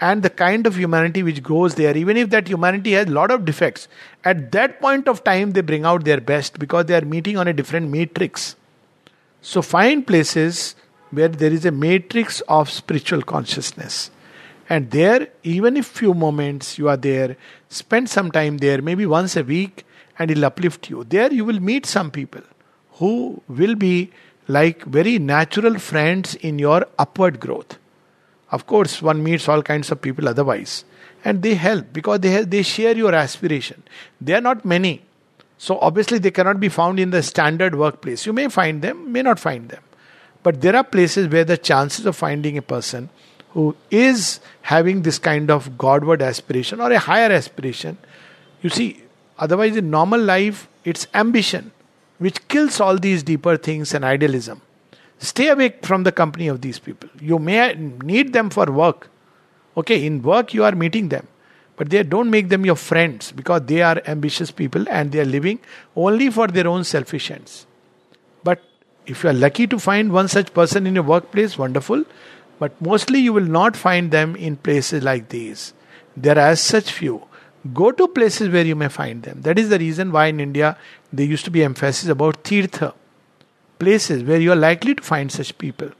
and 0.00 0.22
the 0.22 0.30
kind 0.30 0.66
of 0.66 0.76
humanity 0.76 1.22
which 1.22 1.42
grows 1.42 1.74
there, 1.74 1.94
even 1.94 2.16
if 2.16 2.30
that 2.30 2.48
humanity 2.48 2.92
has 2.92 3.08
a 3.08 3.10
lot 3.10 3.30
of 3.30 3.44
defects, 3.44 3.88
at 4.24 4.52
that 4.52 4.80
point 4.80 5.06
of 5.06 5.22
time 5.22 5.50
they 5.50 5.60
bring 5.60 5.84
out 5.84 6.04
their 6.04 6.20
best 6.20 6.58
because 6.58 6.86
they 6.86 6.96
are 6.96 7.04
meeting 7.04 7.36
on 7.36 7.46
a 7.46 7.52
different 7.52 7.90
matrix. 7.90 8.56
So 9.42 9.60
find 9.60 10.06
places 10.06 10.76
where 11.14 11.28
there 11.28 11.52
is 11.52 11.64
a 11.64 11.70
matrix 11.70 12.40
of 12.42 12.70
spiritual 12.70 13.22
consciousness. 13.22 14.10
And 14.68 14.90
there, 14.90 15.28
even 15.42 15.76
if 15.76 15.86
few 15.86 16.14
moments 16.14 16.78
you 16.78 16.88
are 16.88 16.96
there, 16.96 17.36
spend 17.68 18.08
some 18.08 18.30
time 18.30 18.58
there, 18.58 18.80
maybe 18.80 19.04
once 19.04 19.36
a 19.36 19.44
week, 19.44 19.84
and 20.18 20.30
it'll 20.30 20.46
uplift 20.46 20.88
you. 20.88 21.04
There 21.04 21.32
you 21.32 21.44
will 21.44 21.60
meet 21.60 21.86
some 21.86 22.10
people 22.10 22.42
who 22.92 23.42
will 23.48 23.74
be 23.74 24.10
like 24.48 24.84
very 24.84 25.18
natural 25.18 25.78
friends 25.78 26.34
in 26.36 26.58
your 26.58 26.86
upward 26.98 27.40
growth. 27.40 27.78
Of 28.50 28.66
course, 28.66 29.02
one 29.02 29.22
meets 29.22 29.48
all 29.48 29.62
kinds 29.62 29.90
of 29.90 30.00
people 30.00 30.28
otherwise, 30.28 30.84
and 31.24 31.42
they 31.42 31.54
help 31.54 31.92
because 31.92 32.20
they 32.20 32.44
they 32.44 32.62
share 32.62 32.96
your 32.96 33.14
aspiration. 33.14 33.82
They 34.20 34.34
are 34.34 34.40
not 34.40 34.64
many, 34.64 35.02
so 35.58 35.78
obviously 35.80 36.18
they 36.18 36.30
cannot 36.30 36.60
be 36.60 36.68
found 36.68 37.00
in 37.00 37.10
the 37.10 37.22
standard 37.22 37.74
workplace. 37.74 38.26
You 38.26 38.32
may 38.32 38.48
find 38.48 38.82
them, 38.82 39.10
may 39.10 39.22
not 39.22 39.40
find 39.40 39.68
them, 39.68 39.82
but 40.44 40.60
there 40.60 40.76
are 40.76 40.84
places 40.84 41.26
where 41.28 41.44
the 41.44 41.56
chances 41.56 42.06
of 42.06 42.14
finding 42.14 42.56
a 42.56 42.62
person 42.62 43.08
who 43.54 43.74
is 43.90 44.40
having 44.62 45.02
this 45.02 45.18
kind 45.18 45.50
of 45.50 45.76
Godward 45.78 46.22
aspiration 46.22 46.80
or 46.80 46.92
a 46.92 46.98
higher 46.98 47.32
aspiration, 47.32 47.96
you 48.62 48.70
see, 48.70 49.02
otherwise 49.38 49.76
in 49.76 49.90
normal 49.90 50.20
life 50.20 50.68
it's 50.84 51.06
ambition 51.14 51.72
which 52.18 52.46
kills 52.48 52.78
all 52.80 52.98
these 52.98 53.22
deeper 53.22 53.56
things 53.56 53.94
and 53.94 54.04
idealism. 54.04 54.60
Stay 55.18 55.48
away 55.48 55.74
from 55.82 56.04
the 56.04 56.12
company 56.12 56.48
of 56.48 56.60
these 56.60 56.78
people. 56.78 57.08
You 57.20 57.38
may 57.38 57.74
need 57.74 58.32
them 58.32 58.50
for 58.50 58.66
work. 58.66 59.08
Okay, 59.76 60.04
in 60.06 60.22
work 60.22 60.52
you 60.54 60.64
are 60.64 60.72
meeting 60.72 61.08
them, 61.08 61.26
but 61.76 61.90
they 61.90 62.02
don't 62.02 62.30
make 62.30 62.48
them 62.48 62.64
your 62.64 62.76
friends 62.76 63.32
because 63.32 63.62
they 63.62 63.82
are 63.82 64.00
ambitious 64.06 64.50
people 64.50 64.84
and 64.88 65.10
they 65.10 65.20
are 65.20 65.24
living 65.24 65.58
only 65.96 66.30
for 66.30 66.46
their 66.48 66.68
own 66.68 66.84
selfish 66.84 67.30
ends. 67.30 67.66
But 68.44 68.62
if 69.06 69.22
you 69.22 69.30
are 69.30 69.34
lucky 69.34 69.66
to 69.66 69.78
find 69.78 70.12
one 70.12 70.28
such 70.28 70.52
person 70.54 70.86
in 70.86 70.94
your 70.94 71.04
workplace, 71.04 71.58
wonderful. 71.58 72.04
But 72.58 72.80
mostly 72.80 73.18
you 73.18 73.32
will 73.32 73.44
not 73.44 73.76
find 73.76 74.10
them 74.10 74.36
in 74.36 74.56
places 74.56 75.02
like 75.02 75.28
these. 75.28 75.74
There 76.16 76.38
are 76.38 76.56
such 76.56 76.92
few. 76.92 77.26
Go 77.72 77.90
to 77.90 78.08
places 78.08 78.48
where 78.48 78.64
you 78.64 78.76
may 78.76 78.88
find 78.88 79.22
them. 79.22 79.42
That 79.42 79.58
is 79.58 79.68
the 79.68 79.78
reason 79.78 80.12
why 80.12 80.26
in 80.26 80.38
India 80.38 80.76
there 81.12 81.26
used 81.26 81.44
to 81.46 81.50
be 81.50 81.64
emphasis 81.64 82.08
about 82.08 82.44
tirtha, 82.44 82.94
places 83.78 84.22
where 84.22 84.40
you 84.40 84.52
are 84.52 84.56
likely 84.56 84.94
to 84.94 85.02
find 85.02 85.32
such 85.32 85.56
people. 85.58 85.90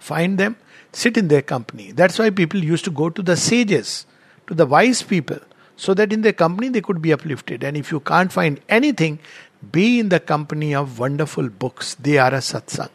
Find 0.00 0.38
them, 0.38 0.56
sit 0.92 1.16
in 1.16 1.28
their 1.28 1.42
company. 1.42 1.92
That's 1.92 2.18
why 2.18 2.30
people 2.30 2.62
used 2.62 2.84
to 2.86 2.90
go 2.90 3.10
to 3.10 3.22
the 3.22 3.36
sages, 3.36 4.06
to 4.46 4.54
the 4.54 4.66
wise 4.66 5.02
people, 5.02 5.38
so 5.76 5.92
that 5.94 6.12
in 6.12 6.22
their 6.22 6.32
company 6.32 6.68
they 6.70 6.80
could 6.80 7.02
be 7.02 7.12
uplifted. 7.12 7.62
And 7.62 7.76
if 7.76 7.92
you 7.92 8.00
can't 8.00 8.32
find 8.32 8.60
anything, 8.68 9.18
be 9.72 9.98
in 10.00 10.08
the 10.08 10.20
company 10.20 10.74
of 10.74 10.98
wonderful 10.98 11.48
books. 11.48 11.94
They 11.94 12.18
are 12.18 12.34
a 12.34 12.38
satsang. 12.38 12.90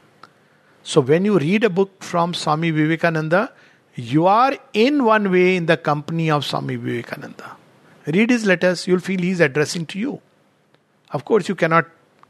So 0.84 1.02
when 1.02 1.26
you 1.26 1.38
read 1.38 1.64
a 1.64 1.70
book 1.70 2.04
from 2.04 2.34
Swami 2.34 2.72
Vivekananda, 2.72 3.52
you 3.96 4.26
are 4.26 4.58
in 4.74 5.04
one 5.04 5.32
way 5.32 5.56
in 5.56 5.66
the 5.66 5.78
company 5.78 6.32
of 6.32 6.46
Swami 6.46 6.76
Vivekananda. 6.76 7.58
Read 8.08 8.30
his 8.30 8.46
letters, 8.46 8.88
you'll 8.88 9.00
feel 9.00 9.20
he's 9.20 9.40
addressing 9.40 9.86
to 9.88 10.00
you. 10.00 10.22
Of 11.12 11.26
course, 11.26 11.48
you 11.50 11.56
cannot 11.56 11.86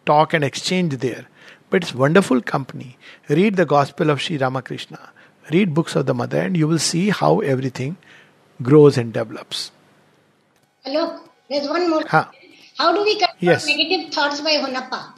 talk 0.06 0.34
and 0.34 0.44
exchange 0.44 0.98
there, 0.98 1.28
but 1.70 1.84
it's 1.84 1.94
wonderful 1.94 2.42
company. 2.42 2.98
Read 3.30 3.56
the 3.56 3.66
Gospel 3.66 4.10
of 4.10 4.22
Sri 4.22 4.38
Ramakrishna, 4.38 5.12
read 5.52 5.74
books 5.74 5.96
of 5.96 6.08
the 6.08 6.14
Mother, 6.14 6.42
and 6.42 6.58
you 6.58 6.68
will 6.68 6.80
see 6.80 7.10
how 7.10 7.39
everything 7.39 7.98
grows 8.62 8.98
and 8.98 9.14
develops. 9.14 9.72
Hello, 10.84 11.20
there's 11.50 11.70
one 11.70 11.89
more. 11.89 12.04
Huh. 12.08 12.26
How 12.78 12.94
do 12.94 13.04
we 13.04 13.18
Yes. 13.42 13.66
negative 13.66 14.14
thoughts 14.14 14.39
by 14.42 14.52
Honappa? 14.52 15.14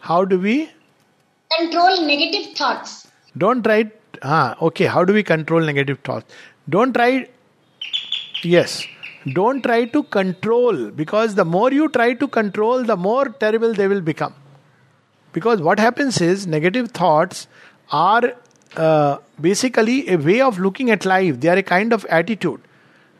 How 0.00 0.24
do 0.24 0.38
we? 0.38 0.70
Control 1.58 2.06
negative 2.06 2.56
thoughts. 2.56 3.06
Don't 3.36 3.62
try. 3.62 3.90
Ah, 4.22 4.56
okay. 4.60 4.86
How 4.86 5.04
do 5.04 5.12
we 5.12 5.22
control 5.22 5.60
negative 5.60 5.98
thoughts? 6.04 6.32
Don't 6.68 6.94
try. 6.94 7.28
Yes. 8.42 8.86
Don't 9.32 9.62
try 9.62 9.84
to 9.86 10.02
control 10.04 10.90
because 10.90 11.34
the 11.34 11.44
more 11.44 11.72
you 11.72 11.88
try 11.88 12.14
to 12.14 12.28
control, 12.28 12.82
the 12.84 12.96
more 12.96 13.28
terrible 13.28 13.72
they 13.72 13.88
will 13.88 14.00
become. 14.02 14.34
Because 15.32 15.60
what 15.60 15.78
happens 15.78 16.20
is 16.20 16.46
negative 16.46 16.90
thoughts 16.92 17.46
are 17.90 18.34
uh, 18.76 19.18
basically 19.40 20.08
a 20.08 20.16
way 20.16 20.40
of 20.40 20.58
looking 20.58 20.90
at 20.90 21.04
life. 21.04 21.40
They 21.40 21.48
are 21.48 21.56
a 21.56 21.62
kind 21.62 21.92
of 21.92 22.04
attitude. 22.06 22.60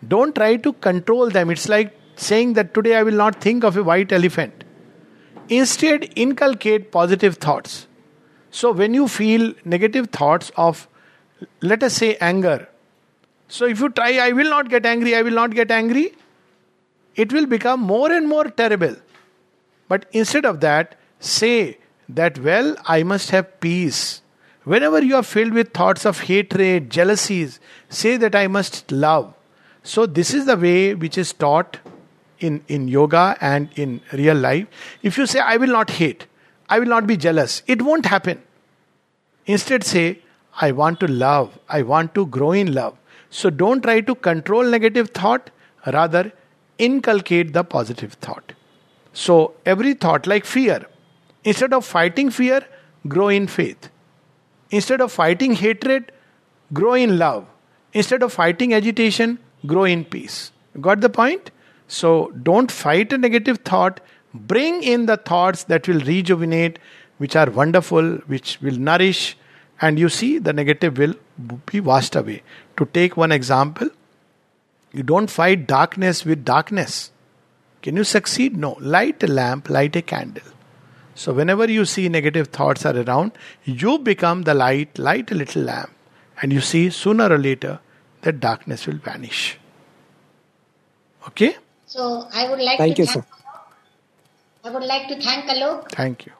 Don't 0.07 0.35
try 0.35 0.57
to 0.57 0.73
control 0.75 1.31
them. 1.31 1.51
It's 1.51 1.69
like 1.69 1.95
saying 2.17 2.55
that 2.55 2.75
today 2.75 2.97
I 2.97 3.03
will 3.03 3.15
not 3.15 3.41
think 3.41 3.65
of 3.65 3.77
a 3.77 3.83
white 3.83 4.13
elephant. 4.13 4.65
Instead, 5.49 6.13
inculcate 6.17 6.91
positive 6.91 7.37
thoughts. 7.37 7.87
So, 8.51 8.73
when 8.73 8.95
you 8.95 9.09
feel 9.09 9.53
negative 9.65 10.11
thoughts 10.11 10.51
of, 10.57 10.89
let 11.61 11.83
us 11.83 11.95
say, 11.95 12.17
anger, 12.17 12.69
so 13.49 13.67
if 13.67 13.81
you 13.81 13.89
try, 13.91 14.19
I 14.19 14.33
will 14.33 14.49
not 14.49 14.69
get 14.69 14.87
angry, 14.87 15.15
I 15.15 15.23
will 15.23 15.33
not 15.33 15.55
get 15.55 15.71
angry, 15.71 16.13
it 17.15 17.33
will 17.33 17.47
become 17.47 17.81
more 17.81 18.11
and 18.11 18.29
more 18.29 18.45
terrible. 18.45 18.97
But 19.89 20.07
instead 20.13 20.45
of 20.45 20.61
that, 20.61 20.97
say 21.21 21.79
that, 22.09 22.39
well, 22.39 22.77
I 22.87 23.03
must 23.03 23.31
have 23.31 23.61
peace. 23.61 24.23
Whenever 24.65 25.03
you 25.03 25.17
are 25.17 25.23
filled 25.23 25.53
with 25.53 25.75
thoughts 25.75 26.07
of 26.07 26.21
hatred, 26.21 26.91
jealousies, 26.91 27.61
say 27.89 28.17
that 28.17 28.35
I 28.35 28.47
must 28.47 28.91
love. 28.91 29.35
So, 29.83 30.07
this 30.07 30.33
is 30.33 30.47
the 30.47 30.57
way 30.57 30.95
which 30.95 31.19
is 31.19 31.33
taught 31.35 31.79
in, 32.47 32.63
in 32.69 32.89
yoga 32.89 33.37
and 33.41 33.69
in 33.77 34.01
real 34.13 34.37
life. 34.37 34.67
If 35.03 35.19
you 35.19 35.27
say, 35.27 35.41
I 35.41 35.57
will 35.57 35.73
not 35.79 35.91
hate, 35.91 36.27
I 36.69 36.79
will 36.79 36.93
not 36.95 37.07
be 37.07 37.17
jealous, 37.17 37.63
it 37.67 37.83
won't 37.83 38.07
happen. 38.07 38.43
Instead, 39.47 39.85
say, 39.85 40.19
I 40.61 40.73
want 40.73 41.01
to 41.01 41.09
love, 41.09 41.59
I 41.69 41.83
want 41.83 42.15
to 42.15 42.27
grow 42.27 42.53
in 42.53 42.73
love. 42.73 42.97
So, 43.31 43.51
don't 43.51 43.83
try 43.83 44.01
to 44.01 44.15
control 44.15 44.65
negative 44.65 45.11
thought, 45.11 45.51
rather, 45.87 46.33
inculcate 46.79 47.53
the 47.53 47.65
positive 47.65 48.13
thought. 48.15 48.53
So, 49.13 49.55
every 49.67 49.95
thought, 49.95 50.27
like 50.27 50.45
fear, 50.45 50.87
instead 51.43 51.73
of 51.73 51.85
fighting 51.85 52.31
fear, 52.31 52.65
grow 53.09 53.29
in 53.29 53.47
faith. 53.47 53.91
Instead 54.71 55.01
of 55.01 55.13
fighting 55.13 55.55
hatred, 55.55 56.13
grow 56.73 56.95
in 56.95 57.19
love. 57.19 57.47
Instead 57.93 58.23
of 58.23 58.33
fighting 58.33 58.75
agitation, 58.75 59.39
grow 59.67 59.85
in 59.85 60.05
peace. 60.05 60.53
Got 60.81 61.01
the 61.01 61.09
point? 61.09 61.51
So 61.89 62.33
don't 62.43 62.71
fight 62.71 63.13
a 63.13 63.19
negative 63.19 63.59
thought. 63.59 64.01
Bring 64.33 64.83
in 64.83 65.07
the 65.07 65.17
thoughts 65.17 65.65
that 65.65 65.87
will 65.87 66.01
rejuvenate, 66.01 66.79
which 67.19 67.37
are 67.37 67.51
wonderful, 67.51 68.17
which 68.27 68.59
will 68.61 68.77
nourish, 68.77 69.37
and 69.81 69.99
you 69.99 70.09
see 70.09 70.39
the 70.39 70.53
negative 70.53 70.99
will 70.99 71.15
be 71.67 71.81
washed 71.81 72.17
away. 72.17 72.43
To 72.79 72.87
take 72.87 73.17
one 73.17 73.33
example, 73.33 73.89
you 74.93 75.03
don't 75.03 75.31
fight 75.31 75.67
darkness 75.67 76.25
with 76.25 76.45
darkness. 76.45 77.11
Can 77.83 77.97
you 77.97 78.05
succeed? 78.05 78.57
No. 78.57 78.77
Light 78.81 79.23
a 79.23 79.27
lamp, 79.27 79.69
light 79.69 79.95
a 79.97 80.03
candle. 80.03 80.45
So, 81.15 81.33
whenever 81.33 81.71
you 81.71 81.85
see 81.85 82.09
negative 82.09 82.49
thoughts 82.49 82.85
are 82.85 82.97
around, 82.97 83.33
you 83.65 83.99
become 83.99 84.43
the 84.43 84.55
light, 84.55 84.99
light 84.99 85.31
a 85.31 85.35
little 85.35 85.63
lamp, 85.63 85.91
and 86.43 86.53
you 86.53 86.61
see 86.61 86.91
sooner 86.91 87.33
or 87.33 87.39
later 87.39 87.79
that 88.23 88.41
darkness 88.41 88.87
will 88.87 88.97
vanish. 88.97 89.59
Okay? 91.29 91.57
So 91.95 92.27
I 92.35 92.51
would 92.51 92.59
like 92.59 92.79
Thank 92.79 92.97
to 92.97 93.03
you, 93.03 93.07
thank 93.07 93.25
sir. 93.25 93.31
I 94.65 94.71
would 94.71 94.83
like 94.83 95.07
to 95.11 95.21
thank 95.21 95.45
Alok 95.49 95.93
Thank 95.93 96.27
you. 96.27 96.33